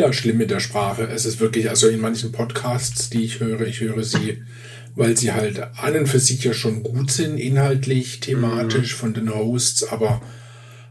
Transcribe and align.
Ja, 0.00 0.14
schlimm 0.14 0.38
mit 0.38 0.50
der 0.50 0.60
Sprache. 0.60 1.02
Es 1.14 1.26
ist 1.26 1.40
wirklich, 1.40 1.68
also 1.68 1.86
in 1.86 2.00
manchen 2.00 2.32
Podcasts, 2.32 3.10
die 3.10 3.22
ich 3.22 3.38
höre, 3.38 3.66
ich 3.66 3.80
höre 3.80 4.02
sie, 4.02 4.42
weil 4.94 5.14
sie 5.14 5.32
halt 5.32 5.60
an 5.76 5.94
und 5.94 6.06
für 6.06 6.18
sich 6.18 6.42
ja 6.42 6.54
schon 6.54 6.82
gut 6.82 7.10
sind, 7.10 7.36
inhaltlich, 7.36 8.20
thematisch, 8.20 8.94
mhm. 8.94 8.98
von 8.98 9.12
den 9.12 9.34
Hosts, 9.34 9.84
aber 9.84 10.22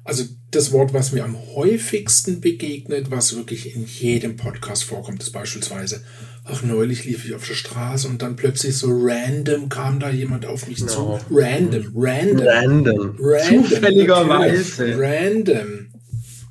also 0.03 0.26
das 0.51 0.72
Wort, 0.72 0.94
was 0.94 1.12
mir 1.12 1.24
am 1.24 1.35
häufigsten 1.56 2.40
begegnet, 2.40 3.10
was 3.10 3.35
wirklich 3.35 3.76
in 3.76 3.87
jedem 3.87 4.35
Podcast 4.35 4.83
vorkommt, 4.83 5.23
ist 5.23 5.31
beispielsweise, 5.31 6.03
ach, 6.44 6.62
neulich 6.62 7.05
lief 7.05 7.26
ich 7.26 7.33
auf 7.33 7.47
der 7.47 7.55
Straße 7.55 8.07
und 8.07 8.21
dann 8.21 8.35
plötzlich 8.35 8.78
so 8.78 8.89
random 8.91 9.69
kam 9.69 9.99
da 9.99 10.12
jemand 10.12 10.46
auf 10.46 10.67
mich 10.67 10.81
no. 10.81 10.87
zu. 10.87 11.19
Random, 11.31 11.91
random. 11.96 12.47
Random. 12.47 13.17
random 13.19 13.65
Zufälligerweise. 13.65 14.96
Random. 14.99 15.87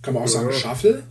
Kann 0.03 0.15
man 0.15 0.25
auch 0.25 0.29
sagen, 0.29 0.53
Shuffle? 0.53 1.05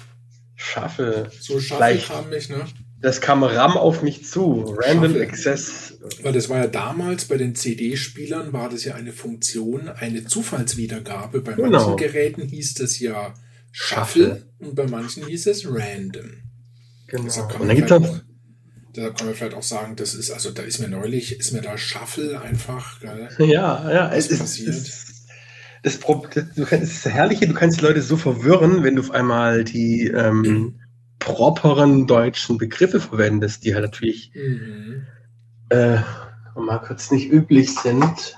Shuffle. 0.68 1.30
So 1.40 1.60
Shuffle 1.60 1.98
kam 1.98 2.30
mich, 2.30 2.50
ne? 2.50 2.66
Das 3.00 3.22
kam 3.22 3.44
RAM 3.44 3.78
auf 3.78 4.02
mich 4.02 4.26
zu. 4.26 4.76
Random 4.78 5.12
Shuffle. 5.12 5.28
Access. 5.28 6.00
Weil 6.24 6.34
das 6.34 6.50
war 6.50 6.58
ja 6.58 6.68
damals 6.68 7.26
bei 7.26 7.38
den 7.38 7.54
CD-Spielern 7.56 8.54
war 8.54 8.70
das 8.70 8.86
ja 8.86 8.96
eine 8.96 9.14
Funktion, 9.14 9.88
eine 9.90 10.26
Zufallswiedergabe. 10.26 11.42
Bei 11.42 11.54
genau. 11.54 11.70
manchen 11.70 11.98
Geräten 11.98 12.42
hieß 12.44 12.76
das 12.76 13.00
ja 13.00 13.34
Shuffle, 13.72 14.24
Shuffle, 14.24 14.44
und 14.60 14.76
bei 14.76 14.88
manchen 14.88 15.26
hieß 15.28 15.48
es 15.48 15.66
Random. 15.66 16.44
Genau. 17.08 17.24
Deshalb 17.24 17.50
kann, 17.50 17.68
man 17.68 17.76
vielleicht 17.76 17.92
auch, 17.92 18.20
deshalb 18.96 19.18
kann 19.18 19.28
man 19.28 19.36
vielleicht 19.36 19.56
auch 19.56 19.64
sagen, 19.64 19.96
das 19.96 20.14
ist, 20.14 20.32
also 20.32 20.52
da 20.52 20.64
ist 20.64 20.80
mir 20.80 20.88
neulich, 20.88 21.40
ist 21.40 21.54
mir 21.54 21.62
da 21.62 21.78
Shuffle 21.78 22.42
einfach, 22.42 23.00
geil, 23.00 23.30
Ja, 23.40 23.92
ja, 23.92 24.14
es 24.14 24.28
ist 24.28 24.40
passiert. 24.40 24.70
Es, 24.76 25.07
das, 25.88 26.00
das, 26.00 26.70
das 26.70 27.06
Herrliche, 27.06 27.48
du 27.48 27.54
kannst 27.54 27.80
die 27.80 27.86
Leute 27.86 28.02
so 28.02 28.18
verwirren, 28.18 28.84
wenn 28.84 28.96
du 28.96 29.02
auf 29.02 29.12
einmal 29.12 29.64
die 29.64 30.08
ähm, 30.08 30.42
mhm. 30.42 30.80
properen 31.20 32.08
deutschen 32.08 32.58
Begriffe 32.58 33.00
verwendest, 33.00 33.64
die 33.64 33.74
halt 33.74 33.86
natürlich 33.86 34.32
mhm. 34.36 35.06
äh, 35.70 36.00
mal 36.56 36.80
kurz 36.80 37.12
nicht 37.12 37.32
üblich 37.32 37.74
sind. 37.74 38.38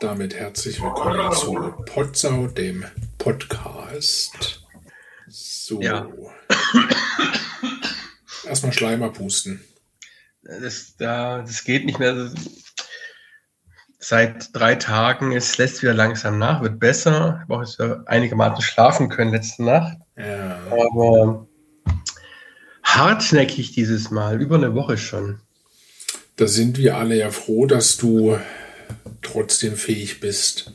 Damit 0.00 0.34
herzlich 0.34 0.82
willkommen 0.82 1.32
zu 1.32 1.54
Potsau, 1.86 2.46
dem 2.46 2.84
Podcast. 3.18 4.66
So. 5.28 5.80
Ja. 5.80 6.08
Erstmal 8.46 8.72
Schleimer 8.72 9.10
pusten. 9.10 9.62
Das, 10.42 10.96
da, 10.96 11.42
das 11.42 11.64
geht 11.64 11.84
nicht 11.84 11.98
mehr. 11.98 12.30
Seit 13.98 14.48
drei 14.52 14.74
Tagen, 14.74 15.30
es 15.30 15.58
lässt 15.58 15.82
wieder 15.82 15.94
langsam 15.94 16.38
nach, 16.38 16.60
wird 16.60 16.80
besser. 16.80 17.36
Ich 17.36 17.42
habe 17.42 17.54
auch 17.54 17.60
jetzt 17.62 17.80
einigermaßen 18.08 18.62
schlafen 18.62 19.08
können 19.08 19.30
letzte 19.30 19.62
Nacht. 19.62 19.96
Ja. 20.16 20.58
Aber 20.70 21.46
hartnäckig 22.82 23.72
dieses 23.72 24.10
Mal, 24.10 24.40
über 24.42 24.56
eine 24.56 24.74
Woche 24.74 24.98
schon. 24.98 25.40
Da 26.36 26.48
sind 26.48 26.78
wir 26.78 26.96
alle 26.96 27.16
ja 27.16 27.30
froh, 27.30 27.66
dass 27.66 27.96
du 27.96 28.38
trotzdem 29.22 29.76
fähig 29.76 30.18
bist, 30.18 30.72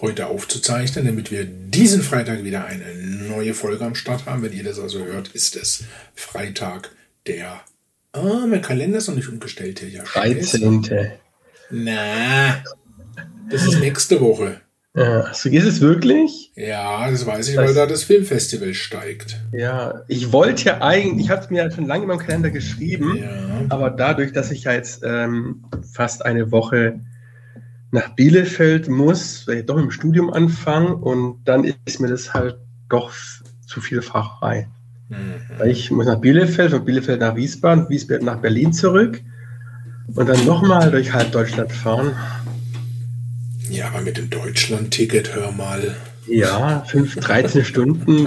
heute 0.00 0.26
aufzuzeichnen, 0.26 1.04
damit 1.04 1.30
wir 1.30 1.44
diesen 1.44 2.02
Freitag 2.02 2.42
wieder 2.42 2.64
eine 2.64 2.94
neue 2.94 3.52
Folge 3.52 3.84
am 3.84 3.94
Start 3.94 4.26
haben. 4.26 4.42
Wenn 4.42 4.52
ihr 4.52 4.64
das 4.64 4.78
also 4.78 5.04
hört, 5.04 5.28
ist 5.28 5.56
es 5.56 5.84
Freitag, 6.14 6.90
der. 7.26 7.60
Ah, 8.12 8.46
mein 8.46 8.62
Kalender 8.62 8.98
ist 8.98 9.08
noch 9.08 9.16
nicht 9.16 9.28
umgestellt 9.28 9.80
hier. 9.80 9.88
Ja, 9.88 10.02
13. 10.04 10.86
Na, 11.70 12.62
das 13.50 13.66
ist 13.66 13.80
nächste 13.80 14.20
Woche. 14.20 14.60
Ja, 14.94 15.32
so 15.32 15.48
ist 15.48 15.64
es 15.64 15.80
wirklich? 15.80 16.52
Ja, 16.54 17.10
das 17.10 17.24
weiß 17.24 17.48
ich, 17.48 17.54
das, 17.54 17.66
weil 17.66 17.74
da 17.74 17.86
das 17.86 18.04
Filmfestival 18.04 18.74
steigt. 18.74 19.40
Ja, 19.52 20.02
ich 20.06 20.32
wollte 20.32 20.64
ja 20.64 20.82
eigentlich, 20.82 21.26
ich 21.26 21.30
habe 21.30 21.42
es 21.42 21.48
mir 21.48 21.64
ja 21.64 21.70
schon 21.70 21.86
lange 21.86 22.02
in 22.02 22.08
meinem 22.08 22.18
Kalender 22.18 22.50
geschrieben, 22.50 23.16
ja. 23.16 23.64
aber 23.70 23.88
dadurch, 23.88 24.32
dass 24.32 24.50
ich 24.50 24.64
ja 24.64 24.72
jetzt 24.72 25.02
ähm, 25.02 25.64
fast 25.94 26.26
eine 26.26 26.52
Woche 26.52 27.00
nach 27.90 28.14
Bielefeld 28.16 28.88
muss, 28.88 29.46
weil 29.46 29.58
ich 29.58 29.66
doch 29.66 29.78
im 29.78 29.90
Studium 29.90 30.30
anfange 30.30 30.94
und 30.94 31.42
dann 31.44 31.64
ist 31.86 32.00
mir 32.00 32.08
das 32.08 32.34
halt 32.34 32.56
doch 32.90 33.12
zu 33.66 33.80
viel 33.80 34.02
Facherei. 34.02 34.68
Mhm. 35.12 35.66
Ich 35.66 35.90
muss 35.90 36.06
nach 36.06 36.20
Bielefeld, 36.20 36.70
von 36.70 36.84
Bielefeld 36.84 37.20
nach 37.20 37.36
Wiesbaden, 37.36 37.88
Wiesbaden 37.88 38.24
nach 38.24 38.38
Berlin 38.38 38.72
zurück 38.72 39.20
und 40.14 40.28
dann 40.28 40.44
nochmal 40.44 40.90
durch 40.90 41.12
halb 41.12 41.32
Deutschland 41.32 41.72
fahren. 41.72 42.12
Ja, 43.70 43.88
aber 43.88 44.00
mit 44.02 44.18
dem 44.18 44.28
Deutschland-Ticket, 44.28 45.34
hör 45.34 45.52
mal. 45.52 45.94
Ja, 46.26 46.84
5, 46.86 47.16
13 47.16 47.64
Stunden. 47.64 48.24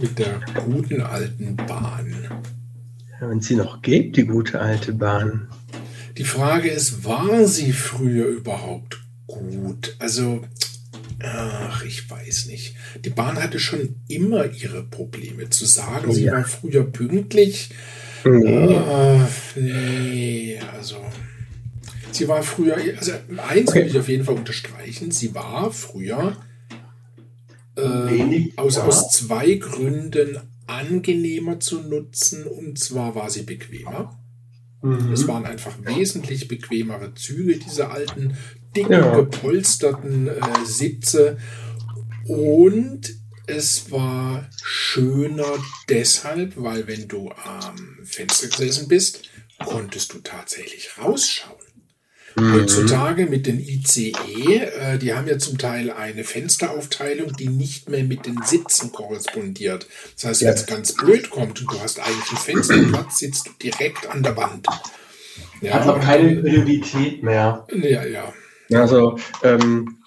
mit 0.00 0.18
der 0.18 0.40
guten 0.64 1.00
alten 1.02 1.56
Bahn. 1.56 2.14
Ja, 3.20 3.28
wenn 3.30 3.40
sie 3.40 3.56
noch 3.56 3.82
geht, 3.82 4.16
die 4.16 4.24
gute 4.24 4.60
alte 4.60 4.92
Bahn. 4.92 5.48
Die 6.16 6.24
Frage 6.24 6.68
ist, 6.68 7.04
war 7.04 7.46
sie 7.46 7.72
früher 7.72 8.26
überhaupt 8.26 9.00
gut? 9.26 9.96
Also, 9.98 10.42
Ach, 11.20 11.84
ich 11.84 12.08
weiß 12.08 12.46
nicht. 12.46 12.76
Die 13.04 13.10
Bahn 13.10 13.42
hatte 13.42 13.58
schon 13.58 13.96
immer 14.08 14.50
ihre 14.52 14.84
Probleme. 14.84 15.50
Zu 15.50 15.66
sagen, 15.66 16.12
sie 16.12 16.26
war 16.26 16.44
früher 16.44 16.84
pünktlich. 16.84 17.70
Nee. 18.24 18.74
Äh, 18.74 19.20
nee, 19.56 20.60
also. 20.72 20.96
Sie 22.12 22.26
war 22.28 22.42
früher, 22.42 22.76
also 22.96 23.12
eins 23.48 23.70
okay. 23.70 23.80
will 23.80 23.86
ich 23.88 23.98
auf 23.98 24.08
jeden 24.08 24.24
Fall 24.24 24.36
unterstreichen, 24.36 25.10
sie 25.10 25.34
war 25.34 25.70
früher 25.70 26.36
äh, 27.76 28.50
aus, 28.56 28.78
aus 28.78 29.10
zwei 29.10 29.54
Gründen 29.54 30.38
angenehmer 30.66 31.60
zu 31.60 31.80
nutzen. 31.80 32.44
Und 32.44 32.78
zwar 32.78 33.14
war 33.14 33.30
sie 33.30 33.42
bequemer. 33.42 34.18
Mhm. 34.82 35.12
Es 35.12 35.26
waren 35.26 35.44
einfach 35.44 35.76
wesentlich 35.84 36.48
bequemere 36.48 37.14
Züge, 37.14 37.56
diese 37.56 37.90
alten 37.90 38.36
dicken, 38.74 38.92
ja. 38.92 39.14
gepolsterten 39.14 40.28
äh, 40.28 40.64
Sitze. 40.64 41.38
Und 42.26 43.18
es 43.46 43.90
war 43.90 44.48
schöner 44.62 45.58
deshalb, 45.88 46.52
weil 46.56 46.86
wenn 46.86 47.08
du 47.08 47.30
am 47.30 47.98
Fenster 48.04 48.48
gesessen 48.48 48.88
bist, 48.88 49.22
konntest 49.64 50.12
du 50.12 50.18
tatsächlich 50.18 50.90
rausschauen. 50.98 51.56
Mhm. 52.36 52.52
Heutzutage 52.52 53.26
mit 53.26 53.46
den 53.46 53.58
ICE, 53.58 54.12
äh, 54.56 54.98
die 54.98 55.14
haben 55.14 55.26
ja 55.26 55.38
zum 55.38 55.58
Teil 55.58 55.90
eine 55.90 56.24
Fensteraufteilung, 56.24 57.34
die 57.36 57.48
nicht 57.48 57.88
mehr 57.88 58.04
mit 58.04 58.26
den 58.26 58.42
Sitzen 58.44 58.92
korrespondiert. 58.92 59.86
Das 60.14 60.24
heißt, 60.26 60.42
wenn 60.42 60.54
es 60.54 60.66
ganz 60.66 60.92
blöd 60.94 61.30
kommt 61.30 61.60
und 61.60 61.72
du 61.72 61.80
hast 61.80 61.98
eigentlich 62.00 62.28
einen 62.28 62.38
Fensterplatz, 62.38 63.18
sitzt 63.18 63.46
du 63.46 63.50
direkt 63.62 64.06
an 64.06 64.22
der 64.22 64.36
Wand. 64.36 64.66
Ja, 65.60 65.74
Hat 65.74 65.88
auch 65.88 66.00
keine 66.00 66.36
Priorität 66.36 67.22
mehr. 67.22 67.66
Ja, 67.72 68.04
ja. 68.04 68.32
Also, 68.72 69.18
ähm, 69.42 69.98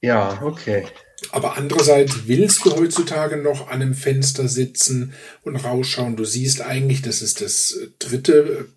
ja, 0.00 0.40
okay. 0.42 0.86
Aber 1.32 1.56
andererseits 1.56 2.26
willst 2.26 2.64
du 2.64 2.76
heutzutage 2.76 3.36
noch 3.36 3.68
an 3.68 3.82
einem 3.82 3.94
Fenster 3.94 4.48
sitzen 4.48 5.12
und 5.42 5.56
rausschauen. 5.56 6.16
Du 6.16 6.24
siehst 6.24 6.60
eigentlich, 6.60 7.02
das 7.02 7.22
ist 7.22 7.40
das 7.40 7.78
dritte, 7.98 8.68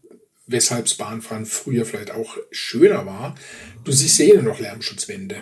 weshalb 0.47 0.85
das 0.85 0.95
Bahnfahren 0.95 1.45
früher 1.45 1.85
vielleicht 1.85 2.11
auch 2.11 2.37
schöner 2.51 3.05
war. 3.05 3.35
Du 3.83 3.91
siehst 3.91 4.19
ja 4.19 4.41
noch 4.41 4.59
Lärmschutzwände. 4.59 5.37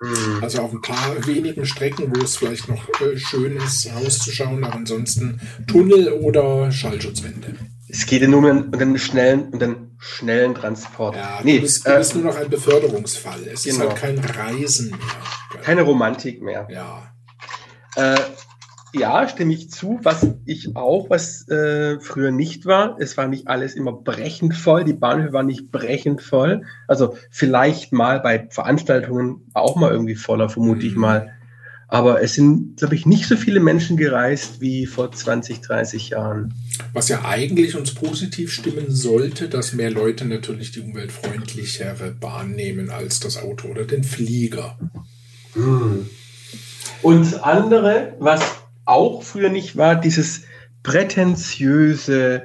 Mhm. 0.00 0.42
Also 0.42 0.62
auf 0.62 0.72
ein 0.72 0.82
paar 0.82 1.26
wenigen 1.26 1.64
Strecken, 1.64 2.12
wo 2.14 2.22
es 2.22 2.36
vielleicht 2.36 2.68
noch 2.68 2.88
äh, 3.00 3.16
schön 3.16 3.56
ist, 3.56 3.88
rauszuschauen, 3.94 4.64
aber 4.64 4.74
ansonsten 4.74 5.40
Tunnel 5.68 6.12
oder 6.12 6.72
Schallschutzwände. 6.72 7.54
Es 7.88 8.06
geht 8.06 8.22
ja 8.22 8.28
nur 8.28 8.50
um 8.50 8.72
den 8.72 8.98
schnellen, 8.98 9.50
um 9.52 9.58
den 9.58 9.91
schnellen 10.02 10.54
Transport. 10.54 11.14
Ja, 11.14 11.38
nee, 11.44 11.56
du 11.56 11.62
bist, 11.62 11.86
du 11.86 11.92
äh, 11.92 11.98
bist 11.98 12.14
nur 12.16 12.24
noch 12.24 12.36
ein 12.36 12.50
Beförderungsfall. 12.50 13.46
Es 13.46 13.62
genau. 13.62 13.84
ist 13.84 13.90
halt 13.90 13.96
kein 13.96 14.18
Reisen 14.18 14.90
mehr. 14.90 15.62
Keine 15.62 15.82
Romantik 15.82 16.42
mehr. 16.42 16.66
Ja. 16.68 17.14
Äh, 17.94 18.18
ja, 18.94 19.28
stimme 19.28 19.54
ich 19.54 19.70
zu. 19.70 20.00
Was 20.02 20.26
ich 20.44 20.74
auch, 20.74 21.08
was 21.08 21.48
äh, 21.48 22.00
früher 22.00 22.32
nicht 22.32 22.66
war, 22.66 22.96
es 22.98 23.16
war 23.16 23.28
nicht 23.28 23.46
alles 23.46 23.74
immer 23.74 23.92
brechend 23.92 24.56
voll. 24.56 24.82
Die 24.82 24.92
Bahnhöfe 24.92 25.32
waren 25.34 25.46
nicht 25.46 25.70
brechend 25.70 26.20
voll. 26.20 26.64
Also 26.88 27.16
vielleicht 27.30 27.92
mal 27.92 28.18
bei 28.18 28.48
Veranstaltungen 28.50 29.50
auch 29.54 29.76
mal 29.76 29.92
irgendwie 29.92 30.16
voller, 30.16 30.48
vermute 30.48 30.80
mhm. 30.80 30.86
ich 30.86 30.96
mal. 30.96 31.32
Aber 31.92 32.22
es 32.22 32.32
sind, 32.32 32.78
glaube 32.78 32.94
ich, 32.94 33.04
nicht 33.04 33.26
so 33.26 33.36
viele 33.36 33.60
Menschen 33.60 33.98
gereist 33.98 34.62
wie 34.62 34.86
vor 34.86 35.12
20, 35.12 35.60
30 35.60 36.08
Jahren. 36.08 36.54
Was 36.94 37.10
ja 37.10 37.22
eigentlich 37.26 37.76
uns 37.76 37.92
positiv 37.92 38.50
stimmen 38.50 38.90
sollte, 38.90 39.50
dass 39.50 39.74
mehr 39.74 39.90
Leute 39.90 40.24
natürlich 40.24 40.72
die 40.72 40.80
umweltfreundlichere 40.80 42.12
Bahn 42.12 42.52
nehmen 42.52 42.88
als 42.88 43.20
das 43.20 43.36
Auto 43.36 43.68
oder 43.68 43.84
den 43.84 44.04
Flieger. 44.04 44.78
Hm. 45.52 46.08
Und 47.02 47.44
andere, 47.44 48.16
was 48.18 48.40
auch 48.86 49.22
früher 49.22 49.50
nicht 49.50 49.76
war, 49.76 49.94
dieses 49.94 50.44
prätentiöse 50.82 52.44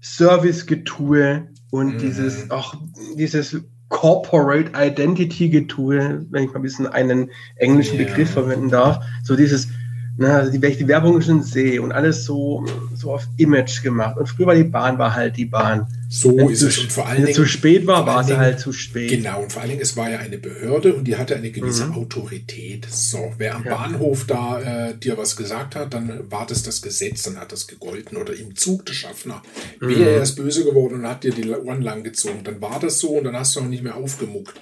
Servicegetue 0.00 1.48
und 1.72 1.94
mhm. 1.94 1.98
dieses, 1.98 2.48
auch 2.52 2.76
dieses 3.18 3.56
Corporate 4.04 4.70
Identity 4.76 5.48
Getue, 5.48 6.26
wenn 6.28 6.44
ich 6.44 6.50
mal 6.50 6.56
ein 6.56 6.62
bisschen 6.62 6.86
einen 6.86 7.30
englischen. 7.56 7.96
Begriff 7.96 8.32
verwenden 8.32 8.68
darf. 8.68 9.02
So 9.22 9.34
dieses, 9.34 9.68
na, 10.16 10.38
also 10.38 10.52
die, 10.52 10.60
die 10.60 10.86
Werbung 10.86 11.20
schon 11.20 11.42
sehe 11.42 11.82
und 11.82 11.90
alles 11.90 12.24
so, 12.24 12.64
so 12.94 13.12
auf 13.12 13.26
Image 13.36 13.82
gemacht. 13.82 14.16
Und 14.16 14.28
früher 14.28 14.46
war 14.46 14.54
die 14.54 14.62
Bahn, 14.62 14.96
war 14.96 15.12
halt 15.12 15.36
die 15.36 15.46
Bahn. 15.46 15.88
So 16.08 16.36
wenn 16.36 16.50
ist 16.50 16.62
es. 16.62 16.78
Und 16.78 16.92
vor 16.92 17.08
allen 17.08 17.24
Dingen, 17.24 17.34
zu 17.34 17.44
spät 17.46 17.84
war, 17.88 18.06
war 18.06 18.22
sie 18.22 18.36
halt 18.36 18.60
zu 18.60 18.72
spät. 18.72 19.10
Genau, 19.10 19.42
und 19.42 19.52
vor 19.52 19.62
allen 19.62 19.72
Dingen, 19.72 19.82
es 19.82 19.96
war 19.96 20.08
ja 20.08 20.18
eine 20.18 20.38
Behörde 20.38 20.94
und 20.94 21.04
die 21.04 21.16
hatte 21.16 21.34
eine 21.34 21.50
gewisse 21.50 21.86
mhm. 21.86 21.94
Autorität. 21.94 22.86
So, 22.88 23.32
wer 23.38 23.56
am 23.56 23.64
ja. 23.64 23.74
Bahnhof 23.74 24.24
da 24.26 24.60
äh, 24.90 24.96
dir 24.96 25.18
was 25.18 25.34
gesagt 25.34 25.74
hat, 25.74 25.92
dann 25.92 26.30
war 26.30 26.46
das 26.46 26.62
das 26.62 26.80
Gesetz, 26.80 27.24
dann 27.24 27.40
hat 27.40 27.50
das 27.50 27.66
gegolten. 27.66 28.16
Oder 28.16 28.34
im 28.34 28.54
Zug 28.54 28.86
der 28.86 28.92
Schaffner. 28.92 29.42
Mhm. 29.80 29.88
Wäre 29.88 30.10
er 30.10 30.16
erst 30.18 30.36
böse 30.36 30.64
geworden 30.64 30.94
und 30.94 31.08
hat 31.08 31.24
dir 31.24 31.32
die 31.32 31.50
Ohren 31.50 31.82
lang 31.82 32.04
gezogen, 32.04 32.40
dann 32.44 32.60
war 32.60 32.78
das 32.78 33.00
so 33.00 33.08
und 33.18 33.24
dann 33.24 33.36
hast 33.36 33.56
du 33.56 33.60
auch 33.60 33.64
nicht 33.64 33.82
mehr 33.82 33.96
aufgemuckt. 33.96 34.54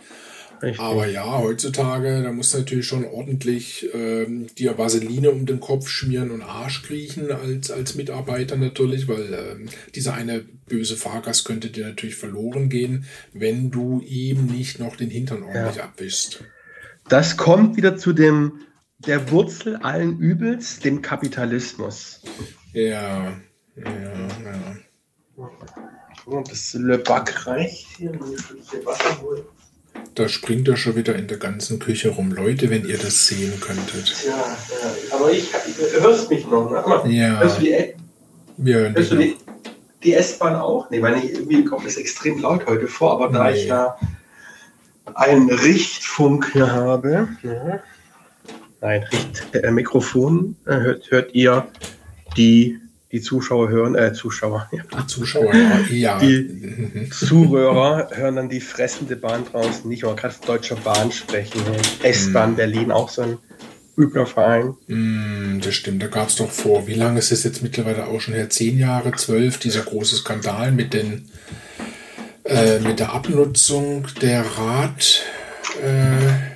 Richtig. 0.62 0.81
Aber 0.81 1.09
ja, 1.09 1.38
heutzutage, 1.38 2.23
da 2.23 2.31
musst 2.31 2.55
du 2.55 2.59
natürlich 2.59 2.87
schon 2.87 3.05
ordentlich 3.05 3.88
ähm, 3.94 4.47
dir 4.56 4.79
Vaseline 4.79 5.32
um 5.32 5.44
den 5.44 5.59
Kopf 5.59 5.88
schmieren 5.88 6.31
und 6.31 6.43
Arsch 6.43 6.85
kriechen 6.85 7.32
als, 7.32 7.73
als 7.73 7.97
Mitarbeiter 7.97 8.56
natürlich, 8.56 9.09
weil 9.09 9.35
ähm, 9.35 9.69
dieser 9.97 10.14
eine 10.14 10.44
böse 10.69 10.97
Fahrgast 10.97 11.44
könnte 11.44 11.70
dir 11.70 11.88
natürlich 11.88 12.14
verloren 12.14 12.69
gehen, 12.69 13.06
wenn 13.32 13.73
du 13.73 14.00
ihm 14.03 14.47
nicht 14.47 14.79
noch 14.79 14.94
den 14.94 15.11
Hintern 15.11 15.43
ordentlich 15.43 15.76
ja. 15.76 15.85
abwischst. 15.85 16.44
Das 17.08 17.37
kommt 17.37 17.76
wieder 17.76 17.97
zu 17.97 18.12
dem 18.12 18.61
der 18.99 19.32
Wurzel 19.32 19.76
allen 19.76 20.20
Übels, 20.20 20.79
dem 20.79 21.03
Kapitalismus. 21.03 22.20
Ja, 22.73 23.37
ja, 23.75 23.85
ja. 23.85 24.76
Das 26.49 26.75
Le 26.75 26.99
Bac 26.99 27.49
reicht 27.49 27.97
hier. 27.97 28.12
Wasser 28.85 29.20
holen. 29.23 29.43
Da 30.15 30.29
springt 30.29 30.69
er 30.69 30.77
schon 30.77 30.97
wieder 30.97 31.17
in 31.17 31.27
der 31.27 31.39
ganzen 31.39 31.79
Küche 31.79 32.11
rum. 32.11 32.33
Leute, 32.33 32.69
wenn 32.69 32.87
ihr 32.87 32.99
das 32.99 33.27
sehen 33.27 33.59
könntet. 33.61 34.25
Ja, 34.27 34.31
ja. 34.31 35.17
aber 35.17 35.31
ich, 35.31 35.50
ich 35.67 36.00
hörst 36.00 36.29
mich 36.29 36.47
noch. 36.47 36.71
Ne? 36.71 36.83
Mal, 36.87 37.11
ja. 37.11 37.41
Hörst 37.41 37.59
du 37.59 37.62
die, 37.62 37.94
Wir 38.59 38.77
hören 38.77 38.94
hörst 38.94 39.12
du 39.12 39.17
die, 39.17 39.37
die 40.03 40.12
S-Bahn 40.12 40.56
auch? 40.56 40.91
Nee, 40.91 41.00
meine 41.00 41.25
ich, 41.25 41.33
irgendwie 41.33 41.65
kommt 41.65 41.87
es 41.87 41.97
extrem 41.97 42.41
laut 42.41 42.67
heute 42.67 42.89
vor, 42.89 43.12
aber 43.12 43.29
da 43.29 43.50
ich 43.50 43.67
ja 43.67 43.97
einen 45.15 45.50
Richtfunk 45.50 46.53
hier 46.53 46.71
habe, 46.71 47.29
ja. 47.43 47.81
nein, 48.81 49.03
Richt, 49.05 49.55
äh, 49.55 49.71
Mikrofon, 49.71 50.56
äh, 50.67 50.75
hört, 50.75 51.11
hört 51.11 51.35
ihr 51.35 51.67
die 52.37 52.79
die 53.12 53.20
Zuschauer 53.20 53.69
hören, 53.69 53.94
äh, 53.94 54.14
Zuschauer, 54.14 54.69
ja. 54.73 54.82
Die 54.99 55.06
Zuschauer, 55.06 55.55
ja. 55.91 56.19
Die 56.19 57.11
Zuhörer 57.11 58.09
hören 58.11 58.37
dann 58.37 58.49
die 58.49 58.61
fressende 58.61 59.17
Bahn 59.17 59.44
draußen, 59.44 59.88
nicht 59.88 60.03
mal 60.03 60.17
gerade 60.17 60.35
deutscher 60.47 60.76
Bahn 60.76 61.12
sprechen. 61.12 61.61
S-Bahn 62.03 62.53
mm. 62.53 62.56
Berlin, 62.56 62.91
auch 62.91 63.11
so 63.11 63.23
ein 63.23 63.38
übler 63.99 64.25
Verein. 64.25 64.75
Mm, 64.87 65.61
das 65.61 65.75
stimmt, 65.75 66.03
da 66.03 66.06
gab 66.06 66.29
es 66.29 66.37
doch 66.37 66.50
vor, 66.50 66.87
wie 66.87 66.94
lange 66.94 67.19
ist 67.19 67.32
es 67.32 67.44
jetzt 67.44 67.62
mittlerweile 67.62 68.06
auch 68.06 68.20
schon 68.20 68.32
her? 68.32 68.49
Zehn 68.49 68.79
Jahre, 68.79 69.12
zwölf, 69.12 69.58
dieser 69.58 69.82
große 69.82 70.17
Skandal 70.17 70.73
mit 70.73 70.94
den 70.94 71.29
äh, 72.44 72.81
mit 72.81 72.99
der 72.99 73.12
Abnutzung 73.12 74.06
der 74.23 74.41
Rad. 74.41 75.23
Äh, 75.82 76.51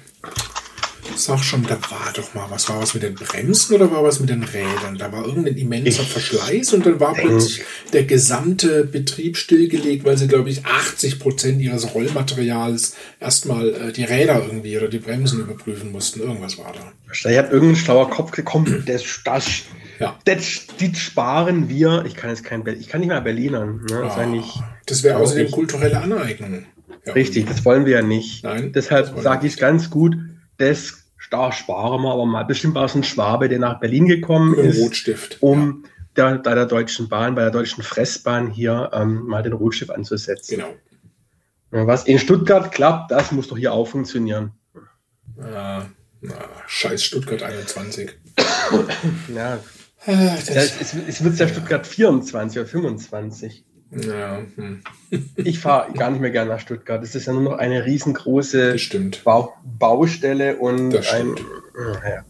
Sag 1.17 1.43
schon, 1.43 1.63
da 1.63 1.79
war 1.91 2.13
doch 2.15 2.35
mal, 2.35 2.47
was 2.51 2.69
war 2.69 2.81
was 2.81 2.93
mit 2.93 3.03
den 3.03 3.15
Bremsen 3.15 3.75
oder 3.75 3.91
war 3.91 4.05
was 4.05 4.21
mit 4.21 4.29
den 4.29 4.43
Rädern? 4.43 4.99
Da 4.99 5.11
war 5.11 5.25
irgendein 5.25 5.57
immenser 5.57 6.03
ich 6.03 6.09
Verschleiß 6.09 6.75
und 6.75 6.85
dann 6.85 7.01
war 7.01 7.15
plötzlich 7.15 7.65
der 7.93 8.05
gesamte 8.05 8.85
Betrieb 8.85 9.39
stillgelegt, 9.39 10.05
weil 10.05 10.19
sie, 10.19 10.29
glaube 10.29 10.51
ich, 10.51 10.67
80 10.67 11.19
Prozent 11.19 11.61
ihres 11.61 11.95
Rollmaterials 11.95 12.97
erstmal 13.19 13.71
äh, 13.71 13.93
die 13.93 14.05
Räder 14.05 14.43
irgendwie 14.47 14.77
oder 14.77 14.89
die 14.89 14.99
Bremsen 14.99 15.41
überprüfen 15.41 15.91
mussten. 15.91 16.21
Irgendwas 16.21 16.59
war 16.59 16.73
da. 16.73 16.93
Da 17.23 17.37
hat 17.37 17.51
irgendein 17.51 17.77
schlauer 17.77 18.11
Kopf 18.11 18.31
gekommen, 18.33 18.85
das, 18.87 19.03
das, 19.25 19.63
ja. 19.99 20.19
das, 20.27 20.67
die 20.79 20.95
sparen 20.95 21.71
wir. 21.71 22.05
Ich 22.07 22.15
kann 22.15 22.29
jetzt 22.29 22.45
kein 22.45 22.63
ich 22.67 22.89
kann 22.89 23.01
nicht 23.01 23.09
mehr 23.09 23.23
Berlinern. 23.23 23.87
Ne? 23.89 24.03
Das, 24.03 24.17
oh, 24.19 24.63
das 24.85 25.03
wäre 25.03 25.17
außerdem 25.17 25.51
kulturelle 25.51 25.99
Aneignung. 26.01 26.67
Ja, 27.07 27.13
Richtig, 27.15 27.47
das 27.47 27.65
wollen 27.65 27.87
wir 27.87 27.93
ja 27.93 28.03
nicht. 28.03 28.45
Nein. 28.45 28.73
Deshalb 28.73 29.19
sage 29.21 29.47
ich 29.47 29.57
ganz 29.57 29.91
gut, 29.91 30.17
das 30.59 31.06
da 31.31 31.53
sparen 31.53 32.03
wir 32.03 32.13
aber 32.13 32.27
mal. 32.27 32.45
Bestimmt 32.45 32.75
war 32.75 32.85
es 32.85 32.95
ein 32.95 33.05
Schwabe, 33.05 33.49
der 33.49 33.59
nach 33.59 33.81
Berlin 33.81 34.07
gekommen 34.07 34.55
Im 34.55 34.67
ist, 34.67 34.79
Rotstift, 34.79 35.39
um 35.41 35.85
ja. 36.17 36.31
der, 36.31 36.39
bei 36.39 36.55
der 36.55 36.67
Deutschen 36.67 37.09
Bahn, 37.09 37.35
bei 37.35 37.43
der 37.43 37.51
Deutschen 37.51 37.83
Fressbahn 37.83 38.51
hier 38.51 38.91
ähm, 38.93 39.27
mal 39.27 39.43
den 39.43 39.53
Rotstift 39.53 39.91
anzusetzen. 39.91 40.57
Genau. 41.71 41.87
Was 41.87 42.05
in 42.05 42.19
Stuttgart 42.19 42.73
klappt, 42.73 43.11
das 43.11 43.33
muss 43.33 43.49
doch 43.49 43.59
hier 43.59 43.73
auch 43.73 43.87
funktionieren. 43.87 44.53
Ah, 45.39 45.87
na, 46.21 46.35
scheiß 46.67 47.03
Stuttgart 47.03 47.43
21. 47.43 48.17
ja. 49.35 49.59
Ah, 50.07 50.37
das, 50.47 50.81
es, 50.81 50.95
es 50.95 51.25
wird 51.25 51.39
ja 51.39 51.49
Stuttgart 51.49 51.87
24 51.87 52.61
oder 52.61 52.69
25. 52.69 53.66
Ja, 53.91 54.43
hm. 54.57 54.83
ich 55.37 55.59
fahre 55.59 55.93
gar 55.93 56.11
nicht 56.11 56.21
mehr 56.21 56.31
gerne 56.31 56.51
nach 56.51 56.61
Stuttgart. 56.61 57.03
Es 57.03 57.15
ist 57.15 57.27
ja 57.27 57.33
nur 57.33 57.43
noch 57.43 57.59
eine 57.59 57.85
riesengroße 57.85 58.77
Bau 59.25 59.55
Baustelle 59.79 60.57
und 60.57 60.97
ein 60.97 61.37
ja, 61.37 62.25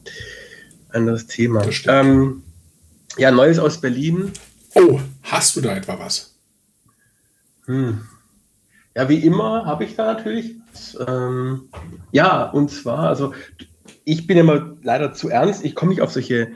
anderes 0.91 1.27
Thema. 1.27 1.67
Ähm, 1.87 2.43
ja, 3.17 3.31
Neues 3.31 3.59
aus 3.59 3.81
Berlin. 3.81 4.33
Oh, 4.75 5.01
hast 5.23 5.57
du 5.57 5.61
da 5.63 5.75
etwa 5.75 5.99
was? 5.99 6.37
Hm. 7.65 8.03
Ja, 8.95 9.09
wie 9.09 9.19
immer 9.19 9.65
habe 9.65 9.85
ich 9.85 9.97
da 9.97 10.13
natürlich. 10.13 10.57
Ähm, 11.07 11.69
ja, 12.13 12.45
und 12.45 12.71
zwar, 12.71 13.01
also 13.01 13.35
ich 14.05 14.27
bin 14.27 14.39
immer 14.39 14.77
leider 14.83 15.13
zu 15.13 15.29
ernst. 15.29 15.65
Ich 15.65 15.75
komme 15.75 15.91
nicht 15.91 16.03
auf 16.03 16.13
solche 16.13 16.53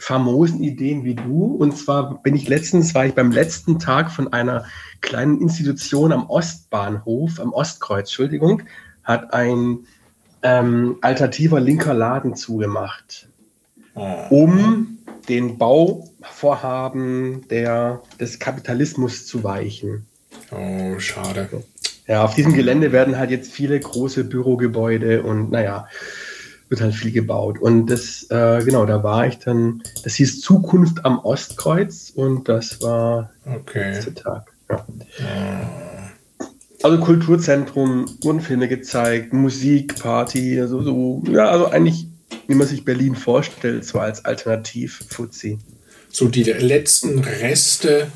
famosen 0.00 0.62
Ideen 0.62 1.04
wie 1.04 1.14
du. 1.14 1.44
Und 1.44 1.76
zwar 1.76 2.22
bin 2.22 2.34
ich 2.34 2.48
letztens, 2.48 2.94
war 2.94 3.04
ich 3.04 3.14
beim 3.14 3.30
letzten 3.30 3.78
Tag 3.78 4.10
von 4.10 4.32
einer 4.32 4.64
kleinen 5.02 5.40
Institution 5.40 6.10
am 6.10 6.28
Ostbahnhof, 6.28 7.38
am 7.38 7.52
Ostkreuz, 7.52 8.08
Entschuldigung, 8.08 8.62
hat 9.04 9.32
ein 9.34 9.80
ähm, 10.42 10.96
alternativer 11.02 11.60
linker 11.60 11.92
Laden 11.92 12.34
zugemacht, 12.34 13.28
ah. 13.94 14.26
um 14.30 14.98
den 15.28 15.58
Bauvorhaben 15.58 17.46
der, 17.48 18.00
des 18.18 18.38
Kapitalismus 18.38 19.26
zu 19.26 19.44
weichen. 19.44 20.06
Oh, 20.50 20.98
schade. 20.98 21.48
Ja, 22.06 22.24
auf 22.24 22.34
diesem 22.34 22.54
Gelände 22.54 22.90
werden 22.90 23.18
halt 23.18 23.30
jetzt 23.30 23.52
viele 23.52 23.78
große 23.78 24.24
Bürogebäude 24.24 25.22
und 25.22 25.50
naja, 25.50 25.86
wird 26.70 26.80
halt 26.80 26.94
viel 26.94 27.12
gebaut. 27.12 27.58
Und 27.58 27.86
das, 27.86 28.26
äh, 28.30 28.62
genau, 28.64 28.86
da 28.86 29.02
war 29.02 29.26
ich 29.26 29.38
dann, 29.38 29.82
das 30.04 30.14
hieß 30.14 30.40
Zukunft 30.40 31.04
am 31.04 31.18
Ostkreuz 31.18 32.12
und 32.14 32.48
das 32.48 32.80
war 32.80 33.30
okay. 33.44 33.80
der 33.80 33.92
letzte 33.92 34.14
Tag. 34.14 34.52
Ja. 34.70 34.86
Ah. 35.20 35.90
Also 36.82 36.98
Kulturzentrum, 36.98 38.06
wurden 38.22 38.40
Filme 38.40 38.66
gezeigt, 38.66 39.34
Musik, 39.34 40.00
Party, 40.00 40.58
also 40.58 40.80
so, 40.80 41.22
ja, 41.30 41.50
also 41.50 41.66
eigentlich, 41.66 42.06
wie 42.46 42.54
man 42.54 42.66
sich 42.66 42.86
Berlin 42.86 43.16
vorstellt, 43.16 43.84
so 43.84 43.98
als 43.98 44.24
Alternativ-Fuzzi. 44.24 45.58
So 46.10 46.28
die 46.28 46.44
letzten 46.44 47.18
Reste 47.18 48.10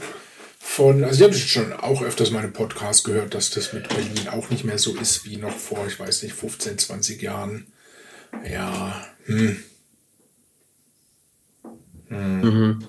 von, 0.58 1.04
also 1.04 1.16
ich 1.16 1.22
habe 1.22 1.34
schon 1.34 1.72
auch 1.74 2.02
öfters 2.02 2.30
meine 2.30 2.48
Podcasts 2.48 3.04
gehört, 3.04 3.34
dass 3.34 3.50
das 3.50 3.74
mit 3.74 3.88
Berlin 3.88 4.28
auch 4.30 4.48
nicht 4.48 4.64
mehr 4.64 4.78
so 4.78 4.96
ist 4.96 5.26
wie 5.26 5.36
noch 5.36 5.54
vor, 5.54 5.84
ich 5.86 6.00
weiß 6.00 6.22
nicht, 6.22 6.34
15, 6.34 6.78
20 6.78 7.20
Jahren. 7.20 7.66
Ja. 8.50 8.94
Hm. 9.26 9.56
Hm. 12.08 12.40
Mhm. 12.40 12.88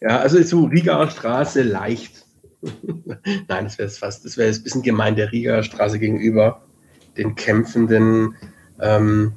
Ja, 0.00 0.18
also 0.18 0.42
so 0.42 0.64
Rigaer 0.64 1.10
Straße 1.10 1.62
leicht. 1.62 2.24
Nein, 3.48 3.64
das 3.64 3.78
wäre 3.78 3.88
fast, 3.88 4.24
das 4.24 4.36
wäre 4.36 4.52
ein 4.52 4.62
bisschen 4.62 4.82
gemein 4.82 5.16
der 5.16 5.32
Rigaer 5.32 5.62
Straße 5.62 5.98
gegenüber 5.98 6.62
den 7.16 7.34
kämpfenden 7.34 8.34
ähm, 8.80 9.32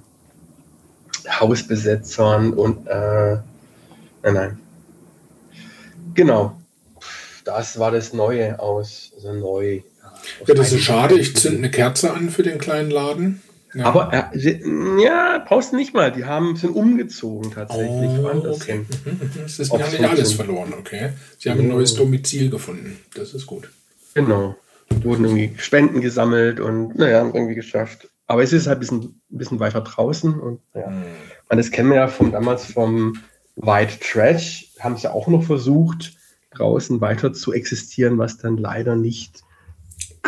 Hausbesetzern 1.29 2.53
und 2.53 2.87
äh, 2.87 3.37
nein, 4.23 4.33
nein. 4.33 4.59
Genau. 6.13 6.59
Das 7.45 7.79
war 7.79 7.91
das 7.91 8.13
Neue 8.13 8.59
aus, 8.59 9.11
also 9.15 9.33
neu. 9.33 9.81
Ja, 10.45 10.53
das 10.53 10.73
ist 10.73 10.81
schade. 10.81 11.17
Ich 11.19 11.35
zünde 11.35 11.59
eine 11.59 11.71
Kerze 11.71 12.11
an 12.11 12.29
für 12.29 12.43
den 12.43 12.57
kleinen 12.57 12.91
Laden. 12.91 13.41
Ja. 13.73 13.85
Aber 13.85 14.13
äh, 14.13 15.03
ja, 15.03 15.43
brauchst 15.45 15.73
du 15.73 15.75
nicht 15.75 15.93
mal. 15.93 16.11
Die 16.11 16.25
haben 16.25 16.55
sind 16.55 16.75
umgezogen 16.75 17.51
tatsächlich. 17.51 18.11
Oh, 18.19 18.49
okay. 18.49 18.85
Das 19.41 19.59
ist, 19.59 19.71
wir 19.71 19.83
haben 19.83 19.91
nicht 19.91 20.03
alles 20.03 20.33
verloren, 20.33 20.73
okay. 20.77 21.11
Sie 21.37 21.49
haben 21.49 21.59
ein 21.59 21.67
neues 21.67 21.93
Domizil 21.95 22.49
gefunden. 22.49 22.99
Das 23.13 23.33
ist 23.33 23.45
gut. 23.45 23.69
Genau. 24.13 24.55
Wurden 25.01 25.25
irgendwie 25.25 25.53
Spenden 25.57 26.01
gesammelt 26.01 26.59
und 26.59 26.97
naja, 26.97 27.19
haben 27.19 27.33
irgendwie 27.33 27.55
geschafft. 27.55 28.09
Aber 28.25 28.41
es 28.43 28.53
ist 28.53 28.67
halt 28.67 28.77
ein 28.77 28.79
bisschen, 28.79 28.99
ein 29.31 29.37
bisschen 29.37 29.59
weiter 29.59 29.81
draußen 29.81 30.39
und 30.39 30.61
ja. 30.73 30.87
Hm. 30.87 31.03
Und 31.49 31.57
das 31.57 31.71
kennen 31.71 31.89
wir 31.89 31.97
ja 31.97 32.07
von 32.07 32.31
damals 32.31 32.65
vom 32.65 33.17
White 33.55 33.99
Trash, 34.01 34.71
haben 34.79 34.95
es 34.95 35.03
ja 35.03 35.11
auch 35.11 35.27
noch 35.27 35.43
versucht, 35.43 36.13
draußen 36.51 36.99
weiter 37.01 37.33
zu 37.33 37.53
existieren, 37.53 38.17
was 38.17 38.37
dann 38.37 38.57
leider 38.57 38.95
nicht 38.95 39.41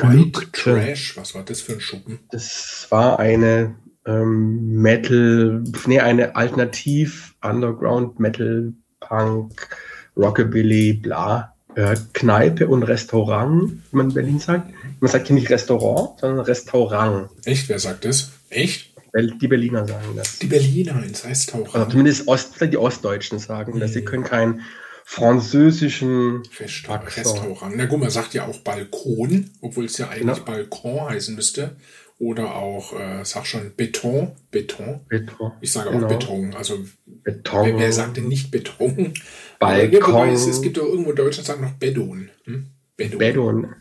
White 0.01 0.51
Trash, 0.51 1.18
was 1.18 1.36
war 1.36 1.44
das 1.44 1.62
für 1.62 1.74
ein 1.74 1.82
Schuppen? 1.82 2.20
Das 2.32 2.88
war 2.89 3.20
eine 3.20 3.75
ähm, 4.06 4.82
Metal, 4.82 5.63
nee, 5.86 6.00
eine 6.00 6.36
Alternativ, 6.36 7.36
Underground, 7.41 8.20
Metal, 8.20 8.74
Punk, 9.00 9.77
Rockabilly, 10.18 10.94
bla, 10.94 11.53
äh, 11.75 11.96
Kneipe 12.13 12.68
und 12.68 12.84
Restaurant, 12.84 13.72
wie 13.91 13.98
man 13.98 14.10
in 14.10 14.13
Berlin 14.13 14.39
sagt. 14.39 14.74
Man 15.00 15.12
sagt 15.12 15.27
hier 15.27 15.36
nicht 15.36 15.50
Restaurant, 15.50 16.20
sondern 16.20 16.46
Restaurant. 16.46 17.29
Echt? 17.46 17.70
Wer 17.70 17.79
sagt 17.79 18.06
das? 18.06 18.32
Echt? 18.50 18.89
Die 19.15 19.48
Berliner 19.48 19.88
sagen 19.88 20.15
das. 20.15 20.39
Die 20.39 20.48
Berliner 20.48 21.03
ins 21.03 21.25
Restaurant. 21.25 21.74
Also 21.74 21.91
zumindest 21.91 22.27
Ost, 22.27 22.53
die 22.62 22.77
Ostdeutschen 22.77 23.39
sagen 23.39 23.75
mhm. 23.75 23.79
dass 23.79 23.94
sie 23.94 24.03
können 24.03 24.24
kein 24.24 24.62
französischen 25.10 26.44
Restaurant. 26.60 27.75
Na 27.75 27.86
gut, 27.86 28.00
man 28.00 28.12
sagt 28.12 28.36
ja 28.36 28.46
auch 28.46 28.60
Balkon, 28.60 29.50
obwohl 29.60 29.86
es 29.86 29.98
ja 29.98 30.10
eigentlich 30.10 30.38
ja. 30.38 30.44
Balkon 30.44 31.10
heißen 31.10 31.34
müsste. 31.34 31.75
Oder 32.20 32.56
auch, 32.56 32.94
äh, 32.94 33.24
sag 33.24 33.48
schon, 33.48 33.72
Beton. 33.75 34.34
Beton. 34.51 35.00
Beton. 35.08 35.54
Ich 35.62 35.72
sage 35.72 35.89
genau. 35.89 36.06
auch 36.06 36.10
Beton. 36.10 36.54
Also, 36.54 36.86
Beton. 37.08 37.66
Wer, 37.66 37.80
wer 37.80 37.92
sagt 37.92 38.18
denn 38.18 38.28
nicht 38.28 38.51
Beton? 38.51 39.16
Balkon. 39.60 40.30
Es, 40.30 40.46
es 40.46 40.62
gibt 40.62 40.78
auch 40.78 40.86
irgendwo 40.86 41.10
in 41.10 41.16
Deutschland 41.16 41.48
sagen 41.48 41.63
noch 41.63 41.74
Bedon. 41.74 42.30
Hm? 42.44 42.68
Bedon. 42.96 43.18
Bedon. 43.18 43.75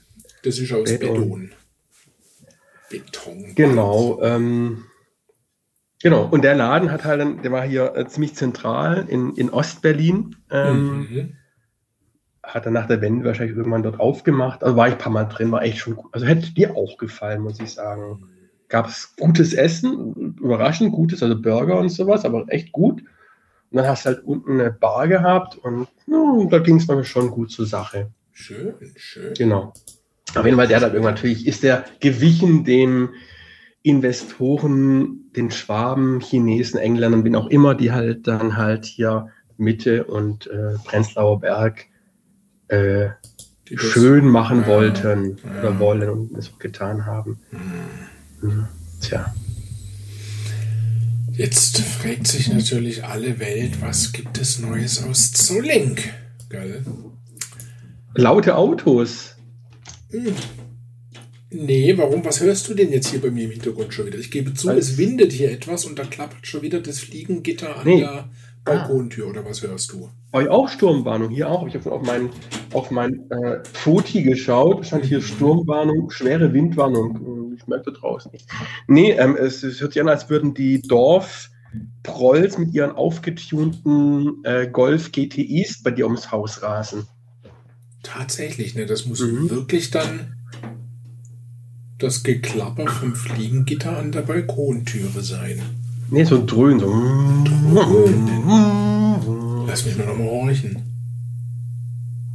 Das 0.44 0.58
ist 0.58 0.72
aus 0.72 0.88
Bedon. 0.98 1.14
Bedon. 1.14 1.52
Beton. 2.88 3.54
Genau. 3.54 4.22
Ähm, 4.22 4.84
Genau, 6.02 6.26
und 6.26 6.42
der 6.42 6.54
Laden 6.54 6.92
hat 6.92 7.04
halt, 7.04 7.20
dann, 7.20 7.42
der 7.42 7.50
war 7.50 7.66
hier 7.66 7.94
äh, 7.96 8.06
ziemlich 8.06 8.34
zentral 8.34 9.06
in, 9.08 9.34
in 9.34 9.50
Ostberlin. 9.50 10.36
Ähm, 10.50 10.98
mhm. 10.98 11.36
Hat 12.42 12.66
dann 12.66 12.72
nach 12.74 12.86
der 12.86 13.00
Wende 13.00 13.24
wahrscheinlich 13.24 13.56
irgendwann 13.56 13.82
dort 13.82 13.98
aufgemacht. 13.98 14.62
Also 14.62 14.76
war 14.76 14.86
ich 14.86 14.94
ein 14.94 14.98
paar 14.98 15.12
Mal 15.12 15.24
drin, 15.24 15.50
war 15.50 15.62
echt 15.62 15.78
schon 15.78 15.96
gut. 15.96 16.14
Also 16.14 16.26
hätte 16.26 16.54
dir 16.54 16.76
auch 16.76 16.96
gefallen, 16.98 17.42
muss 17.42 17.60
ich 17.60 17.72
sagen. 17.72 18.24
Gab 18.68 18.86
es 18.86 19.16
gutes 19.16 19.54
Essen, 19.54 20.36
überraschend 20.38 20.92
gutes, 20.92 21.22
also 21.22 21.40
Burger 21.40 21.78
und 21.78 21.88
sowas, 21.88 22.24
aber 22.24 22.44
echt 22.48 22.70
gut. 22.70 23.00
Und 23.70 23.76
dann 23.76 23.86
hast 23.86 24.04
du 24.04 24.10
halt 24.10 24.24
unten 24.24 24.60
eine 24.60 24.70
Bar 24.70 25.08
gehabt 25.08 25.56
und 25.56 25.88
ja, 26.06 26.46
da 26.48 26.58
ging 26.58 26.76
es 26.76 26.86
mir 26.86 27.04
schon 27.04 27.30
gut 27.30 27.50
zur 27.50 27.66
Sache. 27.66 28.10
Schön, 28.32 28.74
schön. 28.96 29.34
Genau. 29.34 29.72
Auf 30.34 30.44
jeden 30.44 30.56
Fall, 30.56 30.68
der 30.68 30.80
hat 30.80 30.92
irgendwann 30.92 31.14
natürlich, 31.14 31.46
ist 31.46 31.62
der 31.62 31.84
gewichen 32.00 32.64
dem 32.64 33.10
Investoren, 33.82 35.30
den 35.36 35.50
Schwaben, 35.50 36.20
Chinesen, 36.20 36.78
Engländern, 36.78 37.22
bin 37.22 37.36
auch 37.36 37.46
immer, 37.48 37.74
die 37.74 37.92
halt 37.92 38.26
dann 38.26 38.56
halt 38.56 38.84
hier 38.84 39.28
Mitte 39.56 40.04
und 40.04 40.46
äh, 40.46 40.74
Prenzlauer 40.84 41.40
Berg 41.40 41.86
äh, 42.68 43.10
schön 43.74 44.26
machen 44.26 44.62
ja, 44.62 44.66
wollten 44.66 45.38
ja. 45.44 45.58
oder 45.60 45.78
wollen 45.78 46.10
und 46.10 46.36
es 46.36 46.52
auch 46.52 46.58
getan 46.58 47.06
haben. 47.06 47.38
Mhm. 47.50 48.48
Mhm. 48.48 48.68
Tja. 49.00 49.34
Jetzt 51.32 51.80
fragt 51.80 52.26
sich 52.26 52.52
natürlich 52.52 53.04
alle 53.04 53.38
Welt, 53.38 53.80
was 53.80 54.12
gibt 54.12 54.38
es 54.38 54.58
Neues 54.58 55.02
aus 55.04 55.32
Zollink? 55.32 56.12
Gell? 56.48 56.84
Laute 58.14 58.56
Autos. 58.56 59.36
Mhm. 60.10 60.34
Nee, 61.50 61.96
warum? 61.96 62.24
Was 62.24 62.40
hörst 62.40 62.68
du 62.68 62.74
denn 62.74 62.92
jetzt 62.92 63.08
hier 63.08 63.22
bei 63.22 63.30
mir 63.30 63.44
im 63.44 63.52
Hintergrund 63.52 63.94
schon 63.94 64.06
wieder? 64.06 64.18
Ich 64.18 64.30
gebe 64.30 64.52
zu, 64.52 64.68
Als 64.68 64.90
es 64.90 64.98
windet 64.98 65.32
hier 65.32 65.50
etwas 65.50 65.86
und 65.86 65.98
da 65.98 66.04
klappert 66.04 66.46
schon 66.46 66.60
wieder 66.62 66.80
das 66.80 67.00
Fliegengitter 67.00 67.76
an 67.76 67.86
nee. 67.86 68.00
der 68.00 68.28
Balkontür 68.64 69.28
oder 69.28 69.44
was 69.46 69.62
hörst 69.62 69.92
du? 69.92 70.10
Bei 70.30 70.50
auch 70.50 70.68
Sturmwarnung, 70.68 71.30
hier 71.30 71.48
auch. 71.48 71.66
Ich 71.66 71.74
habe 71.74 71.90
auf 71.90 72.02
mein, 72.02 72.28
auf 72.74 72.90
mein 72.90 73.30
äh, 73.30 73.60
Foti 73.72 74.22
geschaut, 74.22 74.86
stand 74.86 75.06
hier 75.06 75.22
Sturmwarnung, 75.22 76.10
schwere 76.10 76.52
Windwarnung. 76.52 77.56
Ich 77.56 77.66
merke 77.66 77.92
da 77.92 77.98
draußen 77.98 78.30
nicht. 78.32 78.46
Nee, 78.86 79.12
ähm, 79.12 79.34
es, 79.36 79.62
es, 79.62 79.80
hört 79.80 79.94
sich 79.94 80.02
an, 80.02 80.08
als 80.08 80.28
würden 80.28 80.52
die 80.52 80.82
Dorf-Prolls 80.82 82.58
mit 82.58 82.74
ihren 82.74 82.90
aufgetunten 82.90 84.44
äh, 84.44 84.68
Golf 84.68 85.12
GTIs 85.12 85.82
bei 85.82 85.92
dir 85.92 86.04
ums 86.04 86.30
Haus 86.30 86.62
rasen. 86.62 87.06
Tatsächlich, 88.02 88.74
ne? 88.74 88.84
Das 88.84 89.06
muss 89.06 89.20
mhm. 89.20 89.48
wirklich 89.48 89.90
dann 89.90 90.37
das 91.98 92.22
Geklapper 92.22 92.86
vom 92.86 93.14
Fliegengitter 93.14 93.96
an 93.96 94.12
der 94.12 94.22
Balkontüre 94.22 95.20
sein. 95.22 95.60
Nee, 96.10 96.24
so 96.24 96.36
ein 96.36 96.46
Dröhnen. 96.46 96.80
So. 96.80 96.86
Dröhnen. 97.74 98.46
Lass 99.66 99.84
mich 99.84 99.98
mal 99.98 100.06
nochmal 100.06 100.28
horchen. 100.28 100.78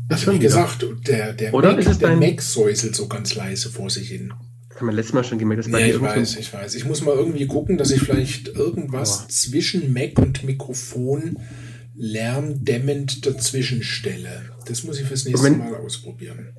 Also 0.10 0.34
wie 0.34 0.39
gesagt, 0.39 0.86
der, 1.08 1.34
der, 1.34 1.53
Oder 1.53 1.75
Mac, 1.75 2.00
der 2.00 2.15
Mac 2.15 2.41
säuselt 2.41 2.96
so 2.96 3.08
ganz 3.08 3.36
leise 3.36 3.70
vor 3.70 3.89
sich 3.89 4.10
hin. 4.10 4.34
Das 4.70 4.79
haben 4.79 4.88
wir 4.88 4.93
letztes 4.93 5.13
Mal 5.13 5.24
schon 5.24 5.39
gemerkt. 5.39 5.65
Das 5.65 5.72
ja, 5.72 5.88
ich 5.88 6.01
weiß, 6.01 6.36
ich 6.38 6.53
weiß. 6.53 6.75
Ich 6.75 6.86
muss 6.86 7.03
mal 7.03 7.15
irgendwie 7.15 7.48
gucken, 7.48 7.77
dass 7.77 7.89
ich 7.91 8.01
vielleicht 8.01 8.50
irgendwas 8.50 9.24
oh. 9.24 9.29
zwischen 9.29 9.93
Mac 9.93 10.20
und 10.20 10.43
Mikrofon 10.43 11.38
lärmdämmend 11.96 13.25
dazwischen 13.25 13.82
stelle. 13.82 14.51
Das 14.67 14.84
muss 14.84 15.00
ich 15.00 15.08
fürs 15.08 15.25
nächste 15.25 15.46
wenn, 15.46 15.58
Mal 15.58 15.75
ausprobieren. 15.75 16.50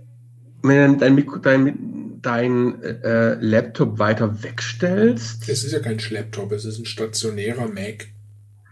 Wenn 0.62 0.98
dein, 0.98 1.24
dein, 1.42 2.13
dein 2.24 2.82
äh, 2.82 3.34
Laptop 3.34 3.98
weiter 3.98 4.42
wegstellst. 4.42 5.48
Es 5.48 5.64
ist 5.64 5.72
ja 5.72 5.80
kein 5.80 6.00
Laptop, 6.10 6.52
es 6.52 6.64
ist 6.64 6.78
ein 6.78 6.86
stationärer 6.86 7.68
Mac. 7.68 8.08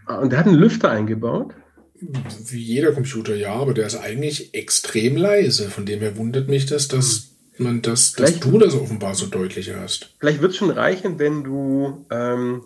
Ah, 0.05 0.17
und 0.17 0.31
der 0.31 0.39
hat 0.39 0.47
einen 0.47 0.55
Lüfter 0.55 0.89
eingebaut? 0.89 1.53
Wie 1.99 2.61
jeder 2.61 2.91
Computer, 2.91 3.35
ja, 3.35 3.53
aber 3.53 3.73
der 3.73 3.87
ist 3.87 3.95
eigentlich 3.95 4.53
extrem 4.53 5.15
leise. 5.15 5.69
Von 5.69 5.85
dem 5.85 5.99
her 5.99 6.17
wundert 6.17 6.49
mich 6.49 6.65
das, 6.65 6.87
dass 6.89 7.29
man 7.57 7.81
das, 7.81 8.13
dass 8.13 8.39
du 8.39 8.57
das 8.57 8.73
offenbar 8.73 9.15
so 9.15 9.27
deutlich 9.27 9.71
hörst. 9.71 10.15
Vielleicht 10.19 10.41
wird 10.41 10.51
es 10.51 10.57
schon 10.57 10.71
reichen, 10.71 11.19
wenn 11.19 11.43
du 11.43 12.05
ähm, 12.09 12.65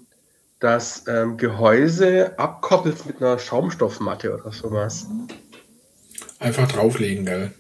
das 0.60 1.04
ähm, 1.08 1.38
Gehäuse 1.38 2.40
abkoppelst 2.40 3.06
mit 3.06 3.22
einer 3.22 3.38
Schaumstoffmatte 3.38 4.34
oder 4.34 4.52
sowas. 4.52 5.06
Einfach 6.40 6.68
drauflegen, 6.72 7.26
gell? 7.26 7.52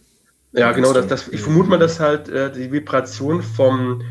Ja, 0.57 0.71
genau. 0.71 0.91
Das, 0.93 1.07
das, 1.07 1.27
ich 1.27 1.41
vermute 1.41 1.69
mal, 1.69 1.79
dass 1.79 1.99
halt 1.99 2.29
äh, 2.29 2.51
die 2.51 2.71
Vibration 2.71 3.43
vom, 3.43 4.01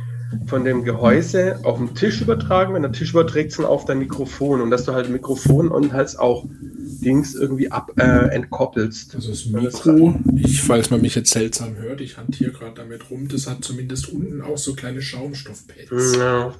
von 0.46 0.64
dem 0.64 0.84
Gehäuse 0.84 1.58
auf 1.64 1.78
den 1.78 1.94
Tisch 1.94 2.20
übertragen, 2.20 2.74
wenn 2.74 2.82
der 2.82 2.92
Tisch 2.92 3.10
überträgt, 3.10 3.58
dann 3.58 3.66
auf 3.66 3.84
dein 3.84 3.98
Mikrofon 3.98 4.60
und 4.60 4.70
dass 4.70 4.84
du 4.84 4.92
halt 4.92 5.08
Mikrofon 5.08 5.68
und 5.68 5.92
halt 5.92 6.18
auch 6.18 6.46
Dings 6.48 7.34
irgendwie 7.34 7.70
ab 7.70 7.92
äh, 7.96 8.28
entkoppelst. 8.34 9.14
Das 9.14 9.26
ist 9.26 9.46
Mikro. 9.46 10.14
Ich, 10.36 10.62
falls 10.62 10.90
man 10.90 11.00
mich 11.00 11.14
jetzt 11.14 11.32
seltsam 11.32 11.76
hört, 11.76 12.00
ich 12.00 12.16
hantiere 12.16 12.52
gerade 12.52 12.74
damit 12.74 13.10
rum, 13.10 13.28
das 13.28 13.48
hat 13.48 13.64
zumindest 13.64 14.08
unten 14.08 14.40
auch 14.40 14.58
so 14.58 14.74
kleine 14.74 15.02
Schaumstoffpads. 15.02 16.16
Ja. 16.16 16.54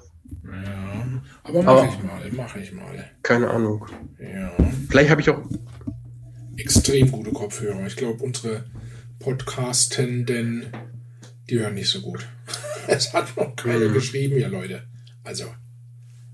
Ja, 0.45 1.23
aber 1.45 1.63
mache 1.63 1.87
ich 1.87 2.03
mal, 2.03 2.33
mache 2.33 2.59
ich 2.59 2.73
mal. 2.73 3.05
Keine 3.23 3.49
Ahnung. 3.49 3.87
Ja. 4.19 4.53
Vielleicht 4.89 5.11
habe 5.11 5.21
ich 5.21 5.31
auch 5.31 5.41
extrem 6.57 7.13
gute 7.13 7.31
Kopfhörer. 7.31 7.87
Ich 7.87 7.97
glaube, 7.97 8.23
unsere 8.25 8.65
Podcastenden, 9.19 10.67
die 11.49 11.59
hören 11.61 11.75
nicht 11.75 11.91
so 11.91 12.01
gut. 12.01 12.27
es 12.87 13.13
hat 13.13 13.37
noch 13.37 13.57
keiner 13.57 13.89
mhm. 13.89 13.95
geschrieben, 13.95 14.39
ja 14.39 14.49
Leute. 14.49 14.83
Also, 15.25 15.45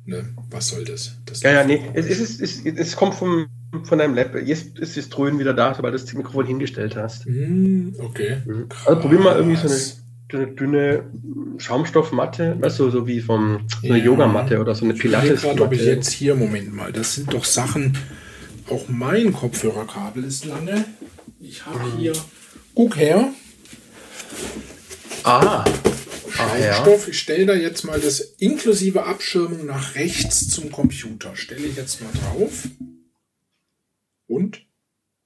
ne, 0.05 0.35
was 0.51 0.69
soll 0.69 0.85
das? 0.85 1.17
das 1.25 1.43
ja, 1.43 1.53
ja, 1.53 1.65
nee, 1.65 1.83
es, 1.95 2.07
es, 2.07 2.41
es, 2.41 2.65
es, 2.65 2.97
kommt 2.97 3.15
vom, 3.15 3.47
von 3.85 3.99
deinem 3.99 4.15
Lab. 4.15 4.35
Jetzt 4.37 4.79
ist 4.79 4.97
das 4.97 5.09
Dröhnen 5.09 5.39
wieder 5.39 5.55
da, 5.55 5.75
sobald 5.75 5.95
du 5.95 5.99
das 5.99 6.13
Mikrofon 6.13 6.47
hingestellt 6.47 6.97
hast. 6.97 7.27
Mm, 7.27 7.95
okay. 7.99 8.39
Mhm. 8.45 8.69
Also 8.85 9.01
probier 9.01 9.21
mal 9.21 9.37
irgendwie 9.37 9.57
so 9.57 9.69
eine, 9.69 10.45
eine 10.45 10.55
dünne 10.55 11.05
Schaumstoffmatte, 11.59 12.57
weißt 12.61 12.81
du, 12.81 12.91
so 12.91 13.07
wie 13.07 13.21
vom, 13.21 13.67
so 13.81 13.89
eine 13.89 13.99
ja. 13.99 14.05
Yogamatte 14.05 14.61
oder 14.61 14.75
so 14.75 14.85
eine 14.85 14.95
pilates 14.95 15.45
Ich 15.45 15.61
ob 15.61 15.73
ich 15.73 15.85
jetzt 15.85 16.11
hier, 16.11 16.35
Moment 16.35 16.75
mal, 16.75 16.93
das 16.93 17.15
sind 17.15 17.33
doch 17.33 17.45
Sachen, 17.45 17.97
auch 18.69 18.89
mein 18.89 19.33
Kopfhörerkabel 19.33 20.25
ist 20.25 20.45
lange. 20.45 20.85
Ich 21.41 21.67
habe 21.67 21.79
mhm. 21.79 21.99
hier 21.99 22.13
Guck 22.75 22.97
her. 22.97 23.35
Ah. 25.25 25.65
Schaumstoff. 26.31 27.09
Ich 27.09 27.19
stelle 27.19 27.47
da 27.47 27.55
jetzt 27.55 27.85
mal 27.85 28.01
das 28.01 28.21
inklusive 28.39 29.05
Abschirmung 29.05 29.67
nach 29.67 29.95
rechts 29.95 30.49
zum 30.49 30.73
Computer. 30.73 31.37
Stelle 31.37 31.67
ich 31.67 31.77
jetzt 31.77 32.01
mal 32.01 32.11
drauf. 32.13 32.69
Und? 34.27 34.65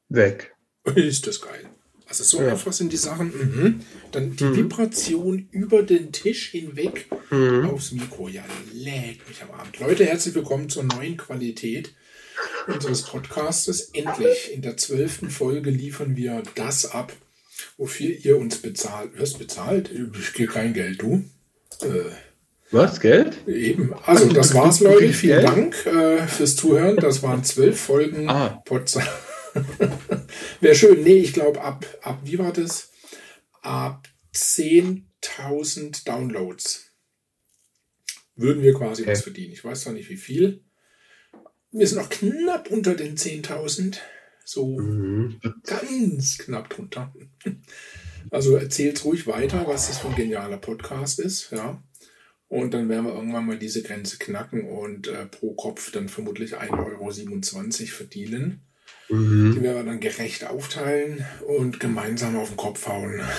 Weg. 0.09 0.55
Ist 0.95 1.27
das 1.27 1.41
geil. 1.41 1.71
Also 2.09 2.23
so 2.25 2.43
ja. 2.43 2.53
einfach 2.53 2.73
sind 2.73 2.93
die 2.93 2.97
Sachen. 2.97 3.29
Mhm. 3.29 3.81
Dann 4.13 4.37
die 4.37 4.45
mhm. 4.45 4.57
Vibration 4.57 5.49
über 5.51 5.83
den 5.83 6.13
Tisch 6.13 6.51
hinweg 6.51 7.09
mhm. 7.31 7.71
aufs 7.71 7.93
Mikro. 7.93 8.29
Ja, 8.29 8.45
lädt 8.73 9.27
mich 9.29 9.43
am 9.43 9.53
Abend. 9.53 9.79
Leute, 9.79 10.05
herzlich 10.05 10.35
willkommen 10.35 10.69
zur 10.69 10.85
neuen 10.85 11.17
Qualität 11.17 11.95
unseres 12.67 13.03
Podcastes. 13.03 13.91
Endlich 13.93 14.53
in 14.53 14.63
der 14.63 14.77
zwölften 14.77 15.31
Folge 15.31 15.71
liefern 15.71 16.17
wir 16.17 16.43
das 16.55 16.87
ab, 16.87 17.13
wofür 17.77 18.11
ihr 18.11 18.37
uns 18.37 18.59
bezahlt. 18.59 19.13
Was 19.19 19.35
bezahlt? 19.35 19.91
Ich 19.91 20.33
kriege 20.33 20.53
kein 20.53 20.75
Geld, 20.75 21.03
du. 21.03 21.25
Äh, 21.83 22.11
Was, 22.71 23.01
Geld? 23.01 23.47
Eben. 23.47 23.95
Also, 24.05 24.33
das 24.33 24.55
war's, 24.55 24.81
Leute. 24.81 25.13
Vielen 25.13 25.43
Dank 25.43 25.87
äh, 25.87 26.27
fürs 26.27 26.57
Zuhören. 26.57 26.97
Das 26.97 27.23
waren 27.23 27.45
zwölf 27.45 27.79
Folgen 27.81 28.29
ah. 28.29 28.63
Wäre 30.61 30.75
schön. 30.75 31.03
Nee, 31.03 31.19
ich 31.19 31.33
glaube, 31.33 31.63
ab, 31.63 31.87
ab, 32.03 32.21
wie 32.25 32.39
war 32.39 32.53
das? 32.53 32.91
Ab 33.63 34.09
10.000 34.35 35.07
10.000 35.27 36.05
Downloads 36.05 36.93
würden 38.37 38.63
wir 38.63 38.75
quasi 38.75 39.03
okay. 39.03 39.13
was 39.13 39.23
verdienen. 39.23 39.53
Ich 39.53 39.65
weiß 39.65 39.83
zwar 39.83 39.93
nicht 39.93 40.09
wie 40.09 40.17
viel. 40.17 40.65
Wir 41.73 41.87
sind 41.87 41.99
noch 41.99 42.11
knapp 42.11 42.71
unter 42.71 42.95
den 42.95 43.17
10.000. 43.17 43.99
So 44.47 44.79
mhm. 44.79 45.41
ganz 45.65 46.39
knapp 46.39 46.71
drunter. 46.71 47.13
Also 48.33 48.57
erzählt 48.57 49.05
ruhig 49.05 49.29
weiter, 49.29 49.69
was 49.69 49.87
das 49.87 49.99
für 49.99 50.09
ein 50.09 50.17
genialer 50.17 50.57
Podcast 50.57 51.21
ist, 51.21 51.53
ja. 51.53 51.81
Und 52.49 52.75
dann 52.75 52.89
werden 52.89 53.07
wir 53.07 53.15
irgendwann 53.15 53.47
mal 53.47 53.57
diese 53.57 53.85
Grenze 53.85 54.19
knacken 54.19 54.69
und 54.69 55.07
äh, 55.07 55.27
pro 55.27 55.55
Kopf 55.55 55.93
dann 55.93 56.09
vermutlich 56.09 56.57
1,27 56.59 56.73
Euro 57.83 57.87
verdienen. 57.87 58.63
Mhm. 59.09 59.55
Die 59.55 59.63
werden 59.63 59.77
wir 59.77 59.85
dann 59.85 60.01
gerecht 60.01 60.45
aufteilen 60.45 61.25
und 61.47 61.79
gemeinsam 61.79 62.37
auf 62.37 62.49
den 62.49 62.57
Kopf 62.57 62.89
hauen. 62.89 63.21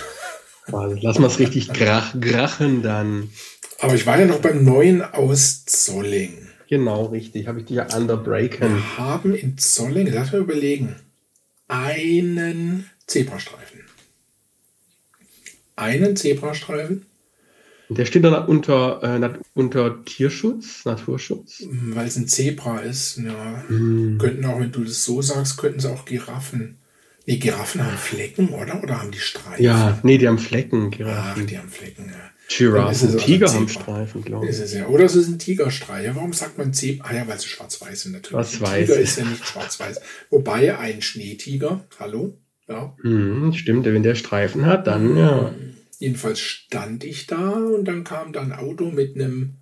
Also 0.70 0.98
lass 1.00 1.18
mal 1.18 1.28
es 1.28 1.40
richtig 1.40 1.70
grach, 1.74 2.14
grachen 2.20 2.82
dann. 2.82 3.30
Aber 3.80 3.96
ich 3.96 4.06
war 4.06 4.20
ja 4.20 4.26
noch 4.26 4.42
beim 4.42 4.66
neuen 4.66 5.02
aus 5.02 5.64
Zolling. 5.64 6.47
Genau, 6.68 7.06
richtig. 7.06 7.48
Habe 7.48 7.60
ich 7.60 7.66
dich 7.66 7.78
ja 7.78 7.96
underbreaken. 7.96 8.76
Wir 8.76 8.98
haben 8.98 9.34
in 9.34 9.58
Zolling, 9.58 10.08
lass 10.12 10.32
mal 10.32 10.42
überlegen, 10.42 10.96
einen 11.68 12.90
Zebrastreifen. 13.06 13.82
Einen 15.76 16.16
Zebrastreifen 16.16 17.06
der 17.90 18.06
steht 18.06 18.26
dann 18.26 18.46
unter, 18.48 19.02
äh, 19.02 19.30
unter 19.54 20.04
Tierschutz, 20.04 20.84
Naturschutz. 20.84 21.64
Weil 21.70 22.08
es 22.08 22.18
ein 22.18 22.28
Zebra 22.28 22.80
ist, 22.80 23.18
ja. 23.18 23.64
Hm. 23.68 24.18
Könnten 24.18 24.46
auch, 24.46 24.60
wenn 24.60 24.72
du 24.72 24.84
das 24.84 25.04
so 25.04 25.22
sagst, 25.22 25.58
könnten 25.58 25.80
sie 25.80 25.90
auch 25.90 26.04
Giraffen. 26.06 26.78
Nee, 27.26 27.38
Giraffen 27.38 27.86
haben 27.86 27.98
Flecken, 27.98 28.50
oder? 28.50 28.84
Oder 28.84 29.02
haben 29.02 29.12
die 29.12 29.20
Streifen? 29.20 29.64
Ja, 29.64 30.00
nee, 30.04 30.18
die 30.18 30.28
haben 30.28 30.40
Flecken, 30.40 30.92
Giraffen. 30.92 31.44
Ach, 31.44 31.46
die 31.46 31.58
haben 31.58 31.70
Flecken, 31.70 32.10
ja. 32.10 32.32
Giraffen, 32.50 32.88
also 32.88 33.18
Tiger 33.18 33.54
haben 33.54 33.68
Streifen, 33.68 34.24
glaube 34.24 34.46
ich. 34.46 34.52
Ist 34.52 34.60
es 34.60 34.74
ja. 34.74 34.88
Oder 34.88 35.06
es 35.06 35.16
ist 35.16 35.28
ein 35.28 35.40
Tigerstreifen. 35.40 36.16
Warum 36.16 36.34
sagt 36.34 36.58
man 36.58 36.74
Zebra? 36.74 37.10
Ah 37.10 37.16
ja, 37.16 37.28
weil 37.28 37.40
sie 37.40 37.48
schwarz-weiß 37.48 38.04
sind 38.04 38.14
natürlich. 38.14 38.50
Schwarz-weiß. 38.50 38.88
Tiger 38.88 39.00
ist 39.00 39.18
ja 39.18 39.26
nicht 39.26 39.46
schwarz-weiß. 39.46 40.00
Wobei 40.30 40.78
ein 40.78 41.02
Schneetiger, 41.02 41.86
hallo? 42.00 42.38
Ja. 42.68 42.96
Hm, 43.02 43.54
stimmt, 43.54 43.86
wenn 43.86 44.04
der 44.04 44.16
Streifen 44.16 44.66
hat, 44.66 44.88
dann 44.88 45.18
ja. 45.18 45.54
Jedenfalls 46.00 46.40
stand 46.40 47.04
ich 47.04 47.26
da 47.26 47.54
und 47.54 47.86
dann 47.86 48.04
kam 48.04 48.32
da 48.32 48.42
ein 48.42 48.54
Auto 48.54 48.92
mit 48.92 49.16
einem 49.16 49.56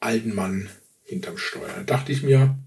alten 0.00 0.34
Mann 0.34 0.68
hinterm 1.04 1.38
Steuer. 1.38 1.70
Da 1.76 1.82
dachte 1.84 2.12
ich 2.12 2.22
mir, 2.22 2.58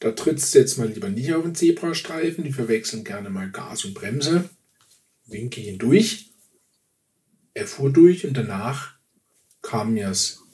da 0.00 0.12
trittst 0.12 0.54
du 0.54 0.58
jetzt 0.58 0.78
mal 0.78 0.88
lieber 0.88 1.08
nicht 1.08 1.32
auf 1.32 1.44
den 1.44 1.54
Zebrastreifen. 1.54 2.44
Die 2.44 2.52
verwechseln 2.52 3.04
gerne 3.04 3.30
mal 3.30 3.50
Gas 3.50 3.84
und 3.84 3.94
Bremse. 3.94 4.48
Winke 5.26 5.60
ihn 5.60 5.78
durch. 5.78 6.27
Er 7.58 7.66
fuhr 7.66 7.92
durch 7.92 8.24
und 8.24 8.36
danach 8.36 8.92
kam 9.62 9.94
mir's. 9.94 10.44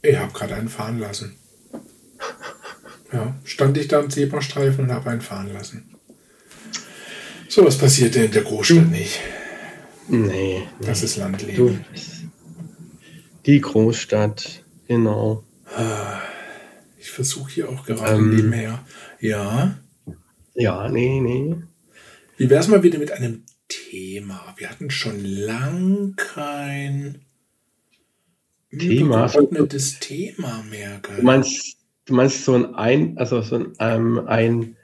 Ich 0.00 0.16
habe 0.16 0.32
gerade 0.32 0.54
einen 0.54 0.70
fahren 0.70 0.98
lassen. 0.98 1.36
Ja, 3.12 3.38
stand 3.44 3.76
ich 3.76 3.88
da 3.88 4.00
am 4.00 4.08
Zebrastreifen 4.08 4.84
und 4.84 4.92
habe 4.92 5.10
einen 5.10 5.20
fahren 5.20 5.52
lassen. 5.52 5.94
So 7.50 7.66
was 7.66 7.76
passierte 7.76 8.24
in 8.24 8.32
der 8.32 8.40
Großstadt 8.42 8.90
nicht. 8.90 9.20
Nee. 10.08 10.62
Das 10.80 11.02
ist 11.02 11.16
Landleben. 11.16 11.56
Du, 11.56 11.78
die 13.44 13.60
Großstadt, 13.60 14.64
genau. 14.88 15.44
Ich 16.98 17.10
versuche 17.10 17.50
hier 17.50 17.68
auch 17.68 17.84
gerade 17.84 18.16
ähm, 18.16 18.34
nebenher. 18.34 18.82
Ja. 19.20 19.78
Ja, 20.54 20.88
nee, 20.88 21.20
nee. 21.20 21.54
Wie 22.38 22.48
wäre 22.48 22.60
es 22.60 22.68
mal 22.68 22.82
wieder 22.82 22.98
mit 22.98 23.12
einem 23.12 23.42
Thema? 23.70 24.54
Wir 24.58 24.68
hatten 24.68 24.90
schon 24.90 25.24
lang 25.24 26.14
kein 26.16 27.22
Thema. 28.70 29.26
übergeordnetes 29.26 30.00
Thema 30.00 30.62
mehr. 30.68 31.00
Gell? 31.02 31.16
Du 31.16 31.22
meinst, 31.22 31.78
du 32.04 32.14
meinst 32.14 32.44
so 32.44 32.54
ein, 32.54 32.74
ein 32.74 33.18
also 33.18 33.40
so 33.40 33.56
ein, 33.56 33.72
ähm, 33.78 34.26
ein 34.26 34.76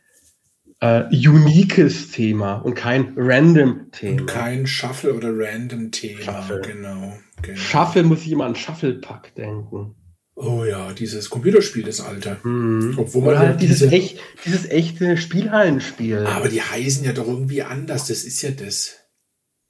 äh, 0.80 1.04
uniques 1.28 2.12
Thema 2.12 2.56
und 2.56 2.74
kein 2.74 3.14
random 3.16 3.90
Thema. 3.90 4.20
Und 4.20 4.26
kein 4.26 4.66
Shuffle 4.66 5.14
oder 5.14 5.30
random 5.32 5.90
Thema, 5.90 6.22
Shuffle. 6.22 6.60
Genau, 6.60 7.18
genau. 7.42 7.58
Shuffle 7.58 8.04
muss 8.04 8.22
ich 8.22 8.32
immer 8.32 8.46
an 8.46 8.54
Shuffle-Pack 8.54 9.34
denken. 9.34 9.95
Oh 10.38 10.64
ja, 10.64 10.92
dieses 10.92 11.30
Computerspiel, 11.30 11.82
das 11.82 12.02
alte. 12.02 12.36
Mhm. 12.42 12.94
Obwohl 12.98 13.24
man 13.24 13.38
halt 13.38 13.60
dieses, 13.62 13.78
diese, 13.78 13.92
echt, 13.92 14.18
dieses 14.44 14.68
echte 14.68 15.16
Spielhallenspiel. 15.16 16.26
Aber 16.26 16.48
die 16.48 16.60
heißen 16.60 17.04
ja 17.04 17.12
doch 17.12 17.26
irgendwie 17.26 17.62
anders. 17.62 18.06
Das 18.06 18.22
ist 18.22 18.42
ja 18.42 18.50
das. 18.50 18.96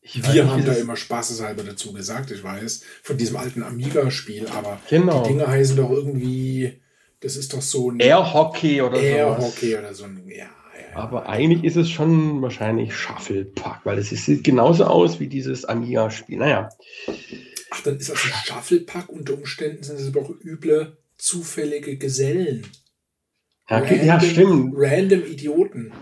Ich 0.01 0.23
Wir 0.23 0.43
nicht, 0.43 0.53
haben 0.53 0.65
da 0.65 0.73
immer 0.73 0.97
spaßeshalber 0.97 1.63
dazu 1.63 1.93
gesagt, 1.93 2.33
ich 2.33 2.43
weiß, 2.43 2.83
von 3.03 3.17
diesem 3.17 3.37
alten 3.37 3.63
Amiga-Spiel, 3.63 4.49
aber 4.49 4.81
genau. 4.89 5.23
die 5.23 5.31
Dinge 5.31 5.47
heißen 5.49 5.77
doch 5.77 5.91
irgendwie, 5.91 6.81
das 7.21 7.37
ist 7.37 7.55
doch 7.55 7.63
so 7.63 7.91
ein 7.91 7.99
Air 7.99 8.33
Hockey 8.33 8.83
oder 8.83 8.97
so. 8.97 9.03
Air 9.03 9.39
Hockey 9.39 9.77
oder 9.77 9.95
so 9.95 10.05
ein, 10.05 10.23
ja, 10.29 10.47
aber 10.97 11.29
eigentlich 11.29 11.63
ist 11.63 11.77
es 11.77 11.91
schon 11.91 12.41
wahrscheinlich 12.41 12.97
Shufflepack, 12.97 13.81
weil 13.85 13.99
es 13.99 14.09
sieht 14.09 14.45
genauso 14.45 14.85
aus 14.85 15.21
wie 15.21 15.27
dieses 15.27 15.67
Amiga-Spiel. 15.67 16.39
Naja. 16.39 16.71
Ach, 17.71 17.81
dann 17.83 17.97
ist 17.99 18.11
das 18.11 18.25
ein 18.25 18.33
Shufflepack. 18.45 19.09
Unter 19.09 19.35
Umständen 19.35 19.83
sind 19.83 19.99
es 19.99 20.09
aber 20.09 20.23
auch 20.23 20.35
üble, 20.43 20.97
zufällige 21.17 21.97
Gesellen. 21.97 22.67
Ja, 23.69 23.79
random, 23.79 24.07
ja 24.07 24.21
stimmt. 24.21 24.75
Random 24.77 25.25
Idioten. 25.25 25.93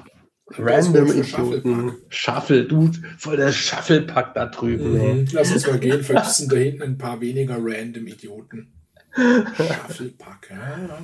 Random 0.46 1.07
Idioten. 1.12 1.96
Shuffle, 2.11 2.64
du, 2.66 2.90
voll 3.18 3.38
der 3.38 3.53
Shufflepack 3.53 4.35
da 4.35 4.46
drüben. 4.46 4.92
Mhm. 4.92 5.29
Lass 5.33 5.53
uns 5.53 5.66
mal 5.66 5.79
gehen, 5.79 6.05
vielleicht 6.05 6.31
sind 6.35 6.53
da 6.53 6.57
hinten 6.57 6.83
ein 6.83 6.98
paar 6.98 7.20
weniger 7.20 7.57
random 7.59 8.07
Idioten. 8.07 8.72
Shufflepack, 9.14 10.50
ja. 10.50 10.98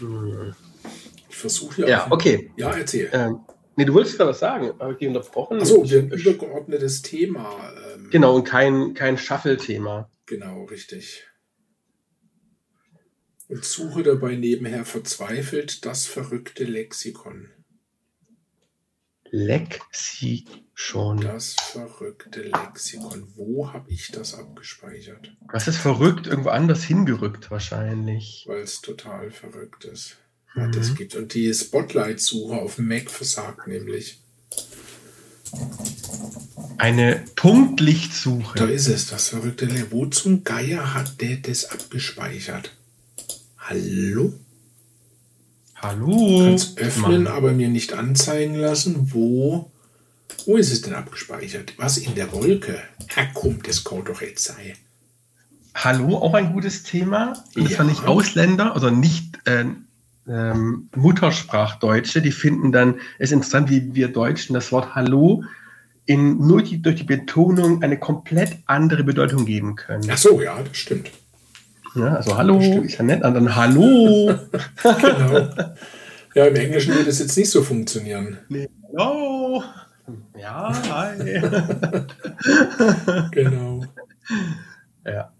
Ich 1.28 1.40
versuche 1.40 1.82
ja. 1.82 1.88
Ja, 1.88 2.06
okay. 2.08 2.50
Ja, 2.56 2.72
erzähl. 2.72 3.10
Ähm, 3.12 3.40
nee, 3.76 3.84
du 3.84 3.94
wolltest 3.94 4.16
gerade 4.16 4.30
was 4.30 4.40
sagen, 4.40 4.70
aber 4.78 4.96
ich 4.98 5.06
unterbrochen. 5.06 5.60
Achso, 5.60 5.82
ein 5.82 6.10
übergeordnetes 6.10 7.02
Thema. 7.02 7.72
Ähm, 7.94 8.10
genau, 8.10 8.36
und 8.36 8.44
kein, 8.44 8.94
kein 8.94 9.16
Shuffle-Thema. 9.16 10.10
Genau, 10.26 10.64
richtig. 10.64 11.24
Und 13.48 13.64
suche 13.64 14.02
dabei 14.02 14.34
nebenher 14.34 14.84
verzweifelt 14.84 15.86
das 15.86 16.06
verrückte 16.06 16.64
Lexikon. 16.64 17.50
Lexikon. 19.30 21.20
Das 21.20 21.54
verrückte 21.54 22.42
Lexikon. 22.42 23.32
Wo 23.36 23.72
habe 23.72 23.90
ich 23.90 24.10
das 24.10 24.34
abgespeichert? 24.34 25.36
Das 25.52 25.68
ist 25.68 25.78
verrückt, 25.78 26.26
irgendwo 26.26 26.50
anders 26.50 26.82
hingerückt 26.84 27.50
wahrscheinlich. 27.50 28.44
Weil 28.46 28.60
es 28.60 28.80
total 28.80 29.30
verrückt 29.30 29.84
ist. 29.84 30.16
Das 30.56 30.90
mhm. 30.90 30.94
gibt. 30.94 31.14
Und 31.14 31.34
die 31.34 31.52
Spotlight-Suche 31.52 32.56
auf 32.56 32.78
Mac 32.78 33.10
versagt 33.10 33.66
nämlich. 33.68 34.18
Eine 36.78 37.22
Punktlichtsuche. 37.36 38.58
Da 38.58 38.66
ist 38.66 38.88
es, 38.88 39.06
das 39.08 39.28
verrückte 39.28 39.66
Leer. 39.66 39.86
Wo 39.90 40.06
zum 40.06 40.44
Geier 40.44 40.94
hat 40.94 41.20
der 41.20 41.36
das 41.36 41.66
abgespeichert? 41.66 42.72
Hallo? 43.58 44.32
Hallo? 45.76 46.10
Du 46.10 46.44
kannst 46.44 46.78
öffnen, 46.78 47.24
Mann. 47.24 47.26
aber 47.32 47.52
mir 47.52 47.68
nicht 47.68 47.92
anzeigen 47.92 48.54
lassen, 48.54 49.12
wo. 49.12 49.70
Wo 50.46 50.56
ist 50.56 50.72
es 50.72 50.82
denn 50.82 50.94
abgespeichert? 50.94 51.74
Was 51.76 51.98
in 51.98 52.14
der 52.14 52.32
Wolke? 52.32 52.82
Herr 53.08 53.28
komm, 53.34 53.62
das 53.62 53.84
kann 53.84 54.04
doch 54.04 54.22
jetzt 54.22 54.44
sein. 54.44 54.74
Hallo, 55.74 56.16
auch 56.16 56.34
ein 56.34 56.52
gutes 56.52 56.82
Thema. 56.82 57.44
Das 57.54 57.72
ja. 57.72 57.78
war 57.78 57.84
nicht 57.84 58.04
Ausländer, 58.04 58.74
also 58.74 58.88
nicht 58.90 59.38
äh, 59.46 59.66
ähm, 60.28 60.88
Muttersprachdeutsche, 60.94 62.20
die 62.20 62.32
finden 62.32 62.72
dann 62.72 63.00
es 63.18 63.32
interessant, 63.32 63.70
wie 63.70 63.94
wir 63.94 64.08
Deutschen 64.08 64.54
das 64.54 64.72
Wort 64.72 64.94
Hallo 64.94 65.44
in, 66.04 66.38
nur 66.38 66.62
die, 66.62 66.80
durch 66.80 66.96
die 66.96 67.04
Betonung 67.04 67.82
eine 67.82 67.98
komplett 67.98 68.58
andere 68.66 69.04
Bedeutung 69.04 69.44
geben 69.44 69.76
können. 69.76 70.08
Ach 70.10 70.16
so, 70.16 70.40
ja, 70.40 70.56
das 70.62 70.76
stimmt. 70.76 71.10
Ja, 71.94 72.14
also 72.14 72.36
Hallo 72.36 72.58
ist 72.58 72.98
ja 72.98 73.04
nett, 73.04 73.22
dann 73.22 73.56
Hallo. 73.56 74.34
genau. 74.82 75.48
Ja, 76.34 76.46
im 76.46 76.56
Englischen 76.56 76.94
würde 76.94 77.08
es 77.08 77.18
jetzt 77.18 77.36
nicht 77.36 77.50
so 77.50 77.62
funktionieren. 77.62 78.38
Nee. 78.48 78.68
Hallo. 78.96 79.62
Ja, 80.38 80.72
hi. 80.90 81.40
genau. 83.32 83.84
Ja 85.04 85.32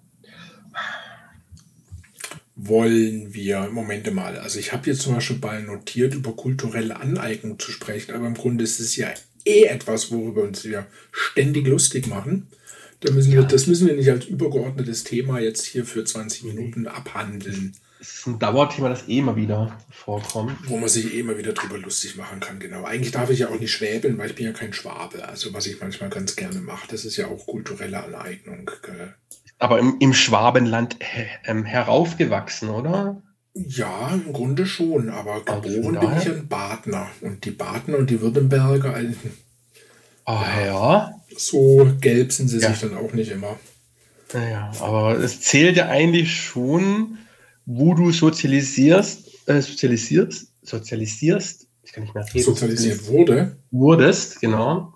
wollen 2.68 3.35
wir, 3.35 3.68
Momente 3.70 4.11
mal, 4.11 4.38
also 4.38 4.59
ich 4.59 4.72
habe 4.72 4.85
hier 4.85 4.94
zum 4.94 5.14
Beispiel 5.14 5.38
mal 5.38 5.62
notiert, 5.62 6.14
über 6.14 6.33
kulturelle 6.35 7.00
Aneignung 7.00 7.59
zu 7.59 7.70
sprechen, 7.70 8.14
aber 8.14 8.26
im 8.26 8.35
Grunde 8.35 8.64
ist 8.64 8.81
es 8.81 8.96
ja 8.96 9.09
eh 9.44 9.64
etwas, 9.64 10.11
worüber 10.11 10.42
uns 10.42 10.64
wir 10.64 10.87
ständig 11.12 11.66
lustig 11.66 12.07
machen. 12.07 12.48
Da 13.00 13.12
müssen 13.12 13.33
ja. 13.33 13.40
wir, 13.40 13.44
das 13.44 13.66
müssen 13.66 13.87
wir 13.87 13.94
nicht 13.94 14.11
als 14.11 14.26
übergeordnetes 14.26 15.05
Thema 15.05 15.38
jetzt 15.38 15.66
hier 15.66 15.85
für 15.85 16.05
20 16.05 16.44
Minuten 16.44 16.87
abhandeln. 16.87 17.74
es 18.00 18.18
ist 18.18 18.26
ein 18.26 18.38
Dauerthema, 18.38 18.88
das 18.88 19.07
eh 19.09 19.18
immer 19.18 19.37
wieder 19.37 19.79
vorkommt. 19.90 20.57
Wo 20.66 20.79
man 20.79 20.88
sich 20.88 21.14
eh 21.14 21.20
immer 21.20 21.37
wieder 21.37 21.52
drüber 21.52 21.79
lustig 21.79 22.16
machen 22.16 22.40
kann, 22.40 22.59
genau. 22.59 22.85
Eigentlich 22.85 23.12
darf 23.12 23.31
ich 23.31 23.40
ja 23.40 23.48
auch 23.48 23.61
nicht 23.61 23.72
schwäbeln, 23.72 24.16
weil 24.18 24.31
ich 24.31 24.37
bin 24.37 24.46
ja 24.46 24.52
kein 24.52 24.72
Schwabe. 24.72 25.29
Also 25.29 25.52
was 25.52 25.66
ich 25.66 25.81
manchmal 25.81 26.11
ganz 26.11 26.37
gerne 26.37 26.61
mache, 26.61 26.88
das 26.88 27.05
ist 27.05 27.16
ja 27.16 27.29
auch 27.29 27.46
kulturelle 27.46 28.02
Aneignung. 28.02 28.70
Gell? 28.83 29.14
Aber 29.59 29.79
im, 29.79 29.97
im 30.01 30.12
Schwabenland 30.12 30.97
äh, 31.01 31.64
heraufgewachsen, 31.64 32.69
oder? 32.69 33.23
Ja, 33.55 34.11
im 34.12 34.33
Grunde 34.33 34.66
schon, 34.66 35.09
aber 35.09 35.42
geboren 35.42 35.99
bin 35.99 36.19
ich 36.19 36.27
in 36.27 36.47
Badner. 36.47 37.09
Und 37.23 37.45
die 37.45 37.53
Badner 37.53 37.97
und 37.97 38.11
die 38.11 38.21
Württemberger, 38.21 38.95
alten. 38.95 39.33
Ah 40.27 40.61
ja. 40.64 41.21
So 41.37 41.90
gelb 42.01 42.33
sind 42.33 42.49
sie 42.49 42.59
ja. 42.59 42.71
sich 42.71 42.81
dann 42.81 42.99
auch 42.99 43.12
nicht 43.12 43.31
immer. 43.31 43.59
Naja, 44.33 44.73
aber 44.81 45.19
es 45.19 45.40
zählt 45.40 45.77
ja 45.77 45.88
eigentlich 45.88 46.37
schon, 46.37 47.19
wo 47.64 47.95
du 47.95 48.11
sozialisierst, 48.11 49.49
äh, 49.49 49.61
sozialisierst, 49.62 50.53
sozialisierst, 50.62 51.69
ich 51.85 51.92
kann 51.92 52.03
nicht 52.03 52.14
mehr 52.14 52.27
reden. 52.35 52.45
Sozialisiert 52.45 53.07
wurde. 53.07 53.57
Wurdest, 53.71 54.40
genau. 54.40 54.95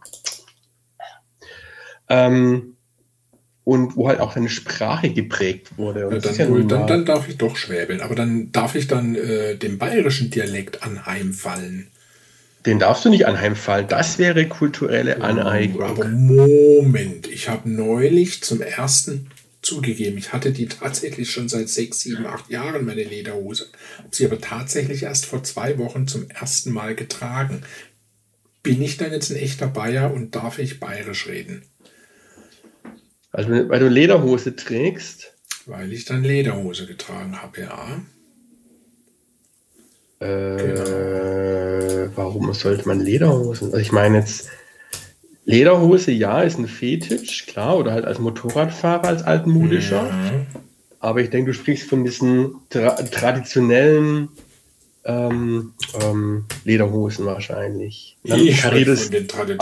Ähm, 2.09 2.70
und 3.71 3.95
wo 3.95 4.09
halt 4.09 4.19
auch 4.19 4.35
deine 4.35 4.49
Sprache 4.49 5.11
geprägt 5.11 5.79
wurde. 5.79 6.01
Ja, 6.01 6.19
dann, 6.19 6.37
ja 6.37 6.65
dann, 6.65 6.87
dann, 6.89 7.05
darf 7.05 7.29
ich 7.29 7.37
doch 7.37 7.55
schwäbeln, 7.57 8.01
aber 8.01 8.17
dann 8.17 8.51
darf 8.51 8.75
ich 8.75 8.89
dann 8.89 9.15
äh, 9.15 9.55
dem 9.55 9.79
bayerischen 9.79 10.29
Dialekt 10.29 10.83
anheimfallen. 10.83 11.87
Den 12.67 12.81
darfst 12.81 13.05
du 13.05 13.11
nicht 13.11 13.29
anheimfallen. 13.29 13.87
Das 13.87 14.19
wäre 14.19 14.49
kulturelle 14.49 15.19
oh, 15.21 15.23
Aneignung. 15.23 15.83
Aber 15.85 16.05
Moment, 16.05 17.29
ich 17.29 17.49
habe 17.49 17.71
neulich 17.71 18.43
zum 18.43 18.61
ersten 18.61 19.31
zugegeben, 19.63 20.19
ich 20.19 20.33
hatte 20.33 20.51
die 20.51 20.67
tatsächlich 20.67 21.31
schon 21.31 21.49
seit 21.49 21.69
sechs, 21.69 22.01
sieben, 22.01 22.27
acht 22.27 22.51
Jahren, 22.51 22.85
meine 22.85 23.05
Lederhose. 23.05 23.69
Habe 23.99 24.09
sie 24.11 24.27
aber 24.27 24.41
tatsächlich 24.41 25.05
erst 25.05 25.27
vor 25.27 25.45
zwei 25.45 25.79
Wochen 25.79 26.09
zum 26.09 26.29
ersten 26.29 26.73
Mal 26.73 26.97
getragen. 26.97 27.63
Bin 28.65 28.83
ich 28.83 28.97
dann 28.97 29.13
jetzt 29.13 29.31
ein 29.31 29.37
echter 29.37 29.69
Bayer 29.69 30.13
und 30.13 30.35
darf 30.35 30.59
ich 30.59 30.81
bayerisch 30.81 31.29
reden? 31.29 31.63
Also, 33.33 33.51
weil 33.51 33.81
du 33.81 33.89
Lederhose 33.89 34.57
trägst. 34.57 35.35
Weil 35.67 35.93
ich 35.93 36.05
dann 36.05 36.25
Lederhose 36.25 36.87
getragen 36.87 37.41
habe, 37.41 37.61
ja. 37.61 38.03
Äh, 40.21 40.57
genau. 40.57 42.17
Warum 42.17 42.53
sollte 42.53 42.87
man 42.89 43.01
Lederhosen? 43.01 43.69
Also 43.69 43.79
ich 43.79 43.93
meine 43.93 44.19
jetzt, 44.19 44.49
Lederhose, 45.45 46.11
ja, 46.11 46.43
ist 46.43 46.59
ein 46.59 46.67
Fetisch, 46.67 47.47
klar, 47.47 47.79
oder 47.79 47.93
halt 47.93 48.05
als 48.05 48.19
Motorradfahrer, 48.19 49.09
als 49.09 49.23
altmodischer. 49.23 50.07
Ja. 50.07 50.47
Aber 50.99 51.21
ich 51.21 51.31
denke, 51.31 51.53
du 51.53 51.57
sprichst 51.57 51.89
von 51.89 52.05
diesen 52.05 52.57
tra 52.69 52.91
traditionellen 52.91 54.29
ähm, 55.05 55.73
ähm, 56.03 56.45
Lederhosen 56.65 57.25
wahrscheinlich. 57.25 58.19
Dann 58.25 58.41
ich 58.41 58.61
kariertes, 58.61 59.11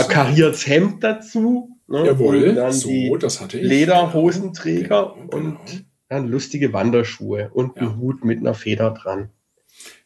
kariertes 0.09 0.67
Hemd 0.67 1.05
dazu 1.05 1.78
Ne? 1.89 2.05
Jawohl, 2.07 2.55
dann 2.55 2.73
so, 2.73 3.17
das 3.17 3.41
hatte 3.41 3.59
ich. 3.59 3.67
Lederhosenträger 3.67 5.15
genau, 5.15 5.27
genau. 5.27 5.37
und 5.37 5.87
dann 6.09 6.29
lustige 6.29 6.73
Wanderschuhe 6.73 7.51
und 7.53 7.77
ja. 7.77 7.83
ein 7.83 7.99
Hut 7.99 8.25
mit 8.25 8.39
einer 8.39 8.55
Feder 8.55 8.91
dran. 8.91 9.31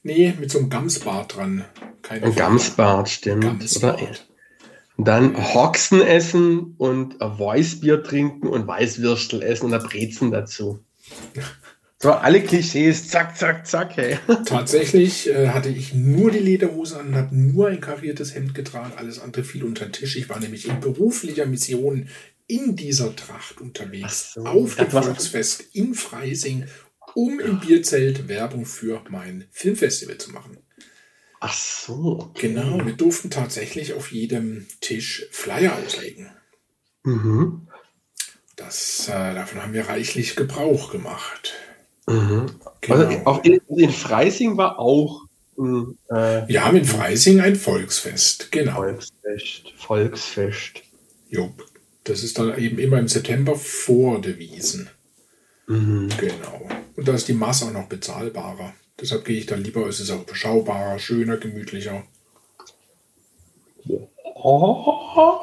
Nee, 0.03 0.35
mit 0.38 0.51
so 0.51 0.59
einem 0.59 0.71
Gamsbart 0.71 1.37
dran. 1.37 1.64
Keine 2.03 2.27
ein 2.27 2.35
Gamsbart, 2.35 3.09
stimmt. 3.09 3.42
Gamsbart. 3.42 4.03
Oder? 4.03 4.11
Dann 4.99 5.55
Hoxen 5.55 6.01
essen 6.03 6.75
und 6.79 7.16
Weißbier 7.18 8.03
trinken 8.03 8.49
und 8.49 8.66
Weißwürstel 8.66 9.42
essen 9.42 9.66
und 9.66 9.75
ein 9.75 9.83
Brezen 9.83 10.31
dazu. 10.31 10.81
So, 12.03 12.11
alle 12.11 12.43
Klischees, 12.43 13.07
zack, 13.07 13.38
zack, 13.38 13.65
zack, 13.65 13.97
hey. 13.97 14.19
Tatsächlich 14.45 15.29
äh, 15.29 15.51
hatte 15.51 15.69
ich 15.69 15.95
nur 15.95 16.33
die 16.33 16.41
Lederhose 16.41 16.99
an, 16.99 17.15
habe 17.15 17.37
nur 17.37 17.69
ein 17.69 17.81
kariertes 17.81 18.35
Hemd 18.35 18.57
getragen, 18.57 18.95
alles 18.97 19.21
andere 19.21 19.45
fiel 19.45 19.62
unter 19.62 19.87
den 19.87 19.93
Tisch. 19.93 20.17
Ich 20.17 20.29
war 20.29 20.41
nämlich 20.41 20.67
in 20.67 20.81
beruflicher 20.81 21.47
Mission 21.47 22.09
in 22.49 22.75
dieser 22.75 23.15
Tracht 23.15 23.61
unterwegs, 23.61 24.33
so, 24.35 24.45
auf 24.45 24.75
dem 24.75 24.91
Volksfest 24.91 25.65
in 25.75 25.95
Freising, 25.95 26.65
um 27.15 27.38
im 27.38 27.61
Bierzelt 27.61 28.27
Werbung 28.27 28.67
für 28.67 29.05
mein 29.09 29.47
Filmfestival 29.53 30.19
zu 30.19 30.33
machen. 30.33 30.59
Ach 31.38 31.55
so. 31.55 32.19
Okay. 32.19 32.49
Genau, 32.49 32.85
wir 32.85 32.95
durften 32.95 33.31
tatsächlich 33.31 33.93
auf 33.93 34.11
jedem 34.11 34.67
Tisch 34.81 35.29
Flyer 35.31 35.79
auslegen. 35.79 36.31
Mhm. 37.05 37.69
Das, 38.57 39.07
äh, 39.07 39.35
davon 39.35 39.62
haben 39.62 39.73
wir 39.73 39.87
reichlich 39.87 40.35
Gebrauch 40.35 40.91
gemacht. 40.91 41.55
Mhm. 42.07 42.47
Genau. 42.81 42.97
Also 42.97 43.21
auch 43.25 43.45
in, 43.45 43.61
in, 43.77 43.91
Freising 43.91 44.57
war 44.57 44.79
auch. 44.79 45.23
Äh, 45.57 46.49
Wir 46.49 46.65
haben 46.65 46.77
in 46.77 46.85
Freising 46.85 47.41
ein 47.41 47.57
Volksfest, 47.57 48.51
genau. 48.51 48.75
Volksfest, 48.77 49.73
Volksfest. 49.77 50.83
Jupp. 51.29 51.67
Das 52.05 52.25
ist 52.25 52.38
dann 52.38 52.59
eben 52.59 52.79
immer 52.79 52.99
im 52.99 53.09
September 53.09 53.55
vor 53.55 54.21
der 54.21 54.38
Wiesen. 54.38 54.91
Mhm. 55.69 56.09
Genau. 56.19 56.69
Und 56.97 57.07
da 57.07 57.15
ist 57.15 57.29
die 57.29 57.35
Masse 57.35 57.67
auch 57.67 57.73
noch 57.73 57.87
bezahlbarer. 57.87 58.75
Deshalb 59.01 59.25
gehe 59.25 59.38
ich 59.38 59.47
dann 59.47 59.62
lieber, 59.62 59.87
es 59.87 60.01
ist 60.01 60.11
auch 60.11 60.25
beschaubarer, 60.25 60.99
schöner, 60.99 61.37
gemütlicher. 61.37 62.05
Oh. 64.35 65.41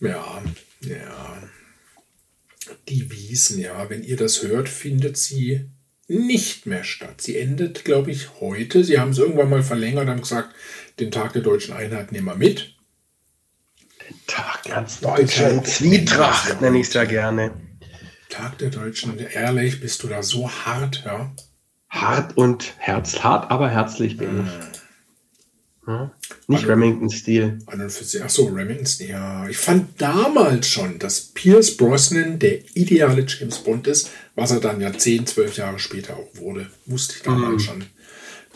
Ja, 0.00 0.42
ja 0.80 1.42
die 2.88 3.10
Wiesen, 3.10 3.60
ja, 3.60 3.88
wenn 3.90 4.02
ihr 4.02 4.16
das 4.16 4.42
hört, 4.42 4.68
findet 4.68 5.16
sie 5.16 5.70
nicht 6.06 6.66
mehr 6.66 6.84
statt. 6.84 7.20
Sie 7.20 7.38
endet, 7.38 7.84
glaube 7.84 8.10
ich, 8.10 8.40
heute. 8.40 8.84
Sie 8.84 8.98
haben 8.98 9.10
es 9.10 9.18
irgendwann 9.18 9.50
mal 9.50 9.62
verlängert, 9.62 10.08
haben 10.08 10.20
gesagt, 10.20 10.54
den 11.00 11.10
Tag 11.10 11.32
der 11.32 11.42
deutschen 11.42 11.74
Einheit 11.74 12.12
nehmen 12.12 12.26
wir 12.26 12.36
mit. 12.36 12.74
Den 14.06 14.16
Tag 14.26 14.62
der 14.64 14.86
deutschen 15.00 15.64
Zwietracht 15.64 16.60
nenne 16.60 16.78
ich 16.78 16.88
es 16.88 16.94
ja 16.94 17.04
gerne. 17.04 17.52
Tag 18.28 18.58
der 18.58 18.70
Deutschen, 18.70 19.18
ehrlich, 19.18 19.80
bist 19.80 20.02
du 20.02 20.08
da 20.08 20.22
so 20.22 20.50
hart, 20.50 21.04
ja? 21.06 21.32
Hart 21.88 22.36
und 22.36 22.74
herz, 22.78 23.22
hart, 23.22 23.50
aber 23.50 23.70
herzlich 23.70 24.16
bin 24.16 24.46
ich. 24.46 24.73
Hm. 25.86 25.92
Ja, 25.94 26.10
nicht 26.48 26.66
Remington-Stil. 26.66 27.58
Achso, 28.22 28.46
Remington-Stil, 28.46 29.10
ja. 29.10 29.48
Ich 29.48 29.58
fand 29.58 30.00
damals 30.00 30.68
schon, 30.68 30.98
dass 30.98 31.20
Pierce 31.20 31.76
Brosnan 31.76 32.38
der 32.38 32.60
ideale 32.74 33.24
James 33.26 33.58
Bond 33.58 33.86
ist, 33.86 34.10
was 34.34 34.50
er 34.50 34.60
dann 34.60 34.80
ja 34.80 34.92
10, 34.92 35.26
12 35.26 35.56
Jahre 35.58 35.78
später 35.78 36.16
auch 36.16 36.28
wurde. 36.34 36.70
Wusste 36.86 37.14
ich 37.16 37.22
damals 37.22 37.62
mm. 37.62 37.66
schon. 37.66 37.84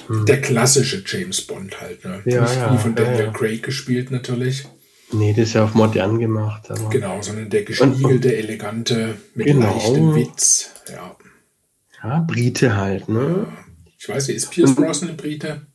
Mm. 0.08 0.24
Der 0.24 0.40
klassische 0.40 1.02
James 1.06 1.42
Bond 1.42 1.80
halt, 1.80 2.04
ne? 2.04 2.22
Ja, 2.24 2.42
nicht 2.42 2.54
ja, 2.54 2.72
wie 2.72 2.78
von 2.78 2.94
Daniel 2.94 3.26
ja, 3.26 3.32
Craig 3.32 3.62
gespielt 3.62 4.10
natürlich. 4.10 4.64
Nee, 5.12 5.32
das 5.32 5.48
ist 5.48 5.54
ja 5.54 5.64
auf 5.64 5.74
modern 5.74 6.18
gemacht. 6.18 6.70
Aber. 6.70 6.88
Genau, 6.88 7.20
sondern 7.22 7.50
der 7.50 7.62
gespiegelte, 7.62 8.36
elegante, 8.36 9.16
mit 9.34 9.46
genau. 9.46 9.72
leichtem 9.72 10.14
Witz. 10.14 10.70
Ja. 10.90 11.16
Ja, 12.02 12.20
Brite 12.20 12.76
halt, 12.76 13.08
ne? 13.08 13.46
Ich 13.98 14.08
weiß 14.08 14.28
nicht, 14.28 14.36
ist 14.36 14.50
Pierce 14.50 14.74
Brosnan 14.74 15.16
Brite? 15.16 15.66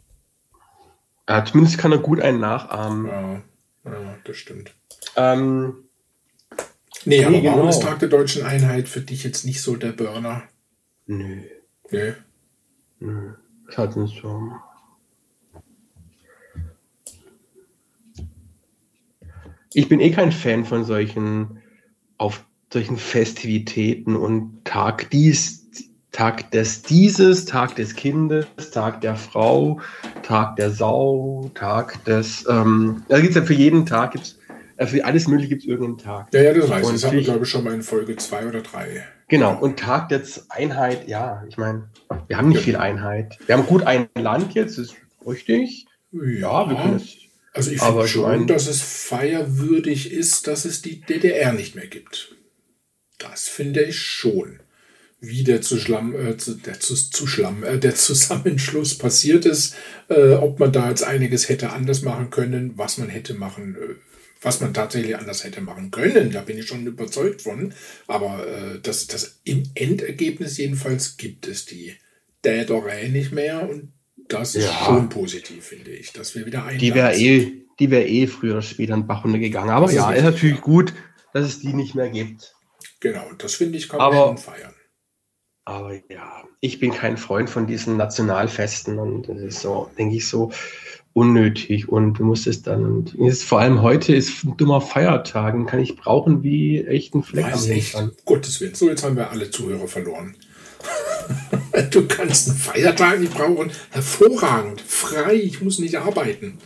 Ja, 1.27 1.45
zumindest 1.45 1.77
kann 1.77 1.91
er 1.91 1.99
gut 1.99 2.19
einen 2.19 2.39
nachahmen. 2.39 3.05
Ja, 3.07 3.41
ja 3.85 4.17
das 4.23 4.37
stimmt. 4.37 4.73
Ähm, 5.15 5.85
nee, 7.05 7.17
nee, 7.17 7.25
aber 7.25 7.39
genau. 7.39 7.55
warum 7.57 7.69
ist 7.69 7.81
Tag 7.81 7.99
der 7.99 8.09
Deutschen 8.09 8.45
Einheit 8.45 8.89
für 8.89 9.01
dich 9.01 9.23
jetzt 9.23 9.45
nicht 9.45 9.61
so 9.61 9.75
der 9.75 9.91
Burner? 9.91 10.43
Nö. 11.05 11.43
Nö. 11.91 12.13
Nö. 12.99 13.33
Ist 13.67 13.77
halt 13.77 13.95
nicht 13.95 14.21
so. 14.21 14.51
Ich 19.73 19.89
bin 19.89 19.99
eh 19.99 20.11
kein 20.11 20.31
Fan 20.31 20.65
von 20.65 20.83
solchen 20.83 21.61
auf 22.17 22.45
solchen 22.71 22.97
Festivitäten 22.97 24.15
und 24.15 24.63
Tag 24.65 25.09
dies, 25.11 25.62
Tag 26.13 26.51
des 26.51 26.83
dieses, 26.83 27.45
Tag 27.45 27.75
des 27.75 27.95
Kindes, 27.95 28.45
Tag 28.71 29.01
der 29.01 29.15
Frau, 29.15 29.81
Tag 30.21 30.55
der 30.57 30.69
Sau, 30.69 31.49
Tag 31.55 32.05
des, 32.05 32.45
ähm, 32.47 33.03
da 33.09 33.19
gibt 33.19 33.31
es 33.31 33.35
ja 33.35 33.41
für 33.41 33.55
jeden 33.55 33.87
Tag, 33.87 34.11
gibt's, 34.11 34.37
äh, 34.77 34.85
für 34.85 35.03
alles 35.03 35.27
mögliche 35.27 35.49
gibt 35.49 35.63
es 35.63 35.67
irgendeinen 35.67 35.97
Tag. 35.97 36.27
Ja, 36.31 36.43
ja, 36.43 36.53
das 36.53 36.69
weiß 36.69 36.85
ich. 36.85 36.91
Das 36.93 37.05
haben 37.05 37.13
wir, 37.13 37.23
glaube 37.23 37.43
ich, 37.43 37.49
schon 37.49 37.63
mal 37.63 37.73
in 37.73 37.81
Folge 37.81 38.15
zwei 38.17 38.45
oder 38.45 38.61
drei. 38.61 39.03
Genau, 39.27 39.57
und 39.57 39.79
Tag 39.79 40.09
der 40.09 40.21
Einheit, 40.49 41.07
ja, 41.07 41.43
ich 41.49 41.57
meine, 41.57 41.89
wir 42.27 42.37
haben 42.37 42.49
nicht 42.49 42.59
ja. 42.59 42.63
viel 42.63 42.75
Einheit. 42.75 43.39
Wir 43.47 43.57
haben 43.57 43.65
gut 43.65 43.81
ein 43.81 44.07
Land 44.15 44.53
jetzt, 44.53 44.77
ist 44.77 44.95
richtig. 45.25 45.87
Ja, 46.11 46.69
wir 46.69 46.75
können 46.75 46.97
es. 46.97 47.17
Also 47.55 47.71
ich 47.71 47.81
finde 47.81 48.07
schon, 48.07 48.23
mein, 48.23 48.47
dass 48.47 48.67
es 48.67 48.81
feierwürdig 48.81 50.11
ist, 50.11 50.45
dass 50.47 50.65
es 50.65 50.83
die 50.83 51.01
DDR 51.01 51.53
nicht 51.53 51.75
mehr 51.75 51.87
gibt. 51.87 52.35
Das 53.17 53.47
finde 53.47 53.83
ich 53.83 53.99
schon 53.99 54.59
wie 55.23 55.45
der, 55.45 55.61
Zuschlamm, 55.61 56.13
äh, 56.13 56.35
der, 56.65 56.79
Zuschlamm, 56.79 57.63
äh, 57.63 57.79
der 57.79 57.95
Zusammenschluss 57.95 58.97
passiert 58.97 59.45
ist, 59.45 59.75
äh, 60.09 60.33
ob 60.33 60.59
man 60.59 60.73
da 60.73 60.89
jetzt 60.89 61.03
einiges 61.03 61.47
hätte 61.47 61.71
anders 61.71 62.01
machen 62.01 62.29
können, 62.29 62.73
was 62.75 62.97
man 62.97 63.07
hätte 63.07 63.33
machen, 63.33 63.75
äh, 63.75 63.95
was 64.41 64.59
man 64.59 64.73
tatsächlich 64.73 65.17
anders 65.17 65.45
hätte 65.45 65.61
machen 65.61 65.91
können. 65.91 66.31
Da 66.31 66.41
bin 66.41 66.57
ich 66.57 66.67
schon 66.67 66.85
überzeugt 66.85 67.41
von. 67.41 67.73
Aber 68.07 68.45
äh, 68.45 68.79
das, 68.83 69.07
das 69.07 69.39
im 69.45 69.63
Endergebnis 69.75 70.57
jedenfalls 70.57 71.15
gibt 71.15 71.47
es 71.47 71.65
die 71.65 71.95
Däderei 72.43 73.07
nicht 73.07 73.31
mehr 73.31 73.69
und 73.69 73.93
das 74.27 74.55
ist 74.55 74.65
ja. 74.65 74.85
schon 74.85 75.07
positiv, 75.07 75.65
finde 75.65 75.91
ich, 75.91 76.11
dass 76.11 76.35
wir 76.35 76.45
wieder 76.45 76.65
ein. 76.65 76.79
Die 76.79 76.93
wäre 76.93 77.15
eh, 77.15 77.63
die 77.79 77.89
wäre 77.89 78.05
eh 78.05 78.27
früher 78.27 78.53
oder 78.53 78.61
später 78.61 78.93
in 78.93 79.07
Bach 79.07 79.23
gegangen. 79.23 79.69
Aber 79.69 79.85
das 79.85 79.95
ja, 79.95 80.11
ist, 80.11 80.17
ist 80.17 80.23
natürlich 80.23 80.61
gut, 80.61 80.93
dass 81.33 81.45
es 81.45 81.59
die 81.61 81.73
nicht 81.73 81.95
mehr 81.95 82.09
gibt. 82.09 82.53
Genau, 82.99 83.31
das 83.37 83.55
finde 83.55 83.77
ich, 83.77 83.87
kann 83.87 83.99
man 83.99 84.07
aber, 84.07 84.27
schon 84.27 84.37
feiern. 84.37 84.72
Aber 85.65 85.93
ja, 86.09 86.43
ich 86.59 86.79
bin 86.79 86.91
kein 86.91 87.17
Freund 87.17 87.49
von 87.49 87.67
diesen 87.67 87.95
Nationalfesten 87.95 88.99
und 88.99 89.29
das 89.29 89.39
ist 89.39 89.61
so, 89.61 89.89
denke 89.97 90.17
ich, 90.17 90.27
so 90.27 90.51
unnötig 91.13 91.87
und 91.87 92.15
du 92.15 92.25
musst 92.25 92.47
es 92.47 92.63
dann, 92.63 92.83
und 92.83 93.13
ist, 93.15 93.43
vor 93.43 93.59
allem 93.59 93.81
heute 93.81 94.15
ist 94.15 94.43
ein 94.43 94.57
dummer 94.57 94.81
Feiertag, 94.81 95.53
den 95.53 95.65
kann 95.65 95.79
ich 95.79 95.95
brauchen 95.95 96.43
wie 96.43 96.83
echt 96.83 97.13
ein 97.13 97.23
Fleck 97.23 97.53
am 97.53 97.63
echt? 97.69 97.95
Gottes 98.25 98.59
Willen, 98.59 98.75
so 98.75 98.89
jetzt 98.89 99.03
haben 99.03 99.15
wir 99.15 99.29
alle 99.29 99.49
Zuhörer 99.51 99.87
verloren. 99.87 100.35
du 101.91 102.07
kannst 102.07 102.49
einen 102.49 102.57
Feiertag 102.57 103.19
nicht 103.21 103.33
brauchen. 103.33 103.71
Hervorragend, 103.91 104.81
frei, 104.81 105.35
ich 105.35 105.61
muss 105.61 105.79
nicht 105.79 105.95
arbeiten. 105.95 106.57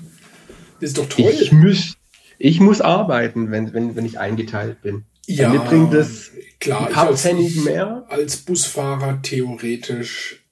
Das 0.80 0.90
ist 0.90 0.98
doch 0.98 1.08
toll. 1.08 1.32
Ich 1.40 1.52
muss, 1.52 1.98
ich 2.40 2.60
muss 2.60 2.82
arbeiten, 2.82 3.52
wenn, 3.52 3.74
wenn, 3.74 3.96
wenn 3.96 4.06
ich 4.06 4.18
eingeteilt 4.18 4.82
bin. 4.82 5.06
Ja, 5.28 5.50
mir 5.50 5.60
bringt 5.60 5.94
es 5.94 6.32
klar, 6.60 6.88
ein 6.88 6.94
paar 6.94 7.16
Pfennig 7.16 7.58
mehr. 7.58 8.06
Als 8.08 8.38
Busfahrer 8.38 9.22
theoretisch 9.22 10.46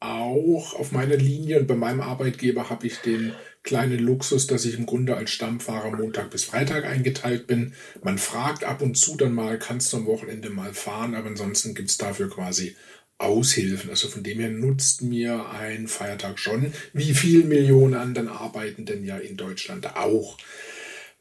auch 0.00 0.74
auf 0.74 0.92
meiner 0.92 1.16
Linie 1.16 1.60
und 1.60 1.66
bei 1.66 1.74
meinem 1.74 2.00
Arbeitgeber 2.00 2.68
habe 2.68 2.86
ich 2.86 2.98
den 2.98 3.32
kleinen 3.62 3.98
Luxus, 3.98 4.46
dass 4.46 4.64
ich 4.64 4.76
im 4.76 4.86
Grunde 4.86 5.16
als 5.16 5.30
Stammfahrer 5.30 5.96
Montag 5.96 6.30
bis 6.30 6.44
Freitag 6.44 6.84
eingeteilt 6.84 7.46
bin. 7.46 7.74
Man 8.02 8.18
fragt 8.18 8.64
ab 8.64 8.82
und 8.82 8.96
zu 8.96 9.16
dann 9.16 9.34
mal, 9.34 9.58
kannst 9.58 9.92
du 9.92 9.98
am 9.98 10.06
Wochenende 10.06 10.50
mal 10.50 10.72
fahren, 10.72 11.14
aber 11.14 11.28
ansonsten 11.28 11.74
gibt 11.74 11.90
es 11.90 11.98
dafür 11.98 12.28
quasi 12.28 12.76
Aushilfen. 13.18 13.90
Also 13.90 14.08
von 14.08 14.22
dem 14.22 14.38
her 14.40 14.50
nutzt 14.50 15.02
mir 15.02 15.50
ein 15.50 15.88
Feiertag 15.88 16.38
schon, 16.38 16.72
wie 16.92 17.14
viele 17.14 17.44
Millionen 17.44 17.94
anderen 17.94 18.28
Arbeitenden 18.28 19.04
ja 19.04 19.18
in 19.18 19.36
Deutschland 19.36 19.96
auch. 19.96 20.38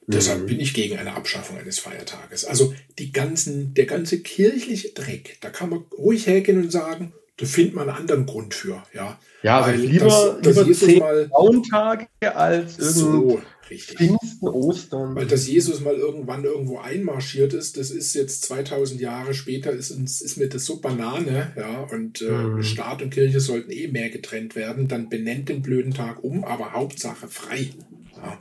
Deshalb 0.07 0.43
mhm. 0.43 0.45
bin 0.45 0.59
ich 0.61 0.73
gegen 0.73 0.97
eine 0.97 1.13
Abschaffung 1.13 1.57
eines 1.57 1.79
Feiertages. 1.79 2.45
Also 2.45 2.73
die 2.97 3.11
ganzen, 3.11 3.73
der 3.73 3.85
ganze 3.85 4.19
kirchliche 4.19 4.89
Dreck, 4.89 5.37
da 5.41 5.49
kann 5.49 5.69
man 5.69 5.83
ruhig 5.97 6.27
hergehen 6.27 6.61
und 6.61 6.71
sagen, 6.71 7.13
da 7.35 7.45
findet 7.45 7.75
man 7.75 7.89
einen 7.89 7.99
anderen 7.99 8.25
Grund 8.25 8.53
für. 8.53 8.83
Ja, 8.93 9.19
ja 9.43 9.59
also 9.59 9.77
Weil 9.77 9.85
lieber, 9.85 10.39
das, 10.41 10.55
das 10.55 10.81
lieber 10.81 11.05
mal, 11.05 11.27
Frauentage 11.27 12.07
als 12.35 12.77
so, 12.77 13.41
richtig. 13.69 13.97
Pfingsten, 13.97 14.47
Ostern. 14.47 15.13
Weil 15.13 15.27
dass 15.27 15.45
Jesus 15.45 15.81
mal 15.81 15.95
irgendwann 15.95 16.45
irgendwo 16.45 16.79
einmarschiert 16.79 17.53
ist, 17.53 17.75
das 17.75 17.91
ist 17.91 18.13
jetzt 18.13 18.43
2000 18.45 19.01
Jahre 19.01 19.33
später, 19.33 19.71
ist, 19.71 19.91
ist 19.91 20.37
mir 20.37 20.47
das 20.47 20.65
so 20.65 20.79
Banane. 20.79 21.51
Ja, 21.57 21.81
und 21.81 22.21
äh, 22.21 22.31
mhm. 22.31 22.63
Staat 22.63 23.01
und 23.01 23.11
Kirche 23.11 23.41
sollten 23.41 23.71
eh 23.71 23.87
mehr 23.87 24.09
getrennt 24.09 24.55
werden. 24.55 24.87
Dann 24.87 25.09
benennt 25.09 25.49
den 25.49 25.61
blöden 25.61 25.93
Tag 25.93 26.23
um, 26.23 26.45
aber 26.45 26.71
Hauptsache 26.71 27.27
frei. 27.27 27.71
Ja. 28.15 28.39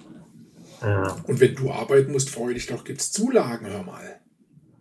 Ja. 0.82 1.16
Und 1.26 1.40
wenn 1.40 1.54
du 1.54 1.70
arbeiten 1.70 2.12
musst, 2.12 2.30
freue 2.30 2.54
dich 2.54 2.66
doch, 2.66 2.84
gibt 2.84 3.00
es 3.00 3.12
Zulagen, 3.12 3.66
hör 3.66 3.82
mal. 3.82 4.20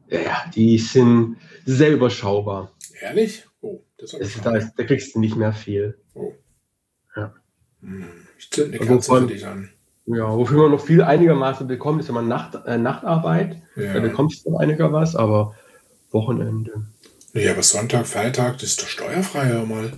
Ja, 0.09 0.45
die 0.53 0.77
sind 0.77 1.37
sehr 1.65 1.91
überschaubar. 1.91 2.71
Ehrlich? 3.01 3.45
Oh, 3.61 3.81
das 3.97 4.13
ist 4.13 4.45
da, 4.45 4.55
ist, 4.55 4.73
da 4.75 4.83
kriegst 4.83 5.15
du 5.15 5.19
nicht 5.19 5.35
mehr 5.35 5.53
viel. 5.53 5.97
Oh. 6.13 6.33
Ja. 7.15 7.33
Hm, 7.81 8.05
ich 8.37 8.51
zünde 8.51 8.77
eine 8.77 8.87
Kerze 8.87 9.15
für 9.15 9.27
dich 9.27 9.45
an. 9.45 9.69
Ja, 10.07 10.31
wofür 10.37 10.61
man 10.61 10.71
noch 10.71 10.85
viel 10.85 11.01
einigermaßen 11.01 11.67
bekommt, 11.67 11.99
ist 12.01 12.09
immer 12.09 12.21
Nacht, 12.21 12.55
äh, 12.67 12.77
Nachtarbeit. 12.77 13.61
Ja. 13.75 13.93
Da 13.93 13.99
bekommst 13.99 14.45
du 14.45 14.51
noch 14.51 14.59
einiger 14.59 14.93
was, 14.93 15.15
aber 15.15 15.55
Wochenende. 16.11 16.85
Ja, 17.33 17.51
aber 17.51 17.63
Sonntag, 17.63 18.05
Freitag, 18.05 18.59
das 18.59 18.69
ist 18.69 18.81
doch 18.81 18.87
steuerfrei, 18.87 19.47
hör 19.47 19.65
mal. 19.65 19.91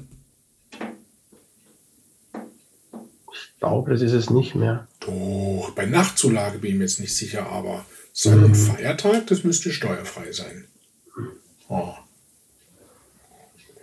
Ich 3.34 3.60
glaube, 3.60 3.92
das 3.92 4.02
ist 4.02 4.14
es 4.14 4.30
nicht 4.30 4.56
mehr. 4.56 4.88
Doch, 5.08 5.72
bei 5.76 5.86
Nachtzulage 5.86 6.60
bin 6.60 6.72
ich 6.72 6.78
mir 6.78 6.84
jetzt 6.84 7.00
nicht 7.00 7.16
sicher, 7.16 7.48
aber 7.48 7.86
Sonn- 8.14 8.44
und 8.44 8.52
mhm. 8.52 8.56
Feiertag, 8.56 9.28
das 9.28 9.44
müsste 9.44 9.72
steuerfrei 9.72 10.32
sein. 10.32 10.66
Oh. 11.70 11.94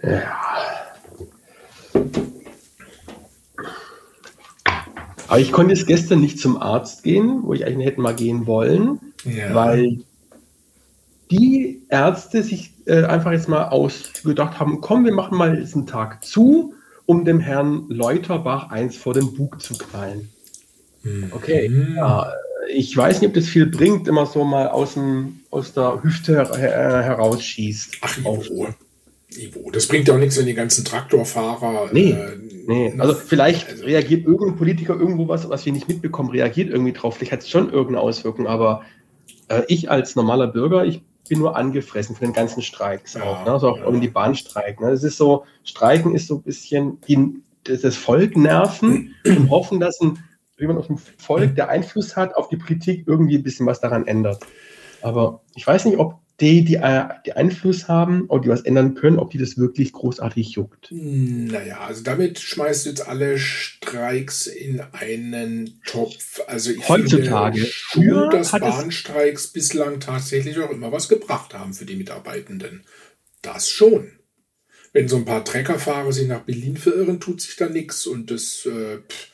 Ja. 0.02 0.38
Aber 5.26 5.40
ich 5.40 5.50
konnte 5.50 5.74
jetzt 5.74 5.86
gestern 5.86 6.20
nicht 6.20 6.38
zum 6.38 6.60
Arzt 6.60 7.02
gehen, 7.02 7.42
wo 7.42 7.54
ich 7.54 7.64
eigentlich 7.64 7.86
hätte 7.86 8.00
mal 8.00 8.14
gehen 8.14 8.46
wollen, 8.46 9.00
ja. 9.24 9.54
weil 9.54 10.04
die 11.30 11.82
Ärzte 11.88 12.42
sich 12.42 12.74
äh, 12.86 13.04
einfach 13.04 13.32
jetzt 13.32 13.48
mal 13.48 13.68
ausgedacht 13.68 14.60
haben, 14.60 14.80
komm, 14.80 15.04
wir 15.04 15.14
machen 15.14 15.38
mal 15.38 15.58
jetzt 15.58 15.74
einen 15.74 15.86
Tag 15.86 16.22
zu 16.24 16.74
um 17.06 17.24
dem 17.24 17.40
Herrn 17.40 17.86
Leuterbach 17.88 18.70
eins 18.70 18.96
vor 18.96 19.14
den 19.14 19.34
Bug 19.34 19.60
zu 19.60 19.76
knallen. 19.76 20.30
Mhm. 21.04 21.28
Okay, 21.30 21.70
ja, 21.96 22.32
ich 22.72 22.96
weiß 22.96 23.20
nicht, 23.20 23.28
ob 23.28 23.34
das 23.34 23.46
viel 23.46 23.66
bringt, 23.66 24.08
immer 24.08 24.26
so 24.26 24.44
mal 24.44 24.68
aus, 24.68 24.94
dem, 24.94 25.40
aus 25.50 25.72
der 25.72 26.02
Hüfte 26.02 26.32
her 26.56 27.00
äh, 27.00 27.02
herausschießt. 27.02 27.98
Ach, 28.00 28.18
Ivo. 28.18 28.68
Ivo. 29.36 29.70
Das 29.70 29.86
bringt 29.86 30.08
ja 30.08 30.14
auch 30.14 30.18
nichts, 30.18 30.38
wenn 30.38 30.46
die 30.46 30.54
ganzen 30.54 30.84
Traktorfahrer. 30.84 31.90
Nee, 31.92 32.10
äh, 32.10 32.38
nee. 32.66 32.94
also 32.98 33.14
vielleicht 33.14 33.68
also, 33.68 33.84
reagiert 33.84 34.26
irgendein 34.26 34.56
Politiker 34.56 34.94
irgendwo 34.94 35.28
was, 35.28 35.48
was 35.48 35.66
wir 35.66 35.72
nicht 35.72 35.88
mitbekommen, 35.88 36.30
reagiert 36.30 36.70
irgendwie 36.70 36.92
drauf. 36.92 37.16
Vielleicht 37.16 37.32
hat 37.32 37.40
es 37.40 37.50
schon 37.50 37.70
irgendeine 37.70 38.00
Auswirkung, 38.00 38.46
aber 38.46 38.82
äh, 39.48 39.62
ich 39.68 39.90
als 39.90 40.16
normaler 40.16 40.46
Bürger, 40.46 40.84
ich 40.84 41.02
bin 41.28 41.38
nur 41.38 41.56
angefressen 41.56 42.14
von 42.16 42.28
den 42.28 42.34
ganzen 42.34 42.62
Streiks 42.62 43.14
ja, 43.14 43.22
auch. 43.22 43.44
Ne? 43.44 43.52
Also 43.52 43.68
auch 43.68 43.78
ja. 43.78 43.86
um 43.86 44.00
die 44.00 44.08
Bahnstreik. 44.08 44.80
Ne? 44.80 44.90
Das 44.90 45.02
ist 45.04 45.16
so, 45.16 45.44
Streiken 45.64 46.14
ist 46.14 46.28
so 46.28 46.36
ein 46.36 46.42
bisschen 46.42 47.00
die, 47.08 47.42
das 47.64 47.96
Volk 47.96 48.36
nerven 48.36 49.14
und 49.26 49.50
hoffen, 49.50 49.80
dass 49.80 50.00
ein, 50.00 50.18
jemand 50.64 50.80
aus 50.80 50.88
dem 50.88 50.98
Volk, 50.98 51.54
der 51.54 51.68
Einfluss 51.68 52.16
hat 52.16 52.34
auf 52.34 52.48
die 52.48 52.56
Politik, 52.56 53.04
irgendwie 53.06 53.36
ein 53.36 53.42
bisschen 53.42 53.66
was 53.66 53.80
daran 53.80 54.06
ändert. 54.06 54.44
Aber 55.02 55.42
ich 55.54 55.66
weiß 55.66 55.84
nicht, 55.84 55.98
ob 55.98 56.24
die, 56.40 56.64
die, 56.64 56.76
äh, 56.76 57.04
die 57.26 57.34
Einfluss 57.34 57.86
haben 57.86 58.26
oder 58.26 58.42
die 58.42 58.48
was 58.48 58.62
ändern 58.62 58.94
können, 58.94 59.18
ob 59.18 59.30
die 59.30 59.38
das 59.38 59.56
wirklich 59.56 59.92
großartig 59.92 60.50
juckt. 60.50 60.88
Naja, 60.90 61.80
also 61.80 62.02
damit 62.02 62.40
schmeißt 62.40 62.86
du 62.86 62.90
jetzt 62.90 63.06
alle 63.06 63.38
Streiks 63.38 64.46
in 64.46 64.80
einen 64.92 65.80
Topf. 65.86 66.40
Also 66.48 66.72
ich 66.72 66.88
Heutzutage. 66.88 67.60
finde 67.60 68.10
schon, 68.10 68.30
dass 68.30 68.50
Bahnstreiks 68.50 69.48
bislang 69.48 70.00
tatsächlich 70.00 70.58
auch 70.58 70.70
immer 70.70 70.90
was 70.90 71.08
gebracht 71.08 71.54
haben 71.54 71.72
für 71.72 71.84
die 71.84 71.96
Mitarbeitenden. 71.96 72.82
Das 73.42 73.68
schon. 73.68 74.10
Wenn 74.92 75.08
so 75.08 75.16
ein 75.16 75.24
paar 75.24 75.44
Treckerfahrer 75.44 76.12
sich 76.12 76.26
nach 76.26 76.40
Berlin 76.40 76.76
verirren, 76.76 77.20
tut 77.20 77.40
sich 77.40 77.56
da 77.56 77.68
nichts 77.68 78.06
und 78.06 78.30
das 78.30 78.66
äh, 78.66 78.98
pff, 78.98 79.28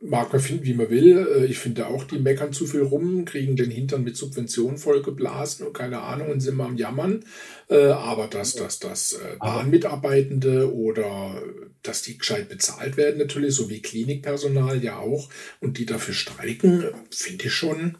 mag 0.00 0.32
man 0.32 0.40
finden, 0.40 0.64
wie 0.64 0.74
man 0.74 0.90
will. 0.90 1.26
Äh, 1.36 1.44
ich 1.46 1.58
finde 1.58 1.86
auch, 1.86 2.04
die 2.04 2.18
meckern 2.18 2.52
zu 2.52 2.66
viel 2.66 2.82
rum, 2.82 3.24
kriegen 3.24 3.56
den 3.56 3.70
Hintern 3.70 4.02
mit 4.02 4.16
Subventionen 4.16 4.78
vollgeblasen 4.78 5.66
und 5.66 5.74
keine 5.74 6.00
Ahnung 6.00 6.30
und 6.30 6.40
sind 6.40 6.56
mal 6.56 6.66
am 6.66 6.76
Jammern. 6.76 7.24
Äh, 7.68 7.86
aber 7.86 8.26
dass, 8.26 8.54
dass, 8.54 8.78
dass 8.78 9.12
äh, 9.12 9.36
Bahnmitarbeitende 9.38 10.74
oder 10.74 11.42
dass 11.82 12.02
die 12.02 12.18
gescheit 12.18 12.48
bezahlt 12.48 12.96
werden 12.96 13.18
natürlich, 13.18 13.54
so 13.54 13.68
wie 13.68 13.80
Klinikpersonal 13.80 14.82
ja 14.82 14.98
auch, 14.98 15.28
und 15.60 15.78
die 15.78 15.86
dafür 15.86 16.14
streiken, 16.14 16.84
finde 17.10 17.46
ich 17.46 17.52
schon, 17.52 17.98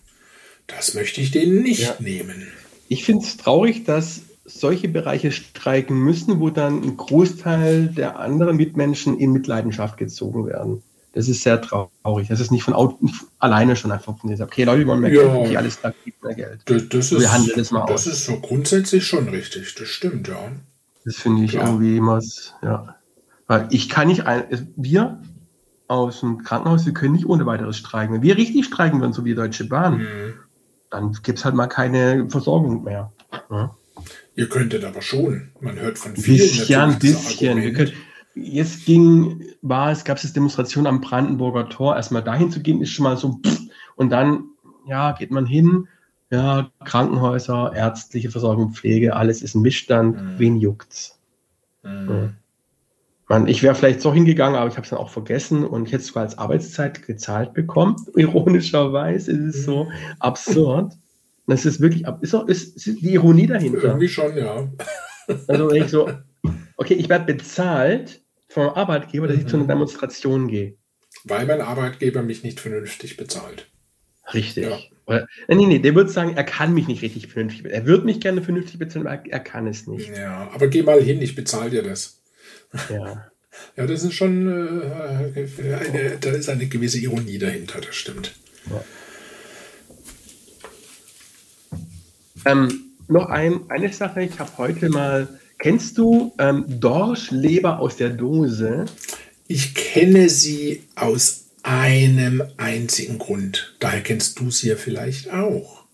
das 0.67 0.95
möchte 0.95 1.21
ich 1.21 1.31
denen 1.31 1.63
nicht 1.63 1.83
ja. 1.83 1.97
nehmen. 1.99 2.49
Ich 2.89 3.05
finde 3.05 3.25
es 3.25 3.37
traurig, 3.37 3.85
dass 3.85 4.23
solche 4.45 4.89
Bereiche 4.89 5.31
streiken 5.31 5.97
müssen, 5.97 6.41
wo 6.41 6.51
dann 6.51 6.83
ein 6.83 6.97
Großteil 6.97 7.89
der 7.89 8.19
anderen 8.19 8.57
Mitmenschen 8.57 9.19
in 9.19 9.33
Mitleidenschaft 9.33 9.97
gezogen 9.97 10.47
werden. 10.47 10.83
Das 11.21 11.29
ist 11.29 11.43
sehr 11.43 11.61
traurig. 11.61 12.29
Das 12.29 12.41
ist 12.41 12.51
nicht 12.51 12.63
von 12.63 12.73
Auto, 12.73 12.99
alleine 13.39 13.77
schon 13.77 13.93
einfach 13.93 14.17
von 14.17 14.31
dieser, 14.31 14.45
okay, 14.45 14.65
Leute, 14.65 14.87
wollen 14.87 15.01
mehr 15.01 15.13
ja, 15.13 15.21
Geld, 15.21 15.35
okay, 15.35 15.57
alles 15.59 15.79
klar, 15.79 15.93
gibt 16.03 16.25
mehr 16.25 16.35
Geld. 16.35 16.63
Das, 16.65 16.89
das 16.89 17.13
ist, 17.13 17.21
Wir 17.21 17.31
handeln 17.31 17.59
das 17.59 17.71
mal 17.71 17.85
Das 17.85 18.07
aus. 18.07 18.15
ist 18.15 18.25
so 18.25 18.41
grundsätzlich 18.41 19.07
schon 19.07 19.29
richtig, 19.29 19.75
das 19.75 19.87
stimmt, 19.87 20.29
ja. 20.29 20.51
Das 21.05 21.17
finde 21.17 21.45
ich 21.45 21.51
Klar. 21.51 21.67
irgendwie 21.67 21.99
immer, 21.99 22.23
ja. 22.63 22.97
Weil 23.47 23.69
ich 23.71 23.91
kann 23.91 24.09
nicht, 24.09 24.25
ein, 24.25 24.73
wir 24.77 25.21
aus 25.89 26.21
dem 26.21 26.43
Krankenhaus, 26.43 26.87
wir 26.87 26.95
können 26.95 27.13
nicht 27.13 27.27
ohne 27.27 27.45
weiteres 27.45 27.77
streiken. 27.77 28.15
Wenn 28.15 28.23
wir 28.23 28.39
richtig 28.39 28.65
streiken 28.65 29.03
würden, 29.03 29.13
so 29.13 29.27
wie 29.27 29.31
die 29.31 29.35
Deutsche 29.35 29.65
Bahn, 29.65 29.99
mhm. 29.99 30.35
dann 30.89 31.13
gibt 31.23 31.39
es 31.39 31.45
halt 31.45 31.55
mal 31.55 31.67
keine 31.67 32.31
Versorgung 32.31 32.83
mehr. 32.83 33.13
Ja. 33.51 33.77
Ihr 34.37 34.49
könntet 34.49 34.85
aber 34.85 35.03
schon. 35.03 35.51
Man 35.61 35.79
hört 35.79 35.99
von 35.99 36.17
vielen. 36.17 36.39
Bisschen, 36.39 36.81
ein 36.81 36.99
bisschen. 36.99 37.61
Wir 37.61 37.75
können, 37.75 37.93
Jetzt 38.35 38.87
ging, 38.87 39.45
war 39.61 39.91
es, 39.91 40.05
gab 40.05 40.19
es 40.19 40.33
Demonstration 40.33 40.87
am 40.87 41.01
Brandenburger 41.01 41.69
Tor. 41.69 41.97
Erstmal 41.97 42.23
dahin 42.23 42.51
zu 42.51 42.61
gehen, 42.61 42.81
ist 42.81 42.91
schon 42.91 43.05
mal 43.05 43.17
so, 43.17 43.41
und 43.97 44.11
dann, 44.11 44.45
ja, 44.87 45.13
geht 45.13 45.31
man 45.31 45.47
hin, 45.47 45.89
ja, 46.31 46.71
Krankenhäuser, 46.85 47.73
ärztliche 47.75 48.31
Versorgung, 48.31 48.71
Pflege, 48.71 49.17
alles 49.17 49.43
ist 49.43 49.55
ein 49.55 49.63
Missstand, 49.63 50.17
mhm. 50.17 50.39
wen 50.39 50.57
juckt's? 50.59 51.19
Mhm. 51.83 52.37
man, 53.29 53.47
ich 53.47 53.63
wäre 53.63 53.75
vielleicht 53.75 54.03
so 54.03 54.13
hingegangen, 54.13 54.59
aber 54.59 54.69
ich 54.69 54.77
habe 54.77 54.85
es 54.85 54.91
dann 54.91 54.99
auch 54.99 55.09
vergessen 55.09 55.65
und 55.65 55.87
ich 55.87 55.93
hätte 55.93 56.03
es 56.03 56.09
sogar 56.09 56.25
als 56.25 56.39
Arbeitszeit 56.39 57.07
gezahlt 57.07 57.55
bekommen. 57.55 57.97
Ironischerweise 58.15 59.33
ist 59.33 59.57
es 59.57 59.65
so 59.65 59.89
absurd. 60.19 60.93
Das 61.47 61.67
ist 61.67 61.81
wirklich, 61.81 62.07
ist, 62.21 62.35
auch, 62.35 62.47
ist, 62.47 62.77
ist 62.77 63.01
die 63.03 63.15
Ironie 63.15 63.47
dahinter. 63.47 63.83
Irgendwie 63.83 64.09
schon, 64.09 64.37
ja. 64.37 64.69
Also 65.49 65.71
wenn 65.71 65.83
ich 65.83 65.91
so, 65.91 66.09
okay, 66.81 66.95
ich 66.95 67.09
werde 67.09 67.33
bezahlt 67.33 68.23
vom 68.49 68.71
Arbeitgeber, 68.71 69.29
dass 69.29 69.37
ich 69.37 69.47
zu 69.47 69.57
einer 69.57 69.65
mhm. 69.65 69.69
Demonstration 69.69 70.49
gehe. 70.49 70.77
Weil 71.25 71.47
mein 71.47 71.61
Arbeitgeber 71.61 72.23
mich 72.23 72.43
nicht 72.43 72.59
vernünftig 72.59 73.17
bezahlt. 73.17 73.71
Richtig. 74.33 74.65
Ja. 74.65 74.79
Oder, 75.07 75.29
nee, 75.49 75.67
nee, 75.67 75.79
der 75.79 75.95
wird 75.95 76.11
sagen, 76.11 76.37
er 76.37 76.45
kann 76.45 76.73
mich 76.73 76.89
nicht 76.89 77.03
richtig 77.03 77.27
vernünftig 77.27 77.65
bezahlen. 77.65 77.83
Er 77.83 77.87
wird 77.87 78.05
mich 78.05 78.21
gerne 78.21 78.43
vernünftig 78.43 78.79
bezahlen, 78.79 79.07
aber 79.07 79.23
er 79.27 79.41
kann 79.41 79.67
es 79.67 79.87
nicht. 79.87 80.09
Ja, 80.17 80.51
aber 80.55 80.69
geh 80.69 80.83
mal 80.83 81.03
hin, 81.03 81.21
ich 81.21 81.35
bezahle 81.35 81.71
dir 81.71 81.83
das. 81.83 82.23
Ja. 82.89 83.27
Ja, 83.77 83.85
das 83.85 84.05
ist 84.05 84.15
schon, 84.15 84.47
äh, 84.47 85.45
eine, 85.75 86.17
da 86.21 86.31
ist 86.31 86.49
eine 86.49 86.67
gewisse 86.67 86.99
Ironie 86.99 87.37
dahinter, 87.37 87.81
das 87.81 87.97
stimmt. 87.97 88.33
Ja. 88.71 88.85
Ähm, 92.47 92.93
noch 93.09 93.29
ein, 93.29 93.69
eine 93.69 93.93
Sache, 93.93 94.23
ich 94.23 94.39
habe 94.39 94.57
heute 94.57 94.89
mal, 94.89 95.41
kennst 95.61 95.99
du 95.99 96.33
ähm, 96.39 96.65
Dorschleber 96.69 97.79
aus 97.79 97.97
der 97.97 98.11
Dose? 98.11 98.87
Ich 99.47 99.75
kenne 99.75 100.29
sie 100.29 100.85
aus 100.97 101.47
einem 101.63 102.43
einzigen 102.57 103.19
Grund. 103.19 103.77
Daher 103.79 104.03
kennst 104.03 104.41
du 104.41 104.51
sie 104.51 104.69
ja 104.69 104.77
vielleicht 104.77 105.31
auch. 105.31 105.85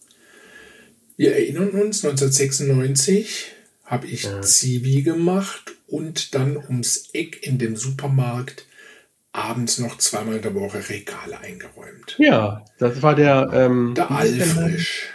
Wir 1.17 1.35
erinnern 1.35 1.71
uns, 1.71 2.05
1996 2.05 3.53
habe 3.85 4.07
ich 4.07 4.25
ja. 4.25 4.43
Zivi 4.43 5.03
gemacht 5.03 5.75
und 5.87 6.35
dann 6.35 6.57
ums 6.57 7.11
Eck 7.13 7.47
in 7.47 7.59
dem 7.59 7.77
Supermarkt 7.77 8.67
abends 9.33 9.79
noch 9.79 9.99
zweimal 9.99 10.37
in 10.37 10.43
der 10.43 10.55
Woche 10.55 10.89
Regale 10.89 11.39
eingeräumt. 11.39 12.17
Ja, 12.19 12.65
das 12.79 13.03
war 13.03 13.15
der, 13.15 13.51
ähm, 13.53 13.95
der 13.97 14.11
Alfrisch. 14.11 15.11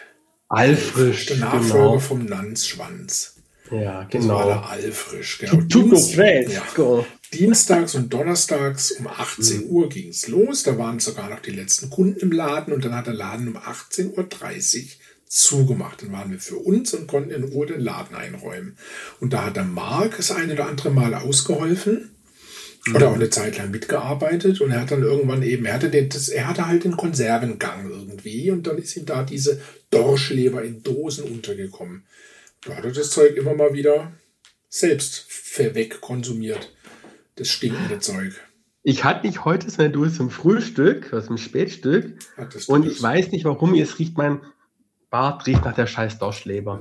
Alfrisch, 0.47 1.27
der 1.27 1.37
Nachfolger 1.37 1.87
genau. 1.87 1.99
vom 1.99 2.25
Nanzschwanz. 2.25 3.40
Ja, 3.71 4.03
genau. 4.03 4.09
Das 4.09 4.27
war 4.27 4.45
der 4.45 4.69
Alfrisch. 4.69 5.37
Genau. 5.39 5.61
Dienst, 5.61 6.15
ja. 6.15 7.05
Dienstags 7.33 7.95
und 7.95 8.13
Donnerstags 8.13 8.91
um 8.91 9.07
18 9.07 9.61
mhm. 9.61 9.65
Uhr 9.67 9.89
ging 9.89 10.09
es 10.09 10.27
los. 10.27 10.63
Da 10.63 10.77
waren 10.77 10.99
sogar 10.99 11.29
noch 11.29 11.39
die 11.39 11.51
letzten 11.51 11.89
Kunden 11.89 12.19
im 12.19 12.31
Laden 12.31 12.73
und 12.73 12.83
dann 12.83 12.93
hat 12.93 13.07
der 13.07 13.13
Laden 13.13 13.47
um 13.47 13.57
18.30 13.57 14.17
Uhr 14.17 14.89
zugemacht. 15.25 16.01
Dann 16.01 16.11
waren 16.11 16.31
wir 16.31 16.39
für 16.39 16.57
uns 16.57 16.93
und 16.93 17.07
konnten 17.07 17.31
in 17.31 17.45
Ruhe 17.45 17.67
den 17.67 17.79
Laden 17.79 18.15
einräumen. 18.15 18.77
Und 19.21 19.31
da 19.31 19.45
hat 19.45 19.55
der 19.55 19.63
Marc 19.63 20.17
das 20.17 20.31
eine 20.31 20.53
oder 20.53 20.67
andere 20.67 20.91
Mal 20.91 21.13
ausgeholfen. 21.13 22.11
Mhm. 22.85 22.95
Oder 22.95 23.09
auch 23.09 23.15
eine 23.15 23.29
Zeit 23.29 23.57
lang 23.57 23.71
mitgearbeitet 23.71 24.59
und 24.59 24.71
er 24.71 24.81
hat 24.81 24.91
dann 24.91 25.03
irgendwann 25.03 25.43
eben, 25.43 25.65
er 25.65 25.75
hatte, 25.75 25.91
den, 25.91 26.09
das, 26.09 26.29
er 26.29 26.47
hatte 26.47 26.67
halt 26.67 26.83
den 26.83 26.97
Konservengang 26.97 27.87
irgendwie 27.89 28.49
und 28.49 28.65
dann 28.65 28.79
ist 28.79 28.97
ihm 28.97 29.05
da 29.05 29.21
diese 29.21 29.61
Dorschleber 29.91 30.63
in 30.63 30.81
Dosen 30.81 31.25
untergekommen. 31.25 32.03
Da 32.65 32.75
hat 32.75 32.85
er 32.85 32.91
das 32.91 33.09
Zeug 33.09 33.35
immer 33.35 33.55
mal 33.55 33.73
wieder 33.73 34.11
selbst 34.69 35.27
wegkonsumiert. 35.57 36.73
Das 37.35 37.49
stinkende 37.49 37.99
Zeug. 37.99 38.39
Ich 38.83 39.03
hatte 39.03 39.27
nicht 39.27 39.45
heute 39.45 39.69
so 39.69 39.81
eine 39.81 39.91
Dose 39.91 40.17
zum 40.17 40.29
Frühstück, 40.29 41.13
aus 41.13 41.27
dem 41.27 41.37
Spätstück. 41.37 42.17
Und 42.67 42.85
ich 42.85 43.01
weiß 43.01 43.31
nicht 43.31 43.45
warum, 43.45 43.73
es 43.75 43.99
riecht 43.99 44.17
mein 44.17 44.41
Bart 45.09 45.45
riecht 45.45 45.65
nach 45.65 45.75
der 45.75 45.87
scheiß 45.87 46.19
Dorschleber. 46.19 46.79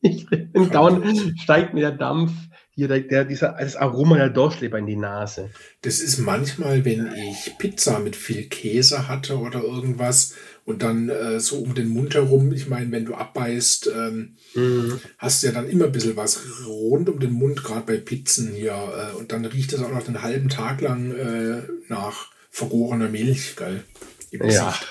Ich 0.00 0.26
bin 0.28 0.70
down, 0.70 1.36
steigt 1.38 1.74
mir 1.74 1.80
der 1.80 1.92
Dampf, 1.92 2.32
hier 2.70 2.88
der, 2.88 3.00
der, 3.00 3.24
dieser, 3.24 3.52
das 3.52 3.76
Aroma 3.76 4.16
der 4.16 4.30
Dorschleber 4.30 4.78
in 4.78 4.86
die 4.86 4.96
Nase. 4.96 5.50
Das 5.82 6.00
ist 6.00 6.18
manchmal, 6.18 6.84
wenn 6.84 7.12
ich 7.12 7.56
Pizza 7.58 7.98
mit 7.98 8.16
viel 8.16 8.48
Käse 8.48 9.08
hatte 9.08 9.38
oder 9.38 9.62
irgendwas 9.62 10.34
und 10.64 10.82
dann 10.82 11.08
äh, 11.08 11.40
so 11.40 11.56
um 11.56 11.74
den 11.74 11.88
Mund 11.88 12.14
herum, 12.14 12.52
ich 12.52 12.68
meine, 12.68 12.92
wenn 12.92 13.04
du 13.04 13.14
abbeißt, 13.14 13.90
ähm, 13.96 14.36
mhm. 14.54 15.00
hast 15.18 15.42
du 15.42 15.48
ja 15.48 15.52
dann 15.52 15.68
immer 15.68 15.86
ein 15.86 15.92
bisschen 15.92 16.16
was 16.16 16.40
rund 16.66 17.08
um 17.08 17.18
den 17.18 17.32
Mund, 17.32 17.64
gerade 17.64 17.84
bei 17.84 17.96
Pizzen 17.96 18.52
hier. 18.52 18.72
Äh, 18.72 19.16
und 19.18 19.32
dann 19.32 19.44
riecht 19.44 19.72
es 19.72 19.82
auch 19.82 19.90
noch 19.90 20.06
einen 20.06 20.22
halben 20.22 20.48
Tag 20.48 20.80
lang 20.80 21.12
äh, 21.12 21.62
nach 21.88 22.30
vergorener 22.50 23.08
Milch, 23.08 23.56
geil. 23.56 23.84
Ja. 24.30 24.74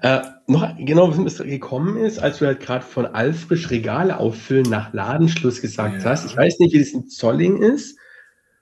Äh, 0.00 0.20
noch 0.46 0.76
genau, 0.78 1.16
wie 1.16 1.24
es 1.24 1.38
gekommen 1.38 1.98
ist, 1.98 2.18
als 2.18 2.38
du 2.38 2.46
halt 2.46 2.60
gerade 2.60 2.84
von 2.84 3.04
Alfrisch 3.04 3.70
Regale 3.70 4.18
auffüllen 4.18 4.68
nach 4.68 4.94
Ladenschluss 4.94 5.60
gesagt 5.60 6.02
ja. 6.02 6.04
hast. 6.04 6.24
Ich 6.24 6.36
weiß 6.36 6.58
nicht, 6.58 6.72
wie 6.72 6.78
das 6.78 6.88
in 6.88 7.06
Zolling 7.08 7.58
ist, 7.58 7.98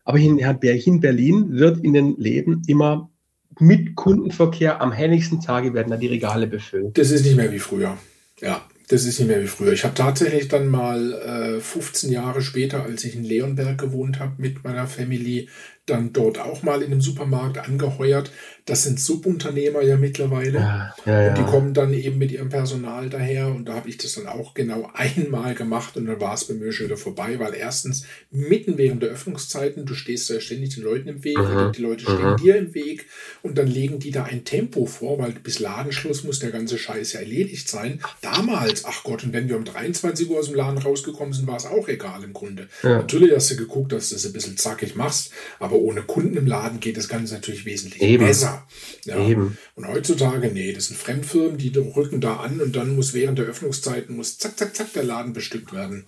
aber 0.04 0.18
in, 0.18 0.38
in 0.38 1.00
Berlin 1.00 1.52
wird 1.52 1.84
in 1.84 1.94
den 1.94 2.16
Läden 2.16 2.62
immer 2.66 3.10
mit 3.58 3.94
Kundenverkehr 3.96 4.80
am 4.80 4.92
helligsten 4.92 5.40
Tage 5.40 5.74
werden 5.74 5.90
da 5.90 5.96
die 5.96 6.06
Regale 6.06 6.46
befüllt. 6.46 6.96
Das 6.98 7.10
ist 7.10 7.24
nicht 7.24 7.36
mehr 7.36 7.52
wie 7.52 7.58
früher. 7.58 7.96
Ja, 8.40 8.62
das 8.88 9.04
ist 9.04 9.18
nicht 9.18 9.28
mehr 9.28 9.42
wie 9.42 9.46
früher. 9.46 9.72
Ich 9.72 9.84
habe 9.84 9.94
tatsächlich 9.94 10.48
dann 10.48 10.68
mal 10.68 11.12
äh, 11.56 11.60
15 11.60 12.12
Jahre 12.12 12.42
später, 12.42 12.84
als 12.84 13.04
ich 13.04 13.16
in 13.16 13.24
Leonberg 13.24 13.78
gewohnt 13.78 14.20
habe 14.20 14.34
mit 14.38 14.62
meiner 14.62 14.86
Family, 14.86 15.48
dann 15.86 16.12
dort 16.12 16.38
auch 16.38 16.62
mal 16.62 16.82
in 16.82 16.90
einem 16.90 17.00
Supermarkt 17.00 17.58
angeheuert. 17.58 18.32
Das 18.64 18.82
sind 18.82 18.98
Subunternehmer 18.98 19.82
ja 19.82 19.96
mittlerweile. 19.96 20.58
Ja, 20.58 20.94
ja, 21.06 21.28
und 21.28 21.38
die 21.38 21.44
kommen 21.44 21.72
dann 21.72 21.94
eben 21.94 22.18
mit 22.18 22.32
ihrem 22.32 22.48
Personal 22.48 23.08
daher. 23.08 23.46
Und 23.46 23.66
da 23.66 23.74
habe 23.74 23.88
ich 23.88 23.96
das 23.96 24.14
dann 24.14 24.26
auch 24.26 24.54
genau 24.54 24.90
einmal 24.92 25.54
gemacht 25.54 25.96
und 25.96 26.06
dann 26.06 26.20
war 26.20 26.34
es 26.34 26.44
bei 26.46 26.54
mir 26.54 26.72
schon 26.72 26.86
wieder 26.86 26.96
vorbei, 26.96 27.38
weil 27.38 27.54
erstens 27.54 28.04
mitten 28.32 28.76
während 28.76 29.04
der 29.04 29.10
Öffnungszeiten, 29.10 29.86
du 29.86 29.94
stehst 29.94 30.28
da 30.28 30.40
ständig 30.40 30.74
den 30.74 30.82
Leuten 30.82 31.08
im 31.08 31.22
Weg, 31.22 31.38
mhm. 31.38 31.70
die 31.76 31.82
Leute 31.82 32.02
stehen 32.02 32.32
mhm. 32.32 32.36
dir 32.36 32.56
im 32.56 32.74
Weg 32.74 33.06
und 33.42 33.56
dann 33.56 33.68
legen 33.68 34.00
die 34.00 34.10
da 34.10 34.24
ein 34.24 34.44
Tempo 34.44 34.86
vor, 34.86 35.20
weil 35.20 35.30
bis 35.30 35.60
Ladenschluss 35.60 36.24
muss 36.24 36.40
der 36.40 36.50
ganze 36.50 36.76
Scheiß 36.76 37.12
ja 37.12 37.20
erledigt 37.20 37.68
sein. 37.68 38.00
Damals, 38.20 38.84
ach 38.84 39.04
Gott, 39.04 39.22
und 39.22 39.32
wenn 39.32 39.48
wir 39.48 39.56
um 39.56 39.64
23 39.64 40.28
Uhr 40.28 40.40
aus 40.40 40.46
dem 40.46 40.56
Laden 40.56 40.78
rausgekommen 40.78 41.32
sind, 41.32 41.46
war 41.46 41.56
es 41.56 41.66
auch 41.66 41.86
egal 41.86 42.24
im 42.24 42.32
Grunde. 42.32 42.68
Natürlich 42.82 43.32
hast 43.32 43.52
du 43.52 43.56
geguckt, 43.56 43.92
dass 43.92 44.08
du 44.08 44.16
das 44.16 44.26
ein 44.26 44.32
bisschen 44.32 44.56
zackig 44.56 44.96
machst, 44.96 45.30
aber 45.60 45.75
aber 45.76 45.84
ohne 45.84 46.02
Kunden 46.02 46.36
im 46.36 46.46
Laden 46.46 46.80
geht 46.80 46.96
das 46.96 47.08
Ganze 47.08 47.34
natürlich 47.34 47.64
wesentlich 47.66 48.02
Eben. 48.02 48.26
besser. 48.26 48.66
Ja. 49.04 49.18
Eben. 49.18 49.58
Und 49.74 49.86
heutzutage, 49.86 50.48
nee, 50.48 50.72
das 50.72 50.86
sind 50.86 50.96
Fremdfirmen, 50.96 51.58
die 51.58 51.68
rücken 51.76 52.20
da 52.20 52.36
an 52.36 52.60
und 52.60 52.74
dann 52.74 52.96
muss 52.96 53.14
während 53.14 53.38
der 53.38 53.46
Öffnungszeiten 53.46 54.16
muss 54.16 54.38
zack, 54.38 54.58
zack, 54.58 54.74
zack 54.74 54.92
der 54.94 55.04
Laden 55.04 55.32
bestückt 55.32 55.72
werden. 55.72 56.06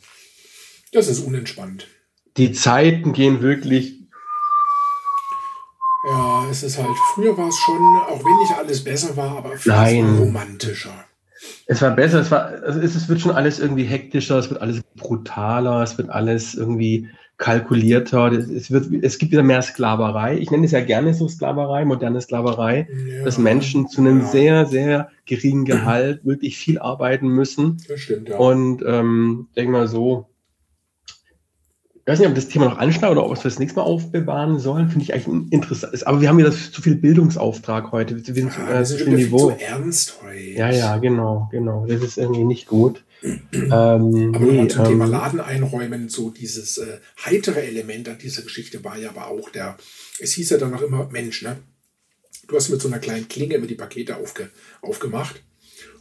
Das 0.92 1.08
ist 1.08 1.20
unentspannt. 1.20 1.86
Die 2.36 2.52
Zeiten 2.52 3.12
gehen 3.12 3.42
wirklich. 3.42 3.94
Ja, 6.08 6.48
es 6.50 6.62
ist 6.62 6.78
halt, 6.78 6.96
früher 7.14 7.36
war 7.36 7.48
es 7.48 7.58
schon, 7.58 7.76
auch 7.76 8.24
wenn 8.24 8.38
nicht 8.38 8.56
alles 8.56 8.84
besser 8.84 9.16
war, 9.16 9.36
aber 9.36 9.54
Nein. 9.64 10.18
romantischer. 10.18 11.04
Es 11.66 11.82
war 11.82 11.94
besser, 11.94 12.20
es 12.20 12.30
war, 12.30 12.46
also 12.62 12.80
es, 12.80 13.08
wird 13.08 13.20
schon 13.20 13.32
alles 13.32 13.60
irgendwie 13.60 13.84
hektischer, 13.84 14.38
es 14.38 14.50
wird 14.50 14.60
alles 14.60 14.82
brutaler, 14.96 15.82
es 15.82 15.96
wird 15.98 16.10
alles 16.10 16.54
irgendwie 16.54 17.08
kalkulierter. 17.38 18.32
Es, 18.32 18.70
wird, 18.70 18.92
es 19.02 19.18
gibt 19.18 19.32
wieder 19.32 19.44
mehr 19.44 19.62
Sklaverei. 19.62 20.38
Ich 20.38 20.50
nenne 20.50 20.66
es 20.66 20.72
ja 20.72 20.80
gerne 20.80 21.14
so 21.14 21.28
Sklaverei, 21.28 21.84
moderne 21.84 22.20
Sklaverei, 22.20 22.88
ja, 22.90 23.24
dass 23.24 23.38
Menschen 23.38 23.88
zu 23.88 24.00
einem 24.00 24.20
ja. 24.20 24.26
sehr, 24.26 24.66
sehr 24.66 25.10
geringen 25.24 25.64
Gehalt 25.64 26.24
wirklich 26.24 26.58
viel 26.58 26.78
arbeiten 26.78 27.28
müssen. 27.28 27.78
Das 27.88 28.00
stimmt, 28.00 28.28
ja. 28.28 28.36
Und 28.36 28.82
ähm, 28.84 29.46
denke 29.56 29.72
mal 29.72 29.86
so, 29.86 30.26
ich 32.08 32.12
weiß 32.12 32.20
nicht, 32.20 32.28
ob 32.28 32.34
das 32.36 32.48
Thema 32.48 32.64
noch 32.64 32.78
anschneiden 32.78 33.18
oder 33.18 33.26
ob 33.26 33.32
wir 33.32 33.36
es 33.36 33.42
das 33.42 33.58
nächste 33.58 33.80
Mal 33.80 33.84
aufbewahren 33.84 34.58
sollen, 34.58 34.88
finde 34.88 35.04
ich 35.04 35.12
eigentlich 35.12 35.52
interessant. 35.52 36.06
Aber 36.06 36.22
wir 36.22 36.30
haben 36.30 36.38
ja 36.38 36.50
zu 36.50 36.80
viel 36.80 36.94
Bildungsauftrag 36.94 37.92
heute. 37.92 38.16
Wir 38.16 38.34
sind 38.34 38.50
ja, 38.56 38.80
äh, 38.80 38.82
zu, 38.82 38.96
äh, 39.04 39.10
Niveau. 39.10 39.50
zu 39.50 39.60
ernst 39.60 40.16
heute. 40.22 40.40
Ja, 40.40 40.70
ja, 40.70 40.96
genau, 40.96 41.50
genau. 41.50 41.84
Das 41.86 42.02
ist 42.02 42.16
irgendwie 42.16 42.44
nicht 42.44 42.66
gut. 42.66 43.04
ähm, 43.22 43.70
Aber 43.70 44.38
nee, 44.40 44.66
zum 44.68 44.84
ähm, 44.84 44.88
Thema 44.88 45.04
Laden 45.04 45.40
einräumen, 45.40 46.08
so 46.08 46.30
dieses 46.30 46.78
äh, 46.78 46.96
heitere 47.26 47.60
Element 47.60 48.08
an 48.08 48.16
dieser 48.16 48.40
Geschichte 48.40 48.82
war 48.82 48.96
ja 48.96 49.10
aber 49.10 49.26
auch 49.26 49.50
der, 49.50 49.76
es 50.18 50.32
hieß 50.32 50.48
ja 50.48 50.56
dann 50.56 50.70
noch 50.70 50.80
immer, 50.80 51.10
Mensch, 51.12 51.42
ne? 51.42 51.58
Du 52.46 52.56
hast 52.56 52.70
mit 52.70 52.80
so 52.80 52.88
einer 52.88 53.00
kleinen 53.00 53.28
Klinge 53.28 53.56
immer 53.56 53.66
die 53.66 53.74
Pakete 53.74 54.16
aufge, 54.16 54.48
aufgemacht 54.80 55.42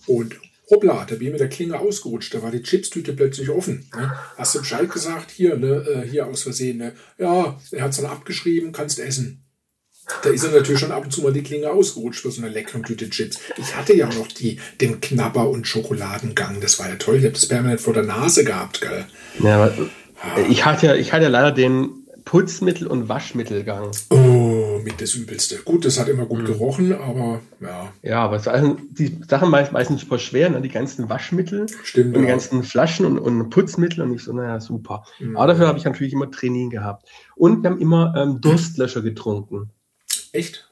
und 0.06 0.38
hoppla, 0.69 1.06
da 1.06 1.15
bin 1.15 1.27
ich 1.27 1.32
mit 1.32 1.39
der 1.39 1.49
Klinge 1.49 1.80
ausgerutscht, 1.80 2.34
da 2.34 2.41
war 2.43 2.51
die 2.51 2.62
Chipstüte 2.62 3.13
plötzlich 3.13 3.49
offen. 3.49 3.89
Ne? 3.95 4.12
Hast 4.38 4.56
du 4.56 4.60
Bescheid 4.60 4.89
gesagt, 4.89 5.32
hier, 5.32 5.58
ne, 5.58 5.86
äh, 5.88 6.08
hier 6.08 6.27
aus 6.27 6.43
Versehen, 6.43 6.77
ne? 6.77 6.93
ja, 7.17 7.58
er 7.71 7.84
hat 7.84 7.91
es 7.91 7.97
dann 7.97 8.06
abgeschrieben, 8.06 8.71
kannst 8.71 8.99
essen. 8.99 9.43
Da 10.23 10.30
ist 10.30 10.43
er 10.43 10.51
natürlich 10.51 10.80
schon 10.80 10.91
ab 10.91 11.03
und 11.03 11.12
zu 11.12 11.22
mal 11.22 11.34
die 11.34 11.43
Klinge 11.43 11.70
ausgerutscht 11.70 12.22
für 12.22 12.32
so 12.32 12.41
eine 12.41 12.49
leckere 12.49 12.82
Tüte 12.82 13.09
Chips. 13.09 13.39
Ich 13.57 13.76
hatte 13.76 13.93
ja 13.93 14.07
noch 14.07 14.28
die, 14.28 14.57
den 14.80 15.01
Knabber- 15.01 15.49
und 15.49 15.68
Schokoladengang. 15.68 16.61
Das 16.61 16.80
war 16.80 16.88
ja 16.88 16.95
toll. 16.95 17.18
Ich 17.18 17.24
habe 17.24 17.34
das 17.34 17.45
permanent 17.45 17.82
vor 17.82 17.93
der 17.93 18.03
Nase 18.03 18.45
gehabt, 18.45 18.80
gell? 18.80 19.05
Ja, 19.43 19.57
aber 19.57 19.74
ich 20.49 20.63
hatte, 20.63 20.95
ich 20.95 21.11
hatte 21.11 21.28
leider 21.28 21.51
den 21.51 22.07
Putzmittel- 22.24 22.88
und 22.88 23.09
Waschmittelgang. 23.09 23.91
Oh, 24.09 24.57
mit 24.80 25.01
das 25.01 25.13
Übelste. 25.13 25.57
Gut, 25.63 25.86
das 25.86 25.99
hat 25.99 26.07
immer 26.07 26.25
gut 26.25 26.41
mhm. 26.41 26.45
gerochen, 26.45 26.93
aber 26.93 27.41
ja. 27.59 27.93
Ja, 28.01 28.23
aber 28.23 28.45
also 28.47 28.78
die 28.91 29.19
Sachen 29.28 29.49
meist, 29.49 29.71
meistens 29.71 30.01
super 30.01 30.19
schwer, 30.19 30.49
ne? 30.49 30.61
die 30.61 30.69
ganzen 30.69 31.09
Waschmittel 31.09 31.67
Stimmt, 31.84 32.15
und 32.15 32.21
die 32.21 32.28
ganzen 32.28 32.63
Flaschen 32.63 33.05
und, 33.05 33.19
und, 33.19 33.49
Putzmittel 33.49 34.03
und 34.03 34.13
ich 34.13 34.23
so, 34.23 34.34
naja, 34.34 34.59
super. 34.59 35.05
Mhm. 35.19 35.38
Aber 35.38 35.47
dafür 35.47 35.67
habe 35.67 35.78
ich 35.78 35.86
natürlich 35.86 36.13
immer 36.13 36.30
Training 36.32 36.69
gehabt. 36.69 37.07
Und 37.36 37.63
wir 37.63 37.69
haben 37.69 37.80
immer 37.80 38.13
ähm, 38.17 38.41
Durstlöscher 38.41 39.01
getrunken. 39.01 39.71
Echt? 40.32 40.66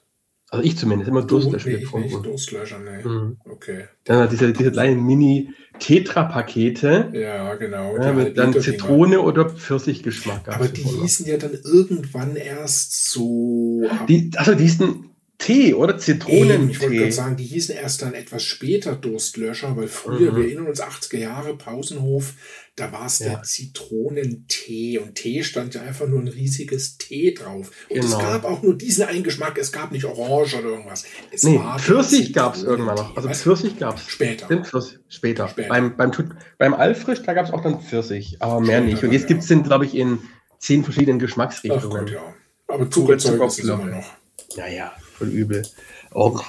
Also 0.56 0.68
ich 0.68 0.78
zumindest, 0.78 1.10
immer 1.10 1.24
Durstlöscher 1.24 1.70
nee, 1.70 1.80
getrunken. 1.80 2.08
Nicht 2.08 2.26
Durstlöscher, 2.26 2.80
nee. 2.80 3.04
Mhm. 3.04 3.36
Okay. 3.52 3.90
Dann 4.06 4.30
diese, 4.30 4.54
diese 4.54 4.72
kleinen 4.72 5.06
Mini-Tetra-Pakete. 5.06 7.12
Ja, 7.14 7.56
genau. 7.56 7.98
Ja, 7.98 8.14
mit 8.14 8.38
dann 8.38 8.54
Zitrone 8.54 9.22
oder 9.22 9.50
Pfirsichgeschmack. 9.50 10.48
Aber 10.48 10.70
die 10.70 10.84
hießen 10.84 11.26
ja 11.26 11.36
dann 11.36 11.58
irgendwann 11.62 12.38
erst 12.38 13.12
so. 13.12 13.82
Die, 14.08 14.32
also 14.38 14.54
die 14.54 14.64
hießen 14.64 15.10
Tee 15.38 15.74
oder 15.74 15.98
Zitronentee. 15.98 16.72
Ich 16.72 16.82
wollte 16.82 16.96
gerade 16.96 17.12
sagen, 17.12 17.36
die 17.36 17.44
hießen 17.44 17.76
erst 17.76 18.02
dann 18.02 18.14
etwas 18.14 18.44
später 18.44 18.96
Durstlöscher, 18.96 19.76
weil 19.76 19.88
früher, 19.88 20.32
mhm. 20.32 20.38
wir 20.38 20.46
erinnern 20.46 20.68
uns 20.68 20.82
80er 20.82 21.18
Jahre, 21.18 21.58
Pausenhof, 21.58 22.34
da 22.76 22.92
war 22.92 23.06
es 23.06 23.20
ja. 23.20 23.30
der 23.30 23.44
Zitronentee 23.44 24.98
und 24.98 25.16
Tee 25.16 25.44
stand 25.44 25.76
ja 25.76 25.82
einfach 25.82 26.08
nur 26.08 26.20
ein 26.20 26.28
riesiges 26.28 26.98
Tee 26.98 27.34
drauf. 27.34 27.72
Und 27.90 28.02
genau. 28.02 28.06
es 28.06 28.18
gab 28.18 28.46
auch 28.46 28.62
nur 28.64 28.78
diesen 28.78 29.06
einen 29.06 29.24
Geschmack, 29.24 29.58
es 29.58 29.72
gab 29.72 29.92
nicht 29.92 30.06
Orange 30.06 30.58
oder 30.60 30.70
irgendwas. 30.70 31.06
Es 31.32 31.44
nee, 31.44 31.60
Pfirsich 31.78 32.34
gab 32.34 32.56
es 32.56 32.64
irgendwann 32.64 32.96
noch. 32.96 33.16
Also 33.16 33.30
Was? 33.30 33.42
Pfirsich 33.42 33.78
gab 33.78 33.98
es. 33.98 34.08
Später. 34.08 34.48
Pfirsich, 34.48 35.00
später. 35.10 35.48
später. 35.48 35.70
Beim, 35.70 35.96
beim, 35.96 36.12
beim 36.58 36.74
Alfrisch, 36.74 37.22
da 37.24 37.34
gab 37.34 37.46
es 37.46 37.54
auch 37.54 37.62
dann 37.62 37.82
Pfirsich, 37.82 38.38
aber 38.42 38.60
mehr 38.60 38.80
später, 38.80 38.86
nicht. 38.86 39.04
Und 39.04 39.12
jetzt 39.12 39.28
gibt 39.28 39.42
es 39.42 39.48
den, 39.48 39.64
glaube 39.64 39.86
ich, 39.86 39.96
in 39.96 40.20
zehn 40.60 40.84
verschiedenen 40.84 41.20
Geschmacksrichtungen. 41.20 41.98
Ach 41.98 42.00
Gott, 42.00 42.12
ja. 42.12 42.34
Aber 42.68 42.90
Zuckerzeug 42.90 43.42
ist 43.48 43.60
immer 43.60 43.86
noch. 43.86 44.14
Naja, 44.58 44.94
voll 45.18 45.30
übel. 45.30 45.64
Auch. 46.12 46.44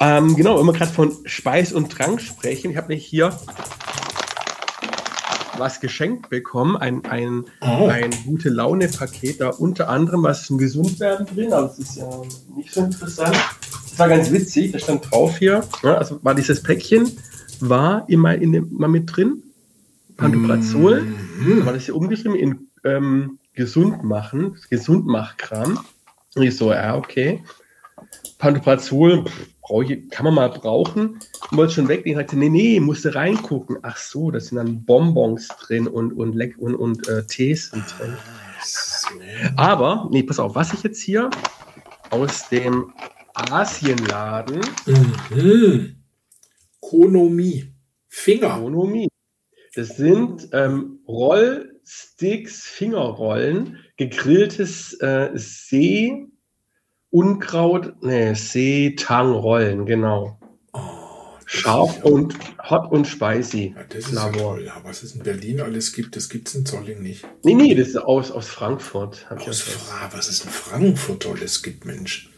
Ähm, 0.00 0.36
genau, 0.36 0.58
wenn 0.58 0.66
wir 0.66 0.72
gerade 0.72 0.92
von 0.92 1.12
Speis 1.24 1.72
und 1.72 1.90
Trank 1.90 2.20
sprechen, 2.20 2.70
ich 2.70 2.76
habe 2.76 2.88
mich 2.88 3.04
hier 3.04 3.36
was 5.58 5.80
geschenkt 5.80 6.30
bekommen, 6.30 6.76
ein, 6.76 7.04
ein, 7.04 7.44
oh. 7.60 7.88
ein 7.88 8.10
gute 8.24 8.48
Laune-Paket, 8.48 9.40
da 9.40 9.48
unter 9.48 9.88
anderem 9.88 10.22
was 10.22 10.46
zum 10.46 10.56
Gesundwerden 10.56 11.26
drin, 11.26 11.52
aber 11.52 11.66
das 11.66 11.80
ist 11.80 11.96
ja 11.96 12.08
nicht 12.56 12.72
so 12.72 12.82
interessant. 12.82 13.36
Das 13.90 13.98
war 13.98 14.08
ganz 14.08 14.30
witzig, 14.30 14.70
da 14.70 14.78
stand 14.78 15.10
drauf 15.10 15.38
hier, 15.38 15.64
ja, 15.82 15.94
also 15.96 16.20
war 16.22 16.36
dieses 16.36 16.62
Päckchen, 16.62 17.10
war 17.58 18.08
immer 18.08 18.36
in 18.36 18.52
dem, 18.52 18.68
mal 18.72 18.86
mit 18.86 19.16
drin, 19.16 19.42
Pantoprazol, 20.16 21.02
mm. 21.02 21.66
war 21.66 21.72
das 21.72 21.86
hier 21.86 21.96
umgeschrieben 21.96 22.36
in 22.36 22.68
ähm, 22.84 23.38
gesund 23.54 24.04
machen, 24.04 24.56
Gesundmachkram. 24.70 25.80
Und 26.34 26.42
ich 26.42 26.56
so, 26.56 26.72
ja, 26.72 26.96
okay. 26.96 27.42
Pantoprazol, 28.38 29.24
ich, 29.86 30.10
kann 30.10 30.24
man 30.24 30.34
mal 30.34 30.48
brauchen. 30.48 31.18
Ich 31.50 31.56
wollte 31.56 31.74
schon 31.74 31.88
weg. 31.88 32.02
Ich 32.04 32.14
sagte, 32.14 32.38
nee, 32.38 32.48
nee, 32.48 32.80
musste 32.80 33.14
reingucken. 33.14 33.78
Ach 33.82 33.96
so, 33.96 34.30
da 34.30 34.40
sind 34.40 34.56
dann 34.56 34.84
Bonbons 34.84 35.48
drin 35.48 35.86
und, 35.86 36.12
und, 36.12 36.34
Leck 36.34 36.56
und, 36.58 36.74
und 36.76 37.06
äh, 37.08 37.26
Tees 37.26 37.70
sind 37.70 37.84
drin. 37.98 38.16
So. 38.62 39.08
Aber, 39.56 40.08
nee, 40.10 40.22
pass 40.22 40.38
auf, 40.38 40.54
was 40.54 40.72
ich 40.72 40.82
jetzt 40.84 41.02
hier 41.02 41.30
aus 42.10 42.48
dem 42.48 42.92
Asienladen. 43.34 44.60
Mhm. 45.30 45.96
Konomie. 46.80 47.72
Finger. 48.08 48.60
Konomie. 48.60 49.08
Das 49.74 49.96
sind 49.96 50.48
ähm, 50.52 51.00
Rollsticks, 51.06 52.62
Fingerrollen, 52.62 53.78
gegrilltes 53.96 54.94
äh, 55.00 55.30
See 55.34 56.26
Unkraut, 57.10 57.94
nee, 58.02 58.34
Seetangrollen, 58.34 59.86
genau. 59.86 60.38
Oh, 60.72 60.80
Scharf 61.46 62.04
und 62.04 62.34
hot 62.68 62.92
und 62.92 63.06
spicy. 63.06 63.74
Ja, 63.74 63.82
das 63.88 64.04
ist 64.04 64.12
ja 64.12 64.28
toll. 64.28 64.64
Ja, 64.66 64.74
was 64.82 65.02
es 65.02 65.14
in 65.14 65.22
Berlin 65.22 65.62
alles 65.62 65.94
gibt, 65.94 66.16
das 66.16 66.28
gibt 66.28 66.48
es 66.48 66.54
in 66.54 66.66
Zolling 66.66 67.00
nicht. 67.00 67.26
Nee, 67.44 67.54
nee, 67.54 67.74
das 67.74 67.88
ist 67.88 67.96
aus, 67.96 68.30
aus 68.30 68.48
Frankfurt. 68.48 69.26
Aus 69.30 69.60
Fra 69.62 70.10
was 70.12 70.28
es 70.28 70.44
in 70.44 70.50
Frankfurt 70.50 71.22
tolles 71.22 71.62
gibt, 71.62 71.86
Mensch. 71.86 72.28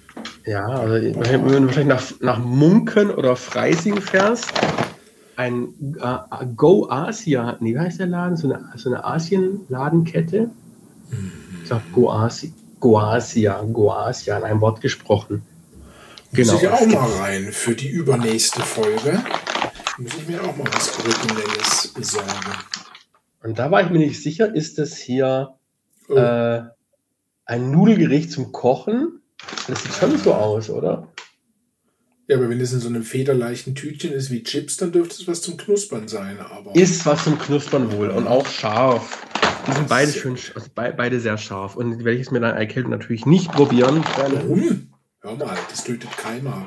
Ja, 0.46 0.66
also 0.66 0.94
wenn 0.94 1.44
du 1.44 1.66
wahrscheinlich 1.66 1.86
nach, 1.86 2.20
nach 2.20 2.38
Munken 2.38 3.10
oder 3.10 3.34
Freising 3.34 4.00
fährst, 4.00 4.52
ein 5.34 5.68
uh, 5.96 6.46
Go 6.54 6.88
Asia, 6.88 7.56
nee, 7.60 7.74
wie 7.74 7.78
heißt 7.78 7.98
der 7.98 8.06
Laden? 8.06 8.36
So 8.36 8.52
eine, 8.52 8.70
so 8.76 8.90
eine 8.90 9.04
Asien-Ladenkette. 9.04 10.50
Mhm. 11.10 11.32
Ich 11.62 11.68
sag 11.68 11.80
Go 11.92 12.10
Asia. 12.10 12.50
Goasia, 12.81 13.62
Goasia 13.62 14.39
in 14.39 14.45
einem 14.45 14.61
Wort 14.61 14.81
gesprochen. 14.81 15.43
Genau. 16.33 16.53
Muss 16.53 16.62
ich 16.62 16.68
auch 16.68 16.87
mal 16.87 17.11
rein 17.20 17.53
für 17.53 17.74
die 17.74 17.89
übernächste 17.89 18.62
Folge. 18.62 19.22
Muss 19.99 20.14
ich 20.14 20.26
mir 20.26 20.43
auch 20.43 20.57
mal 20.57 20.66
was 20.72 20.99
Originelles 20.99 21.89
besorgen. 21.95 22.57
Und 23.43 23.59
da 23.59 23.70
war 23.70 23.83
ich 23.83 23.91
mir 23.91 23.99
nicht 23.99 24.22
sicher, 24.22 24.55
ist 24.55 24.78
das 24.78 24.97
hier 24.97 25.55
oh. 26.09 26.14
äh, 26.14 26.62
ein 27.47 27.70
Nudelgericht 27.70 28.31
zum 28.31 28.53
Kochen? 28.53 29.20
Das 29.66 29.83
sieht 29.83 29.95
schon 29.95 30.18
so 30.18 30.35
aus, 30.35 30.70
oder? 30.70 31.09
Ja, 32.28 32.37
aber 32.37 32.49
wenn 32.49 32.61
es 32.61 32.72
in 32.72 32.78
so 32.78 32.89
einem 32.89 33.03
federleichten 33.03 33.74
Tütchen 33.74 34.12
ist 34.12 34.31
wie 34.31 34.45
Chips, 34.45 34.76
dann 34.76 34.93
dürfte 34.93 35.14
es 35.20 35.26
was 35.26 35.43
zum 35.43 35.57
Knuspern 35.57 36.07
sein. 36.07 36.39
Aber 36.39 36.76
ist 36.76 37.05
was 37.05 37.24
zum 37.24 37.39
Knuspern 37.39 37.91
wohl 37.93 38.11
und 38.11 38.28
auch 38.28 38.47
scharf. 38.47 39.26
Die 39.66 39.72
sind 39.72 39.88
beide 39.88 40.12
schön, 40.12 40.36
also 40.54 40.68
be 40.74 40.94
beide 40.96 41.20
sehr 41.20 41.38
scharf. 41.38 41.76
Und 41.76 42.04
werde 42.04 42.18
ich 42.18 42.26
es 42.26 42.30
mir 42.30 42.40
dann 42.40 42.56
erkälten 42.56 42.90
natürlich 42.90 43.26
nicht 43.26 43.52
probieren. 43.52 44.02
Warum? 44.16 44.88
Hör 45.22 45.36
mal, 45.36 45.56
das 45.68 45.84
tötet 45.84 46.11
keiner. 46.16 46.66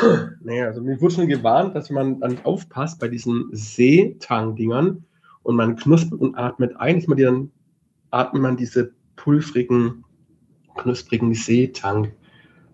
naja, 0.42 0.66
also 0.66 0.80
mir 0.80 1.00
wurde 1.00 1.14
schon 1.14 1.28
gewarnt, 1.28 1.74
dass 1.74 1.90
man 1.90 2.20
dann 2.20 2.38
aufpasst 2.44 2.98
bei 2.98 3.08
diesen 3.08 3.48
Seetang-Dingern 3.52 5.04
und 5.42 5.56
man 5.56 5.76
knuspert 5.76 6.20
und 6.20 6.36
atmet 6.36 6.76
ein, 6.76 6.96
dass 7.00 7.06
man 7.08 7.18
die 7.18 7.24
dann 7.24 7.50
atmet 8.10 8.42
man 8.42 8.56
diese 8.56 8.92
pulvrigen, 9.16 10.04
knusprigen 10.76 11.34
Seetang 11.34 12.12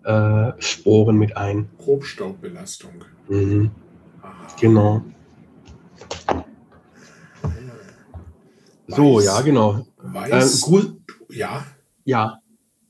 äh, 0.05 1.11
mit 1.11 1.35
ein. 1.35 1.69
Grobstaubbelastung. 1.77 3.03
Mhm. 3.27 3.71
Genau. 4.59 5.03
So, 8.87 9.19
ja, 9.19 9.41
genau. 9.41 9.85
Weiß, 9.97 10.61
äh, 10.61 10.65
Gruß, 10.65 10.87
ja. 11.29 11.65
Ja. 12.05 12.39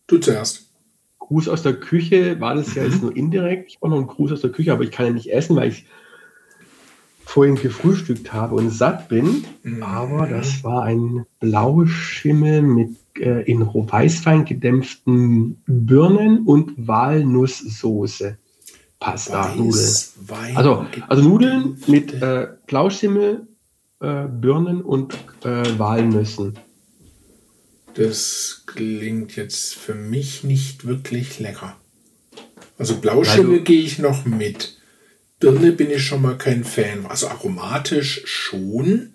Du 0.06 0.20
zuerst. 0.20 0.68
Gruß 1.20 1.50
aus 1.50 1.64
der 1.64 1.74
Küche 1.74 2.40
war 2.40 2.56
das 2.56 2.74
ja 2.76 2.84
jetzt 2.84 2.98
mhm. 2.98 3.02
nur 3.02 3.18
indirekt. 3.18 3.72
Ich 3.72 3.80
brauche 3.80 3.92
noch 3.92 3.98
einen 3.98 4.08
Gruß 4.08 4.32
aus 4.32 4.42
der 4.42 4.52
Küche, 4.52 4.72
aber 4.72 4.84
ich 4.84 4.92
kann 4.92 5.08
ja 5.08 5.12
nicht 5.12 5.32
essen, 5.32 5.56
weil 5.56 5.70
ich 5.70 5.86
vorhin 7.26 7.56
gefrühstückt 7.56 8.32
habe 8.32 8.56
und 8.56 8.70
satt 8.70 9.10
bin. 9.10 9.44
Mhm. 9.64 9.84
Aber 9.84 10.28
das 10.28 10.64
war 10.64 10.84
ein 10.84 11.26
Blauschimmel 11.40 12.62
mit 12.62 12.96
äh, 13.20 13.42
in 13.42 13.66
Weißwein 13.66 14.46
gedämpften 14.46 15.62
Birnen 15.66 16.46
und 16.46 16.88
Walnusssoße. 16.88 18.38
Pasta, 19.00 19.54
Nudeln. 19.56 20.56
Also, 20.56 20.86
also 21.08 21.22
Nudeln 21.22 21.78
mit 21.88 22.14
äh, 22.14 22.48
Blauschimmel, 22.66 23.48
äh, 24.00 24.28
Birnen 24.28 24.82
und 24.82 25.14
äh, 25.44 25.78
Walnüssen. 25.78 26.58
Das 27.96 28.64
klingt 28.68 29.36
jetzt 29.36 29.74
für 29.76 29.96
mich 29.96 30.44
nicht 30.44 30.86
wirklich 30.86 31.40
lecker. 31.40 31.76
Also 32.78 32.98
Blauschimmel 32.98 33.62
gehe 33.62 33.82
ich 33.82 33.98
noch 33.98 34.26
mit. 34.26 34.78
Birne 35.40 35.72
bin 35.72 35.90
ich 35.90 36.04
schon 36.04 36.22
mal 36.22 36.38
kein 36.38 36.64
Fan. 36.64 37.08
Also 37.08 37.28
aromatisch 37.28 38.22
schon, 38.26 39.14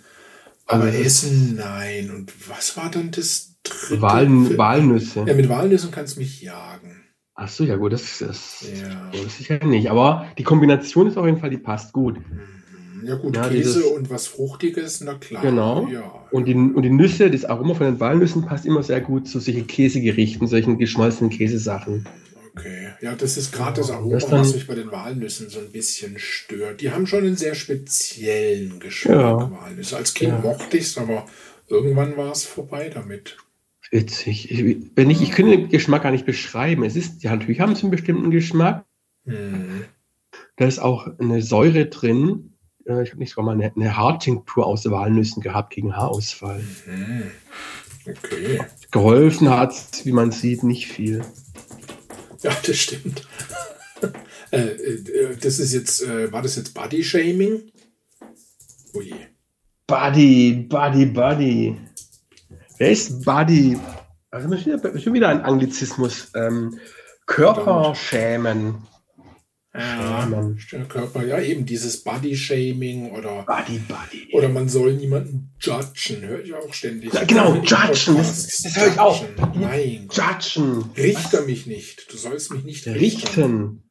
aber 0.67 0.85
also 0.85 0.99
Essen 0.99 1.57
nein. 1.57 2.11
Und 2.11 2.33
was 2.49 2.77
war 2.77 2.91
dann 2.91 3.13
das 3.13 3.55
dritte? 3.63 4.03
Waln, 4.03 4.59
Walnüsse. 4.59 5.25
Ja, 5.27 5.35
mit 5.35 5.49
Walnüssen 5.49 5.93
kannst 5.93 6.17
du 6.17 6.21
mich 6.21 6.43
jagen. 6.43 7.05
Ach 7.35 7.49
so, 7.49 7.65
ja 7.65 7.77
gut, 7.77 7.93
das, 7.93 8.19
das, 8.19 8.65
ja. 8.81 9.11
sicher 9.29 9.65
nicht. 9.65 9.91
Aber 9.91 10.27
die 10.39 10.43
Kombination 10.43 11.07
ist 11.07 11.17
auf 11.17 11.27
jeden 11.27 11.39
Fall, 11.39 11.51
die 11.51 11.59
passt 11.59 11.93
gut. 11.93 12.19
Mhm. 12.19 12.62
Ja 13.05 13.17
gut, 13.17 13.37
ja, 13.37 13.49
Käse 13.49 13.81
dieses, 13.81 13.85
und 13.85 14.11
was 14.11 14.27
Fruchtiges, 14.27 15.01
na 15.01 15.15
klar. 15.15 15.43
Genau. 15.43 15.89
Ja. 15.89 16.27
Und, 16.31 16.47
die, 16.47 16.55
und 16.55 16.83
die 16.83 16.91
Nüsse, 16.91 17.31
das 17.31 17.45
Aroma 17.45 17.75
von 17.75 17.87
den 17.87 18.01
Walnüssen 18.01 18.45
passt 18.45 18.67
immer 18.67 18.83
sehr 18.83 19.01
gut 19.01 19.29
zu 19.29 19.41
solchen 19.41 19.67
Käsegerichten, 19.67 20.47
solchen 20.47 20.79
geschmolzenen 20.79 21.31
Käsesachen. 21.31 22.07
Okay, 22.55 22.89
ja, 23.01 23.15
das 23.15 23.37
ist 23.37 23.53
gerade 23.53 23.81
das 23.81 23.91
Aroma, 23.91 24.15
das 24.15 24.27
dann, 24.27 24.41
was 24.41 24.55
mich 24.55 24.67
bei 24.67 24.75
den 24.75 24.93
Walnüssen 24.93 25.49
so 25.49 25.59
ein 25.59 25.73
bisschen 25.73 26.19
stört. 26.19 26.81
Die 26.81 26.91
haben 26.91 27.07
schon 27.07 27.25
einen 27.25 27.37
sehr 27.37 27.55
speziellen 27.55 28.79
Geschmack, 28.79 29.17
ja. 29.17 29.51
Walnüsse. 29.51 29.97
Als 29.97 30.13
Kind 30.15 30.33
ja. 30.33 30.39
mochte 30.41 30.77
ich 30.77 30.85
es, 30.85 30.99
aber 30.99 31.27
irgendwann 31.69 32.17
war 32.17 32.31
es 32.33 32.45
vorbei 32.45 32.91
damit. 32.93 33.39
Witzig. 33.91 34.51
Ich, 34.51 34.77
wenn 34.95 35.11
ich, 35.11 35.23
ich 35.23 35.33
könnte 35.33 35.57
den 35.57 35.69
Geschmack 35.69 36.03
gar 36.03 36.13
nicht 36.13 36.27
beschreiben. 36.27 36.85
Es 36.85 36.97
ist, 36.97 37.23
ja, 37.23 37.35
natürlich 37.35 37.61
haben 37.61 37.75
sie 37.75 37.83
einen 37.83 37.91
bestimmten 37.91 38.31
Geschmack. 38.31 38.85
Hm. 39.25 39.85
Da 40.57 40.67
ist 40.67 40.79
auch 40.79 41.09
eine 41.19 41.43
Säure 41.43 41.87
drin, 41.87 42.52
äh, 42.87 43.03
ich 43.03 43.11
habe 43.11 43.19
nicht 43.19 43.31
sogar 43.31 43.47
mal 43.47 43.53
eine, 43.53 43.73
eine 43.75 43.97
Haartinktur 43.97 44.67
aus 44.67 44.89
Walnüssen 44.91 45.43
gehabt 45.43 45.75
gegen 45.75 45.97
Haarausfall. 45.97 46.65
Mhm. 46.87 47.31
Okay. 48.09 48.61
Geholfen 48.91 49.51
hat, 49.51 49.75
wie 50.05 50.13
man 50.13 50.33
sieht, 50.33 50.63
nicht 50.63 50.89
viel. 50.89 51.25
Ja, 52.43 52.51
das 52.67 52.77
stimmt. 52.77 53.27
äh, 54.51 54.59
äh, 54.59 55.37
das 55.41 55.59
ist 55.59 55.73
jetzt, 55.73 56.03
äh, 56.03 56.33
war 56.33 56.43
das 56.43 56.57
jetzt 56.57 56.75
Body 56.75 57.05
Shaming? 57.05 57.71
Ui. 58.95 59.15
Buddy, 59.87 60.67
Buddy, 60.69 61.07
Buddy. 61.07 61.77
Wer 62.79 62.91
ist 62.91 63.25
Buddy? 63.25 63.79
Also 64.31 64.49
schon 64.99 65.15
wieder 65.15 65.29
ein 65.29 65.43
Anglizismus. 65.43 66.31
Ähm, 66.35 66.79
Körperschämen. 67.27 68.83
Ja, 69.75 70.29
Körper, 70.87 71.25
ja, 71.25 71.41
eben 71.41 71.65
dieses 71.65 72.05
Body-Shaming 72.05 73.11
oder, 73.13 73.43
Body, 73.45 73.79
Body. 73.79 74.29
oder 74.33 74.51
man 74.51 74.69
soll 74.69 74.93
niemanden 74.95 75.55
judgen, 75.61 76.21
höre 76.21 76.45
ich 76.45 76.53
auch 76.53 76.75
ständig. 76.75 77.15
Ja, 77.15 77.25
genau, 77.25 77.55
judgen, 77.55 78.17
das, 78.19 78.63
das 78.63 78.77
höre 78.77 78.89
ich 78.89 78.99
auch. 78.99 79.25
Nein. 79.55 80.09
Judgen. 80.13 80.91
Richter 80.95 81.39
Was? 81.39 81.47
mich 81.47 81.67
nicht, 81.67 82.13
du 82.13 82.19
sollst 82.19 82.53
mich 82.53 82.65
nicht 82.65 82.87
richten. 82.87 82.99
richten. 82.99 83.83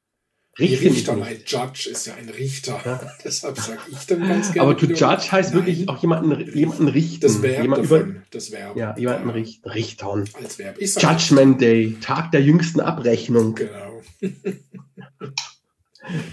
Richten. 0.60 0.88
Richter, 0.88 1.16
nein, 1.16 1.38
Judge 1.46 1.90
ist 1.90 2.06
ja 2.06 2.14
ein 2.16 2.30
Richter. 2.30 2.80
Ja. 2.86 3.00
Deshalb 3.24 3.58
sage 3.58 3.80
ich 3.90 4.06
dann 4.06 4.20
ganz 4.20 4.52
gerne. 4.52 4.70
Aber 4.70 4.78
to 4.78 4.86
judge 4.86 5.32
heißt 5.32 5.54
nein. 5.54 5.66
wirklich 5.66 5.90
auch 5.90 6.02
jemanden, 6.02 6.56
jemanden 6.56 6.90
richten. 6.90 7.22
Das 7.22 7.42
Verb 7.42 7.64
Jemand 7.64 7.86
davon, 7.86 8.02
über, 8.02 8.22
das 8.32 8.52
Verb. 8.52 8.76
Ja, 8.76 8.96
jemanden 8.98 9.30
ja. 9.30 9.34
richten. 9.34 9.70
Richtern. 9.70 10.30
Als 10.34 10.60
Verb. 10.60 10.76
Judgment 10.80 11.62
Day, 11.62 11.96
Tag 12.02 12.32
der 12.32 12.42
jüngsten 12.42 12.82
Abrechnung. 12.82 13.56
Genau. 13.56 14.02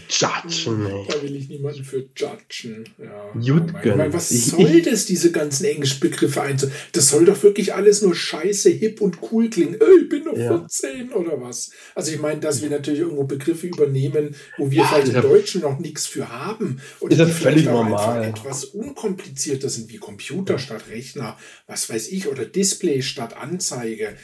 Judgen, 0.09 0.87
ey. 0.87 1.07
Da 1.09 1.23
will 1.23 1.37
ich 1.37 1.49
niemanden 1.49 1.85
für 1.85 2.09
judgen. 2.17 2.89
Ja. 2.97 3.33
Jutgen. 3.39 4.13
was 4.13 4.31
soll 4.31 4.81
das, 4.81 5.05
diese 5.05 5.31
ganzen 5.31 5.67
englischen 5.67 6.01
Begriffe 6.01 6.41
einzu? 6.41 6.71
Das 6.93 7.09
soll 7.09 7.27
doch 7.27 7.43
wirklich 7.43 7.75
alles 7.75 8.01
nur 8.01 8.15
scheiße, 8.15 8.71
hip 8.71 9.03
und 9.03 9.19
cool 9.31 9.51
klingen. 9.51 9.75
Ey, 9.75 10.03
ich 10.03 10.09
bin 10.09 10.25
doch 10.25 10.37
ja. 10.37 10.59
14 10.59 11.13
oder 11.13 11.41
was? 11.41 11.71
Also 11.95 12.13
ich 12.13 12.19
meine, 12.19 12.41
dass 12.41 12.63
wir 12.63 12.71
natürlich 12.71 13.01
irgendwo 13.01 13.25
Begriffe 13.25 13.67
übernehmen, 13.67 14.35
wo 14.57 14.71
wir 14.71 14.79
ja, 14.79 14.87
vielleicht 14.87 15.13
im 15.13 15.23
Deutschen 15.23 15.61
noch 15.61 15.79
nichts 15.79 16.07
für 16.07 16.29
haben. 16.31 16.81
Oder 17.01 17.13
ist 17.13 17.21
das 17.21 17.31
völlig 17.33 17.67
normal. 17.67 18.25
etwas 18.25 18.65
unkomplizierter 18.65 19.69
sind, 19.69 19.91
wie 19.91 19.99
Computer 19.99 20.59
statt 20.59 20.85
Rechner, 20.91 21.37
was 21.67 21.91
weiß 21.91 22.09
ich, 22.09 22.27
oder 22.27 22.47
Display 22.47 23.03
statt 23.03 23.37
Anzeige. 23.37 24.17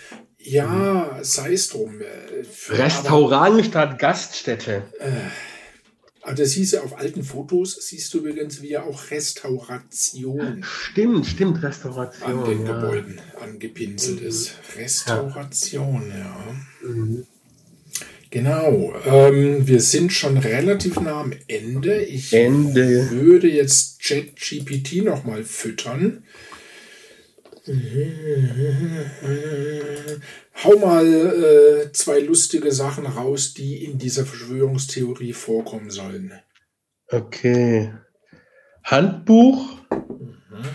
Ja, 0.44 1.18
sei 1.22 1.54
es 1.54 1.68
drum. 1.68 2.00
Äh, 2.00 2.72
Restaurant 2.72 3.54
aber, 3.54 3.64
statt 3.64 3.98
Gaststätte. 3.98 4.82
Äh, 5.00 5.10
aber 6.20 6.34
das 6.34 6.52
hieß 6.52 6.72
ja 6.72 6.82
auf 6.82 6.98
alten 6.98 7.22
Fotos, 7.22 7.76
siehst 7.80 8.12
du 8.14 8.18
übrigens 8.18 8.62
wie 8.62 8.70
ja 8.70 8.82
auch 8.82 9.10
Restauration. 9.10 10.62
Stimmt, 10.62 11.26
stimmt, 11.26 11.62
Restauration. 11.62 12.40
An 12.40 12.44
den 12.44 12.66
ja. 12.66 12.74
Gebäuden 12.74 13.20
angepinselt 13.40 14.20
mhm. 14.20 14.28
ist. 14.28 14.54
Restauration, 14.76 16.10
ja. 16.10 16.18
ja. 16.18 16.88
Mhm. 16.88 17.26
Genau. 18.30 18.94
Ähm, 19.06 19.66
wir 19.66 19.80
sind 19.80 20.12
schon 20.12 20.38
relativ 20.38 21.00
nah 21.00 21.20
am 21.20 21.32
Ende. 21.46 22.02
Ich 22.02 22.32
Ende. 22.32 23.10
würde 23.10 23.48
jetzt 23.48 24.02
ChatGPT 24.02 25.04
nochmal 25.04 25.44
füttern. 25.44 26.24
Hau 30.62 30.78
mal 30.78 31.06
äh, 31.06 31.92
zwei 31.92 32.20
lustige 32.20 32.70
Sachen 32.72 33.06
raus, 33.06 33.54
die 33.54 33.84
in 33.84 33.96
dieser 33.96 34.26
Verschwörungstheorie 34.26 35.32
vorkommen 35.32 35.90
sollen. 35.90 36.32
Okay. 37.08 37.94
Handbuch, 38.82 39.78
mhm. 39.90 40.66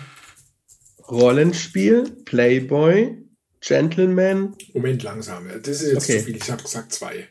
Rollenspiel, 1.07 2.09
Playboy, 2.25 3.17
Gentleman. 3.61 4.55
Moment, 4.73 5.03
langsam. 5.03 5.47
Das 5.47 5.81
ist 5.81 5.93
jetzt 5.93 6.03
okay. 6.03 6.19
zu 6.19 6.25
viel. 6.25 6.37
Ich 6.37 6.49
habe 6.49 6.63
gesagt 6.63 6.91
zwei. 6.91 7.27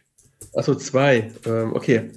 Achso, 0.54 0.76
zwei. 0.76 1.32
Ähm, 1.44 1.74
okay. 1.74 2.12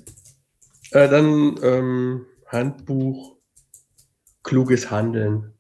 Äh, 0.91 1.09
dann 1.09 1.59
ähm, 1.63 2.25
Handbuch, 2.45 3.37
kluges 4.43 4.91
Handeln. 4.91 5.50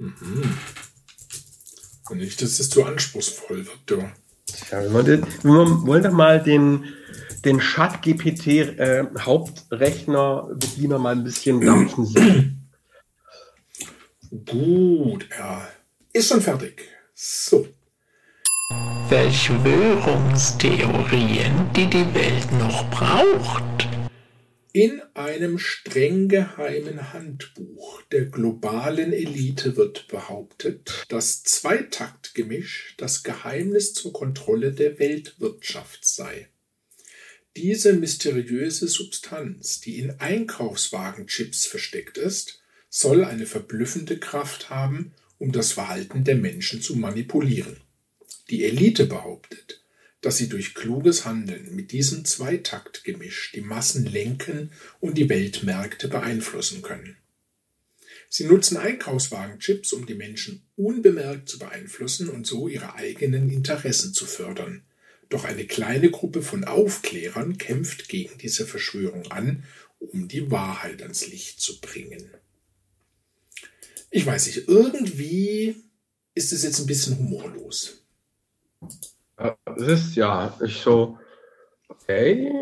Mhm. 0.00 0.56
Und 2.08 2.18
nicht, 2.18 2.42
dass 2.42 2.58
es 2.58 2.68
zu 2.70 2.84
anspruchsvoll 2.84 3.66
wird, 3.66 3.78
du. 3.86 3.98
Ja, 4.70 4.82
wir, 4.82 4.92
wollen, 4.92 5.26
wir 5.42 5.86
wollen 5.86 6.02
doch 6.02 6.12
mal 6.12 6.42
den, 6.42 6.86
den 7.44 7.60
Chat-GPT 7.60 8.46
äh, 8.78 9.04
Hauptrechner 9.18 10.48
Bediener 10.54 10.98
mal 10.98 11.14
ein 11.14 11.22
bisschen 11.22 11.60
dampfen 11.66 12.06
sehen. 12.06 12.70
Gut, 14.46 15.28
ja. 15.38 15.68
Ist 16.12 16.28
schon 16.28 16.40
fertig. 16.40 16.88
So. 17.14 17.68
Verschwörungstheorien, 19.08 21.70
die 21.76 21.86
die 21.86 22.12
Welt 22.14 22.50
noch 22.52 22.88
braucht. 22.90 23.89
In 24.72 25.02
einem 25.14 25.58
streng 25.58 26.28
geheimen 26.28 27.12
Handbuch 27.12 28.02
der 28.12 28.26
globalen 28.26 29.12
Elite 29.12 29.76
wird 29.76 30.06
behauptet, 30.06 31.06
das 31.08 31.42
Zweitaktgemisch 31.42 32.94
das 32.96 33.24
Geheimnis 33.24 33.94
zur 33.94 34.12
Kontrolle 34.12 34.72
der 34.72 35.00
Weltwirtschaft 35.00 36.04
sei. 36.04 36.48
Diese 37.56 37.94
mysteriöse 37.94 38.86
Substanz, 38.86 39.80
die 39.80 39.98
in 39.98 40.20
Einkaufswagenchips 40.20 41.66
versteckt 41.66 42.16
ist, 42.16 42.62
soll 42.88 43.24
eine 43.24 43.46
verblüffende 43.46 44.20
Kraft 44.20 44.70
haben, 44.70 45.14
um 45.38 45.50
das 45.50 45.72
Verhalten 45.72 46.22
der 46.22 46.36
Menschen 46.36 46.80
zu 46.80 46.94
manipulieren. 46.94 47.78
Die 48.50 48.64
Elite 48.64 49.06
behauptet, 49.06 49.79
dass 50.20 50.36
sie 50.36 50.48
durch 50.48 50.74
kluges 50.74 51.24
Handeln 51.24 51.74
mit 51.74 51.92
diesem 51.92 52.24
Zweitaktgemisch 52.24 53.52
die 53.54 53.62
Massen 53.62 54.04
lenken 54.04 54.70
und 55.00 55.16
die 55.16 55.28
Weltmärkte 55.28 56.08
beeinflussen 56.08 56.82
können. 56.82 57.16
Sie 58.28 58.44
nutzen 58.44 58.76
Einkaufswagenchips, 58.76 59.92
um 59.92 60.06
die 60.06 60.14
Menschen 60.14 60.62
unbemerkt 60.76 61.48
zu 61.48 61.58
beeinflussen 61.58 62.28
und 62.28 62.46
so 62.46 62.68
ihre 62.68 62.94
eigenen 62.94 63.50
Interessen 63.50 64.14
zu 64.14 64.24
fördern. 64.24 64.82
Doch 65.30 65.44
eine 65.44 65.66
kleine 65.66 66.10
Gruppe 66.10 66.42
von 66.42 66.64
Aufklärern 66.64 67.58
kämpft 67.58 68.08
gegen 68.08 68.38
diese 68.38 68.66
Verschwörung 68.66 69.30
an, 69.32 69.64
um 69.98 70.28
die 70.28 70.50
Wahrheit 70.50 71.02
ans 71.02 71.26
Licht 71.26 71.60
zu 71.60 71.80
bringen. 71.80 72.30
Ich 74.10 74.26
weiß 74.26 74.46
nicht, 74.46 74.68
irgendwie 74.68 75.76
ist 76.34 76.52
es 76.52 76.62
jetzt 76.62 76.80
ein 76.80 76.86
bisschen 76.86 77.18
humorlos. 77.18 78.04
Das 79.40 79.82
ist 79.88 80.16
ja, 80.16 80.58
ich 80.64 80.80
so, 80.80 81.18
okay. 81.88 82.52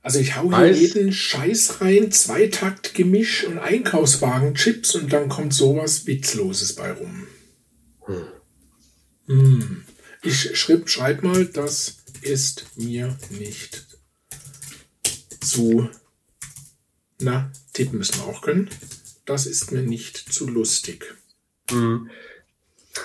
Also 0.00 0.20
ich 0.20 0.36
hau 0.36 0.56
hier 0.56 0.72
jeden 0.72 1.12
Scheiß 1.12 1.80
rein, 1.80 2.12
Zweitaktgemisch 2.12 3.44
und 3.44 3.58
Einkaufswagen, 3.58 4.54
Chips 4.54 4.94
und 4.94 5.12
dann 5.12 5.28
kommt 5.28 5.52
sowas 5.52 6.06
Witzloses 6.06 6.76
bei 6.76 6.92
rum. 6.92 7.26
Hm. 8.06 8.26
Hm. 9.26 9.84
Ich 10.22 10.56
schreib, 10.56 10.88
schreib 10.88 11.22
mal, 11.22 11.44
das 11.46 11.96
ist 12.22 12.66
mir 12.76 13.18
nicht 13.30 13.84
zu. 15.40 15.90
Na, 17.20 17.50
tippen 17.72 17.98
müssen 17.98 18.16
wir 18.16 18.26
auch 18.26 18.42
können. 18.42 18.70
Das 19.24 19.46
ist 19.46 19.72
mir 19.72 19.82
nicht 19.82 20.16
zu 20.32 20.48
lustig. 20.48 21.16
Hm. 21.70 22.10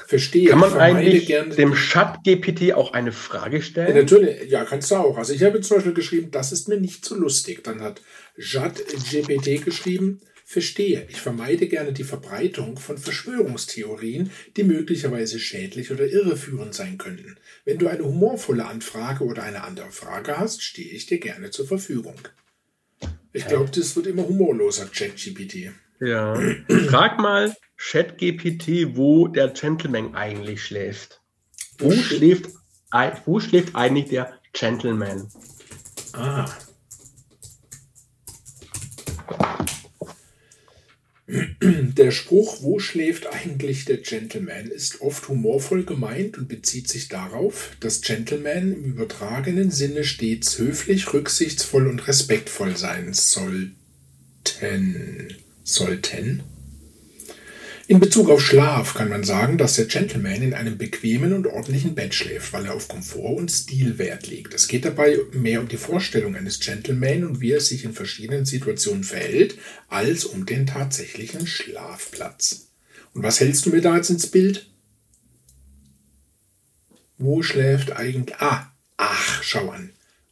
Verstehe. 0.08 0.50
Kann 0.50 0.60
man 0.60 0.74
eigentlich 0.74 1.28
dem 1.28 1.74
Chat-GPT 1.74 2.74
auch 2.74 2.94
eine 2.94 3.12
Frage 3.12 3.62
stellen? 3.62 3.96
Ja, 3.96 4.02
natürlich, 4.02 4.50
ja, 4.50 4.66
kannst 4.66 4.92
du 4.92 4.96
auch. 4.96 5.18
Also 5.18 5.34
ich 5.34 5.44
habe 5.44 5.62
zum 5.62 5.78
Beispiel 5.78 5.94
geschrieben, 5.94 6.32
das 6.32 6.52
ist 6.52 6.68
mir 6.68 6.80
nicht 6.80 7.06
so 7.06 7.16
lustig. 7.16 7.64
Dann 7.64 7.82
hat 7.82 8.02
Chat-GPT 8.39 9.64
geschrieben, 9.64 10.22
verstehe, 10.52 11.06
ich 11.10 11.22
vermeide 11.22 11.68
gerne 11.68 11.94
die 11.94 12.04
Verbreitung 12.04 12.78
von 12.78 12.98
Verschwörungstheorien, 12.98 14.32
die 14.58 14.64
möglicherweise 14.64 15.39
schädlich 15.39 15.92
oder 15.92 16.06
irreführend 16.06 16.74
sein 16.74 16.98
könnten. 16.98 17.38
Wenn 17.64 17.78
du 17.78 17.88
eine 17.88 18.04
humorvolle 18.04 18.66
Anfrage 18.66 19.24
oder 19.24 19.44
eine 19.44 19.64
andere 19.64 19.92
Frage 19.92 20.38
hast, 20.38 20.62
stehe 20.62 20.89
ich 20.89 21.06
dir 21.06 21.20
gerne 21.20 21.52
zur 21.52 21.68
Verfügung. 21.68 22.20
Ich 23.34 23.48
glaube, 23.48 23.72
das 23.74 23.96
wird 23.96 24.08
immer 24.08 24.28
humorloser, 24.28 24.88
ChatGPT. 24.88 25.72
Ja. 26.02 26.38
Frag 26.89 27.20
mal 27.20 27.56
ChatGPT, 27.84 28.96
wo 28.96 29.28
der 29.28 29.50
Gentleman 29.50 30.14
eigentlich 30.14 30.64
schläft. 30.64 31.20
Wo 31.80 31.92
schläft, 31.92 32.50
wo 33.26 33.40
schläft 33.40 33.76
eigentlich 33.76 34.10
der 34.10 34.40
Gentleman? 34.54 35.28
Ah. 36.14 36.50
Der 41.58 42.12
Spruch, 42.12 42.62
wo 42.62 42.80
schläft 42.80 43.28
eigentlich 43.28 43.86
der 43.86 43.98
Gentleman, 43.98 44.68
ist 44.68 45.02
oft 45.02 45.28
humorvoll 45.28 45.84
gemeint 45.84 46.38
und 46.38 46.48
bezieht 46.50 46.88
sich 46.88 47.08
darauf, 47.08 47.72
dass 47.80 48.02
Gentlemen 48.02 48.74
im 48.74 48.84
übertragenen 48.84 49.72
Sinne 49.72 50.04
stets 50.04 50.60
höflich, 50.60 51.14
rücksichtsvoll 51.14 51.88
und 51.88 52.08
respektvoll 52.08 52.78
sein 52.78 53.14
sollten 53.14 53.76
sollten. 55.64 56.44
In 57.92 58.00
Bezug 58.00 58.30
auf 58.30 58.39
Schlaf 58.39 58.94
kann 58.94 59.10
man 59.10 59.26
sagen, 59.26 59.58
dass 59.58 59.76
der 59.76 59.84
Gentleman 59.84 60.42
in 60.42 60.54
einem 60.54 60.78
bequemen 60.78 61.34
und 61.34 61.46
ordentlichen 61.46 61.94
Bett 61.94 62.16
schläft, 62.16 62.54
weil 62.54 62.68
er 62.68 62.74
auf 62.74 62.88
Komfort 62.88 63.36
und 63.36 63.52
Stil 63.52 63.98
Wert 63.98 64.28
legt. 64.28 64.54
Es 64.54 64.70
geht 64.70 64.86
dabei 64.86 65.20
mehr 65.34 65.60
um 65.60 65.68
die 65.68 65.76
Vorstellung 65.76 66.38
eines 66.38 66.62
Gentleman 66.62 67.26
und 67.26 67.42
wie 67.42 67.52
er 67.52 67.60
sich 67.60 67.84
in 67.84 67.92
verschiedenen 67.92 68.46
Situationen 68.46 69.04
verhält, 69.04 69.58
als 69.89 70.24
um 70.24 70.46
den 70.46 70.68
tatsächlichen 70.68 71.46
Schlafplatz. 71.46 72.70
Und 73.14 73.24
was 73.24 73.42
hältst 73.42 73.66
du 73.66 73.72
mir 73.72 73.82
da 73.82 73.98
jetzt 73.98 74.10
ins 74.10 74.28
Bild? 74.28 74.72
Wo 77.18 77.44
schläft 77.44 77.92
eigentlich... 77.92 78.38
Ah, 78.39 78.72
ach, 78.96 79.44
schau 79.44 79.70
an. 79.70 79.92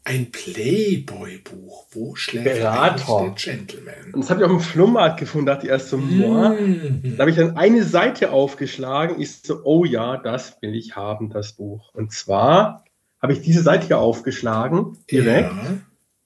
Ein 0.09 0.31
Playboy-Buch. 0.31 1.85
Wo 1.91 2.15
schläft 2.15 2.45
Berater. 2.45 3.21
der 3.25 3.35
Gentleman? 3.35 4.11
Und 4.11 4.21
das 4.21 4.31
habe 4.31 4.39
ich 4.39 4.45
auf 4.47 4.51
dem 4.51 4.59
Flummarkt 4.59 5.19
gefunden, 5.19 5.45
dachte 5.45 5.67
ich 5.67 5.71
erst 5.71 5.89
so, 5.89 5.97
mm. 5.97 7.13
Da 7.15 7.19
habe 7.19 7.29
ich 7.29 7.35
dann 7.35 7.55
eine 7.57 7.83
Seite 7.83 8.31
aufgeschlagen, 8.31 9.21
ist 9.21 9.45
so, 9.45 9.61
oh 9.65 9.85
ja, 9.85 10.17
das 10.17 10.59
will 10.63 10.73
ich 10.73 10.95
haben, 10.95 11.29
das 11.29 11.53
Buch. 11.53 11.93
Und 11.93 12.11
zwar 12.11 12.85
habe 13.21 13.33
ich 13.33 13.41
diese 13.41 13.61
Seite 13.61 13.85
hier 13.85 13.99
aufgeschlagen, 13.99 14.97
direkt. 15.11 15.51
Ja. 15.51 15.77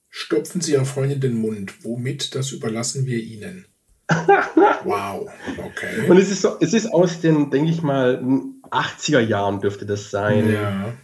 Stopfen 0.08 0.62
Sie 0.62 0.72
Ihrer 0.72 0.86
Freundin 0.86 1.20
den 1.20 1.34
Mund. 1.34 1.84
Womit, 1.84 2.34
das 2.34 2.52
überlassen 2.52 3.04
wir 3.04 3.18
Ihnen. 3.18 3.66
wow, 4.84 5.28
okay. 5.58 6.08
Und 6.08 6.16
es 6.16 6.30
ist, 6.30 6.40
so, 6.40 6.56
es 6.58 6.72
ist 6.72 6.86
aus 6.86 7.20
den, 7.20 7.50
denke 7.50 7.70
ich 7.70 7.82
mal, 7.82 8.24
80er 8.70 9.20
Jahren 9.20 9.60
dürfte 9.60 9.84
das 9.84 10.10
sein. 10.10 10.50
Ja. 10.50 10.94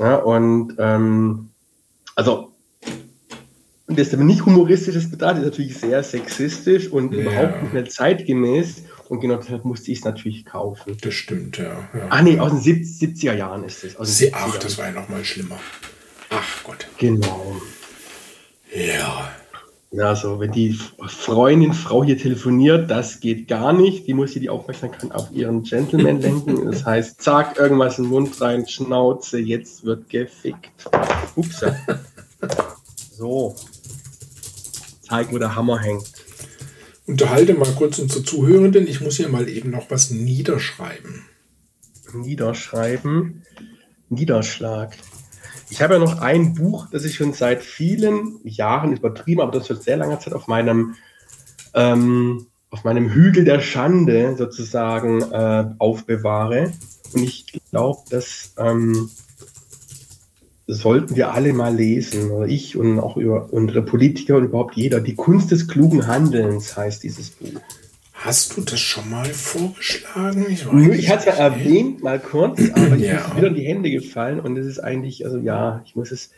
ja 0.00 0.16
und 0.16 0.74
ähm, 0.80 1.50
also, 2.16 2.52
und 3.86 3.96
das 3.98 4.08
ist 4.08 4.14
aber 4.14 4.24
nicht 4.24 4.44
humoristisches 4.44 5.08
Betracht, 5.08 5.38
ist 5.38 5.44
natürlich 5.44 5.78
sehr 5.78 6.02
sexistisch 6.02 6.88
und 6.88 7.14
ja. 7.14 7.20
überhaupt 7.20 7.62
nicht 7.62 7.72
mehr 7.72 7.88
zeitgemäß. 7.88 8.82
Und 9.08 9.20
genau 9.20 9.36
deshalb 9.36 9.64
musste 9.64 9.92
ich 9.92 9.98
es 9.98 10.04
natürlich 10.04 10.44
kaufen. 10.44 10.96
Das 11.00 11.14
stimmt, 11.14 11.58
ja. 11.58 11.88
ja. 11.94 12.06
Ah, 12.08 12.22
nee, 12.22 12.40
aus 12.40 12.50
den 12.50 12.60
70er 12.60 13.34
Jahren 13.34 13.62
ist 13.62 13.84
es. 13.84 13.96
Ach, 14.32 14.58
das 14.58 14.78
war 14.78 14.86
ja 14.86 14.92
noch 14.92 15.08
mal 15.08 15.24
schlimmer. 15.24 15.60
Ach 16.30 16.64
Gott. 16.64 16.88
Genau. 16.98 17.60
Ja. 18.74 19.30
Ja, 19.96 20.14
so, 20.14 20.38
wenn 20.40 20.52
die 20.52 20.74
Freundin, 20.74 21.72
Frau 21.72 22.04
hier 22.04 22.18
telefoniert, 22.18 22.90
das 22.90 23.18
geht 23.18 23.48
gar 23.48 23.72
nicht. 23.72 24.06
Die 24.06 24.12
muss 24.12 24.32
hier 24.32 24.42
die 24.42 24.50
Aufmerksamkeit 24.50 25.10
auf 25.14 25.30
ihren 25.32 25.62
Gentleman 25.62 26.20
lenken. 26.20 26.66
Das 26.70 26.84
heißt, 26.84 27.22
zack, 27.22 27.58
irgendwas 27.58 27.96
in 27.96 28.04
den 28.04 28.10
Mund 28.10 28.38
rein, 28.42 28.68
Schnauze, 28.68 29.38
jetzt 29.38 29.84
wird 29.84 30.10
gefickt. 30.10 30.84
Ups. 31.34 31.64
So. 33.12 33.56
Zeig, 35.00 35.32
wo 35.32 35.38
der 35.38 35.54
Hammer 35.54 35.78
hängt. 35.78 36.12
Unterhalte 37.06 37.54
mal 37.54 37.72
kurz 37.72 37.98
unsere 37.98 38.22
Zuhörenden. 38.22 38.86
Ich 38.86 39.00
muss 39.00 39.16
hier 39.16 39.30
mal 39.30 39.48
eben 39.48 39.70
noch 39.70 39.90
was 39.90 40.10
niederschreiben. 40.10 41.24
Niederschreiben. 42.12 43.46
Niederschlag. 44.10 44.94
Ich 45.68 45.82
habe 45.82 45.94
ja 45.94 46.00
noch 46.00 46.20
ein 46.20 46.54
Buch, 46.54 46.86
das 46.90 47.04
ich 47.04 47.16
schon 47.16 47.32
seit 47.32 47.62
vielen 47.62 48.38
Jahren 48.44 48.96
übertrieben, 48.96 49.40
aber 49.40 49.52
das 49.52 49.68
wird 49.68 49.82
sehr 49.82 49.96
langer 49.96 50.20
Zeit 50.20 50.32
auf 50.32 50.46
meinem, 50.46 50.94
ähm, 51.74 52.46
auf 52.70 52.84
meinem 52.84 53.10
Hügel 53.10 53.44
der 53.44 53.60
Schande 53.60 54.36
sozusagen 54.36 55.22
äh, 55.22 55.70
aufbewahre. 55.78 56.72
Und 57.12 57.22
ich 57.22 57.46
glaube, 57.70 58.02
dass 58.10 58.52
ähm, 58.58 59.10
sollten 60.66 61.14
wir 61.16 61.32
alle 61.32 61.52
mal 61.52 61.74
lesen, 61.74 62.30
oder 62.30 62.46
ich 62.46 62.76
und 62.76 62.98
auch 62.98 63.16
über 63.16 63.52
unsere 63.52 63.82
Politiker 63.82 64.36
und 64.36 64.44
überhaupt 64.44 64.76
jeder. 64.76 65.00
Die 65.00 65.14
Kunst 65.14 65.50
des 65.50 65.68
klugen 65.68 66.06
Handelns 66.06 66.76
heißt 66.76 67.02
dieses 67.02 67.30
Buch. 67.30 67.60
Hast 68.16 68.56
du 68.56 68.62
das 68.62 68.80
schon 68.80 69.10
mal 69.10 69.26
vorgeschlagen? 69.26 70.46
Ich, 70.48 70.66
ich 70.66 71.10
hatte 71.10 71.30
es 71.30 71.36
ja 71.38 71.44
erwähnt, 71.44 72.02
mal 72.02 72.18
kurz, 72.18 72.60
aber 72.72 72.96
ja. 72.96 73.18
ist 73.18 73.36
wieder 73.36 73.48
in 73.48 73.54
die 73.54 73.66
Hände 73.66 73.90
gefallen 73.90 74.40
und 74.40 74.56
es 74.56 74.66
ist 74.66 74.78
eigentlich, 74.78 75.24
also 75.24 75.38
ja, 75.38 75.82
ich 75.84 75.94
muss 75.94 76.10
es, 76.10 76.30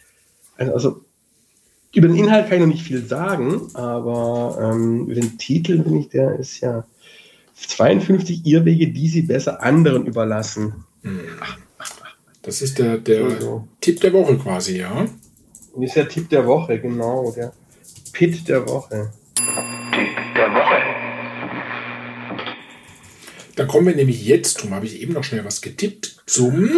also, 0.56 0.72
also 0.72 1.04
über 1.94 2.08
den 2.08 2.16
Inhalt 2.16 2.48
kann 2.48 2.56
ich 2.56 2.60
noch 2.60 2.72
nicht 2.72 2.82
viel 2.82 3.06
sagen, 3.06 3.70
aber 3.74 4.58
ähm, 4.60 5.06
über 5.06 5.14
den 5.14 5.38
Titel 5.38 5.78
bin 5.78 6.00
ich, 6.00 6.08
der 6.08 6.38
ist 6.38 6.60
ja 6.60 6.84
52 7.54 8.44
Irrwege, 8.44 8.88
die 8.88 9.08
Sie 9.08 9.22
besser 9.22 9.62
anderen 9.62 10.04
überlassen. 10.04 10.84
Hm. 11.02 11.20
Das 12.42 12.60
ist 12.60 12.78
der, 12.78 12.98
der 12.98 13.24
also. 13.24 13.68
Tipp 13.80 14.00
der 14.00 14.12
Woche 14.12 14.36
quasi, 14.36 14.78
ja? 14.78 15.06
Das 15.74 15.84
ist 15.84 15.96
der 15.96 16.08
Tipp 16.08 16.28
der 16.28 16.46
Woche, 16.46 16.80
genau, 16.80 17.32
der 17.32 17.52
Pit 18.12 18.48
der 18.48 18.66
Woche. 18.66 19.12
Tipp 19.34 20.08
der 20.34 20.52
Woche. 20.52 20.98
Da 23.58 23.64
kommen 23.64 23.88
wir 23.88 23.96
nämlich 23.96 24.24
jetzt, 24.24 24.58
darum 24.58 24.72
habe 24.72 24.86
ich 24.86 25.00
eben 25.00 25.14
noch 25.14 25.24
schnell 25.24 25.44
was 25.44 25.60
getippt, 25.60 26.22
zum 26.26 26.70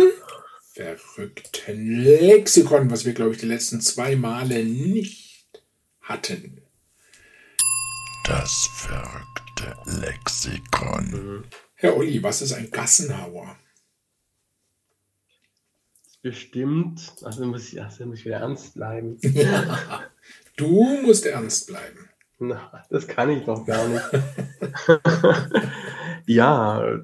verrückten 0.72 2.00
Lexikon, 2.00 2.90
was 2.90 3.04
wir, 3.04 3.12
glaube 3.12 3.32
ich, 3.32 3.38
die 3.38 3.46
letzten 3.46 3.82
zwei 3.82 4.16
Male 4.16 4.64
nicht 4.64 5.60
hatten. 6.00 6.62
Das 8.24 8.70
verrückte 8.72 9.76
Lexikon. 10.00 11.44
Herr 11.74 11.98
Olli, 11.98 12.22
was 12.22 12.40
ist 12.40 12.52
ein 12.52 12.70
Gassenhauer? 12.70 13.58
Bestimmt. 16.22 17.12
Also 17.22 17.44
muss 17.44 17.74
ich, 17.74 17.82
also 17.82 18.06
muss 18.06 18.20
ich 18.20 18.24
wieder 18.24 18.38
ernst 18.38 18.72
bleiben. 18.72 19.18
du 20.56 21.02
musst 21.02 21.26
ernst 21.26 21.66
bleiben. 21.66 22.09
Na, 22.40 22.84
das 22.88 23.06
kann 23.06 23.28
ich 23.30 23.44
doch 23.44 23.66
gar 23.66 23.86
nicht. 23.86 24.02
ja, 26.26 27.00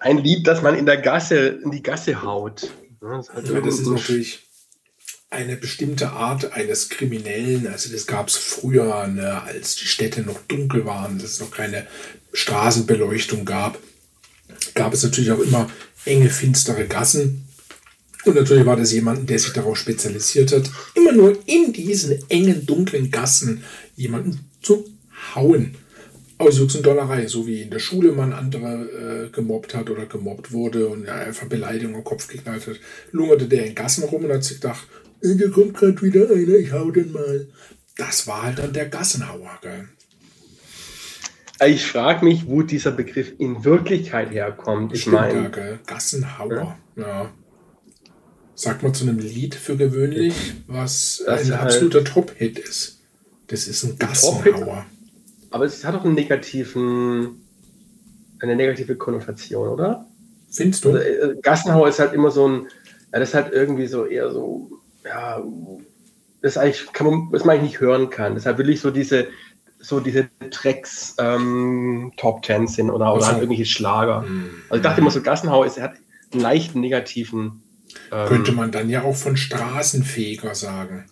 ein 0.00 0.18
Lied, 0.18 0.46
das 0.46 0.60
man 0.60 0.74
in 0.74 0.86
der 0.86 0.96
Gasse, 0.96 1.60
in 1.62 1.70
die 1.70 1.84
Gasse 1.84 2.22
haut. 2.22 2.68
Das, 3.00 3.30
halt 3.32 3.48
ja, 3.48 3.60
das 3.60 3.78
ist 3.78 3.86
natürlich 3.86 4.48
eine 5.30 5.56
bestimmte 5.56 6.10
Art 6.10 6.52
eines 6.52 6.88
Kriminellen. 6.88 7.68
Also 7.68 7.92
das 7.92 8.08
gab 8.08 8.26
es 8.26 8.36
früher, 8.36 9.06
ne, 9.06 9.40
als 9.42 9.76
die 9.76 9.86
Städte 9.86 10.22
noch 10.22 10.40
dunkel 10.48 10.84
waren, 10.84 11.18
dass 11.18 11.34
es 11.34 11.40
noch 11.40 11.52
keine 11.52 11.86
Straßenbeleuchtung 12.32 13.44
gab. 13.44 13.78
Gab 14.74 14.92
es 14.92 15.04
natürlich 15.04 15.30
auch 15.30 15.38
immer 15.38 15.70
enge, 16.04 16.28
finstere 16.28 16.86
Gassen. 16.86 17.46
Und 18.24 18.34
natürlich 18.34 18.66
war 18.66 18.76
das 18.76 18.92
jemand, 18.92 19.30
der 19.30 19.38
sich 19.38 19.52
darauf 19.52 19.76
spezialisiert 19.76 20.50
hat, 20.50 20.68
immer 20.94 21.12
nur 21.12 21.38
in 21.46 21.72
diesen 21.72 22.28
engen, 22.28 22.66
dunklen 22.66 23.12
Gassen 23.12 23.62
jemanden 23.94 24.50
zu 24.66 24.84
hauen. 25.34 25.76
Aus 26.38 26.60
und 26.60 26.84
Dollerei, 26.84 27.26
so 27.28 27.46
wie 27.46 27.62
in 27.62 27.70
der 27.70 27.78
Schule 27.78 28.12
man 28.12 28.34
andere 28.34 29.26
äh, 29.26 29.30
gemobbt 29.30 29.74
hat 29.74 29.88
oder 29.88 30.04
gemobbt 30.04 30.52
wurde 30.52 30.88
und 30.88 31.06
ja, 31.06 31.14
einfach 31.14 31.46
Beleidigung 31.46 31.94
im 31.94 32.04
Kopf 32.04 32.28
geknallt 32.28 32.66
hat, 32.66 32.76
lungerte 33.10 33.46
der 33.46 33.64
in 33.64 33.74
Gassen 33.74 34.04
rum 34.04 34.24
und 34.24 34.32
hat 34.32 34.44
sich 34.44 34.60
gedacht, 34.60 34.86
äh, 35.22 35.34
da 35.34 35.48
kommt 35.48 35.74
gerade 35.74 36.02
wieder 36.02 36.28
einer, 36.28 36.56
ich 36.56 36.72
hau 36.72 36.90
den 36.90 37.12
mal. 37.12 37.48
Das 37.96 38.26
war 38.26 38.42
halt 38.42 38.58
dann 38.58 38.74
der 38.74 38.86
Gassenhauer, 38.86 39.58
gell? 39.62 39.88
Ich 41.66 41.86
frage 41.86 42.22
mich, 42.26 42.46
wo 42.46 42.60
dieser 42.60 42.90
Begriff 42.90 43.32
in 43.38 43.64
Wirklichkeit 43.64 44.30
herkommt. 44.30 44.92
Ich 44.92 45.06
meine, 45.06 45.50
ja, 45.56 45.78
Gassenhauer, 45.86 46.76
ja. 46.96 47.02
ja. 47.02 47.32
Sagt 48.54 48.82
man 48.82 48.92
zu 48.92 49.04
einem 49.04 49.18
Lied 49.18 49.54
für 49.54 49.78
gewöhnlich, 49.78 50.34
was 50.66 51.22
das 51.24 51.50
ein 51.50 51.52
halt 51.52 51.62
absoluter 51.62 51.98
halt 51.98 52.08
Top-Hit 52.08 52.58
ist. 52.58 52.95
Das 53.48 53.68
ist 53.68 53.84
ein 53.84 53.98
Gassenhauer. 53.98 54.86
Aber 55.50 55.64
es 55.64 55.84
hat 55.84 55.94
doch 55.94 56.04
einen 56.04 56.14
negativen, 56.14 57.42
eine 58.40 58.56
negative 58.56 58.96
Konnotation, 58.96 59.68
oder? 59.68 60.06
Findest 60.50 60.84
du? 60.84 60.92
Also, 60.92 61.00
äh, 61.00 61.36
Gassenhauer 61.40 61.88
ist 61.88 61.98
halt 61.98 62.12
immer 62.12 62.30
so 62.30 62.48
ein, 62.48 62.68
ja, 63.12 63.20
das 63.20 63.30
ist 63.30 63.34
halt 63.34 63.52
irgendwie 63.52 63.86
so 63.86 64.04
eher 64.04 64.30
so, 64.30 64.70
ja, 65.04 65.42
das 66.42 66.56
eigentlich 66.56 66.92
kann 66.92 67.06
man, 67.06 67.28
was 67.30 67.44
man 67.44 67.56
eigentlich 67.56 67.72
nicht 67.72 67.80
hören 67.80 68.10
kann. 68.10 68.34
Deshalb 68.34 68.58
will 68.58 68.68
ich 68.68 68.80
so 68.80 68.90
diese, 68.90 69.28
so 69.78 70.00
diese 70.00 70.28
Tracks 70.50 71.14
ähm, 71.18 72.12
Top 72.16 72.42
Ten 72.42 72.66
sind 72.66 72.90
oder, 72.90 73.14
oder 73.14 73.26
halt 73.26 73.38
irgendwelche 73.38 73.66
Schlager. 73.66 74.22
Mhm. 74.22 74.50
Also 74.68 74.76
ich 74.76 74.82
dachte 74.82 75.00
immer 75.00 75.10
so, 75.10 75.22
Gassenhauer 75.22 75.66
ist, 75.66 75.78
er 75.78 75.84
hat 75.84 75.94
einen 76.32 76.42
leichten 76.42 76.80
negativen. 76.80 77.62
Ähm, 78.12 78.28
Könnte 78.28 78.52
man 78.52 78.72
dann 78.72 78.90
ja 78.90 79.02
auch 79.02 79.16
von 79.16 79.36
Straßenfeger 79.36 80.54
sagen 80.54 81.06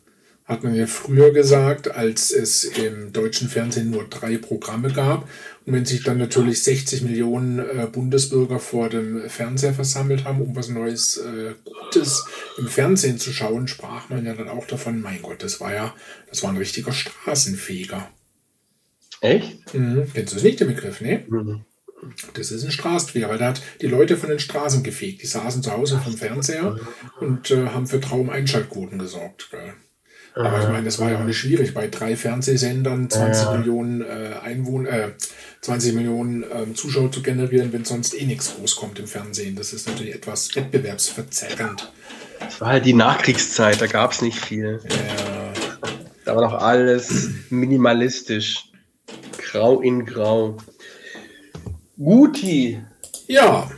hat 0.44 0.62
man 0.62 0.74
ja 0.74 0.86
früher 0.86 1.32
gesagt, 1.32 1.90
als 1.90 2.30
es 2.30 2.64
im 2.64 3.12
deutschen 3.14 3.48
Fernsehen 3.48 3.90
nur 3.90 4.04
drei 4.04 4.36
Programme 4.36 4.92
gab. 4.92 5.26
Und 5.64 5.72
wenn 5.72 5.86
sich 5.86 6.02
dann 6.02 6.18
natürlich 6.18 6.62
60 6.62 7.02
Millionen 7.02 7.58
äh, 7.58 7.88
Bundesbürger 7.90 8.58
vor 8.58 8.90
dem 8.90 9.28
Fernseher 9.30 9.72
versammelt 9.72 10.24
haben, 10.24 10.42
um 10.42 10.54
was 10.54 10.68
Neues, 10.68 11.16
äh, 11.16 11.54
Gutes 11.64 12.26
im 12.58 12.68
Fernsehen 12.68 13.18
zu 13.18 13.32
schauen, 13.32 13.68
sprach 13.68 14.10
man 14.10 14.26
ja 14.26 14.34
dann 14.34 14.50
auch 14.50 14.66
davon, 14.66 15.00
mein 15.00 15.22
Gott, 15.22 15.42
das 15.42 15.60
war 15.60 15.72
ja, 15.72 15.94
das 16.28 16.42
war 16.42 16.50
ein 16.50 16.58
richtiger 16.58 16.92
Straßenfeger. 16.92 18.10
Echt? 19.22 19.74
Mhm. 19.74 20.06
Kennst 20.12 20.34
du 20.34 20.36
es 20.36 20.42
nicht, 20.42 20.60
den 20.60 20.68
Begriff, 20.68 21.00
ne? 21.00 21.24
Mhm. 21.26 21.64
Das 22.34 22.50
ist 22.50 22.64
ein 22.64 22.70
Straßenfeger, 22.70 23.30
weil 23.30 23.38
der 23.38 23.48
hat 23.48 23.62
die 23.80 23.86
Leute 23.86 24.18
von 24.18 24.28
den 24.28 24.38
Straßen 24.38 24.82
gefegt. 24.82 25.22
Die 25.22 25.26
saßen 25.26 25.62
zu 25.62 25.72
Hause 25.72 25.98
vom 25.98 26.18
Fernseher 26.18 26.78
und 27.20 27.50
äh, 27.50 27.68
haben 27.68 27.86
für 27.86 27.98
Traum-Einschaltquoten 27.98 28.98
gesorgt. 28.98 29.48
Gell? 29.50 29.72
Aber 30.36 30.60
ich 30.60 30.68
meine, 30.68 30.84
das 30.84 30.98
war 30.98 31.10
ja 31.10 31.20
auch 31.20 31.24
nicht 31.24 31.38
schwierig. 31.38 31.74
Bei 31.74 31.86
drei 31.86 32.16
Fernsehsendern 32.16 33.08
20 33.08 33.44
ja. 33.44 33.56
Millionen 33.56 34.00
äh, 34.00 34.34
Einwohner, 34.42 34.90
äh, 34.90 35.08
20 35.60 35.94
Millionen 35.94 36.42
äh, 36.42 36.74
Zuschauer 36.74 37.12
zu 37.12 37.22
generieren, 37.22 37.72
wenn 37.72 37.84
sonst 37.84 38.20
eh 38.20 38.24
nichts 38.24 38.54
groß 38.56 38.74
kommt 38.74 38.98
im 38.98 39.06
Fernsehen. 39.06 39.54
Das 39.54 39.72
ist 39.72 39.86
natürlich 39.88 40.14
etwas 40.14 40.54
wettbewerbsverzerrend. 40.56 41.92
Das 42.40 42.60
war 42.60 42.68
halt 42.68 42.84
die 42.84 42.94
Nachkriegszeit, 42.94 43.80
da 43.80 43.86
gab 43.86 44.10
es 44.10 44.22
nicht 44.22 44.38
viel. 44.38 44.80
Ja. 44.88 45.52
Da 46.24 46.34
war 46.34 46.42
noch 46.42 46.54
alles 46.54 47.28
minimalistisch. 47.50 48.70
Grau 49.38 49.80
in 49.82 50.04
Grau. 50.04 50.56
Guti. 51.96 52.80
Ja, 53.28 53.70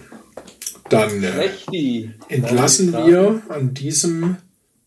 dann 0.89 1.23
äh, 1.23 2.09
entlassen 2.29 2.93
wir 2.93 3.43
an 3.49 3.75
diesem 3.75 4.37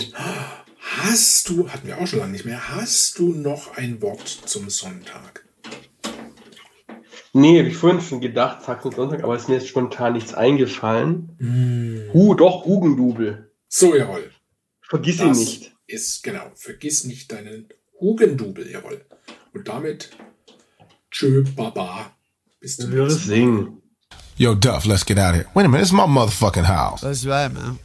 Hast 0.79 1.49
du, 1.49 1.69
hatten 1.69 1.87
wir 1.87 1.97
auch 1.97 2.07
schon 2.07 2.19
lange 2.19 2.33
nicht 2.33 2.45
mehr, 2.45 2.75
hast 2.75 3.17
du 3.17 3.33
noch 3.33 3.77
ein 3.77 4.01
Wort 4.01 4.27
zum 4.27 4.69
Sonntag? 4.69 5.45
Nee, 7.35 7.59
habe 7.59 7.69
ich 7.69 7.75
vorhin 7.75 7.99
schon 7.99 8.21
gedacht, 8.21 8.63
Tag 8.63 8.85
und 8.85 8.95
Sonntag, 8.95 9.23
aber 9.23 9.35
es 9.35 9.43
ist 9.43 9.49
mir 9.49 9.55
jetzt 9.55 9.67
spontan 9.67 10.13
nichts 10.13 10.35
eingefallen. 10.35 11.35
Mm. 11.39 12.13
Hu, 12.13 12.35
doch, 12.35 12.63
Hugendubel. 12.65 13.51
So, 13.67 13.95
jawohl. 13.95 14.29
Vergiss 14.81 15.17
das 15.17 15.25
ihn 15.25 15.43
nicht. 15.43 15.75
Ist, 15.87 16.23
genau, 16.23 16.51
vergiss 16.53 17.05
nicht 17.05 17.31
deinen 17.31 17.69
Hugendubel, 17.99 18.69
jawohl. 18.69 19.03
Und 19.51 19.67
damit, 19.67 20.11
tschö, 21.09 21.43
baba. 21.55 22.15
Bis 22.59 22.77
zum 22.77 22.91
nächsten 22.91 23.55
Mal. 23.55 23.67
Yo, 24.37 24.53
Duff, 24.53 24.85
let's 24.85 25.03
get 25.03 25.17
out 25.17 25.31
of 25.31 25.35
here. 25.35 25.47
Wait 25.55 25.65
a 25.65 25.67
minute, 25.67 25.81
it's 25.81 25.91
my 25.91 26.05
motherfucking 26.05 26.67
house. 26.67 27.01
That's 27.01 27.25
right, 27.25 27.51
man. 27.51 27.79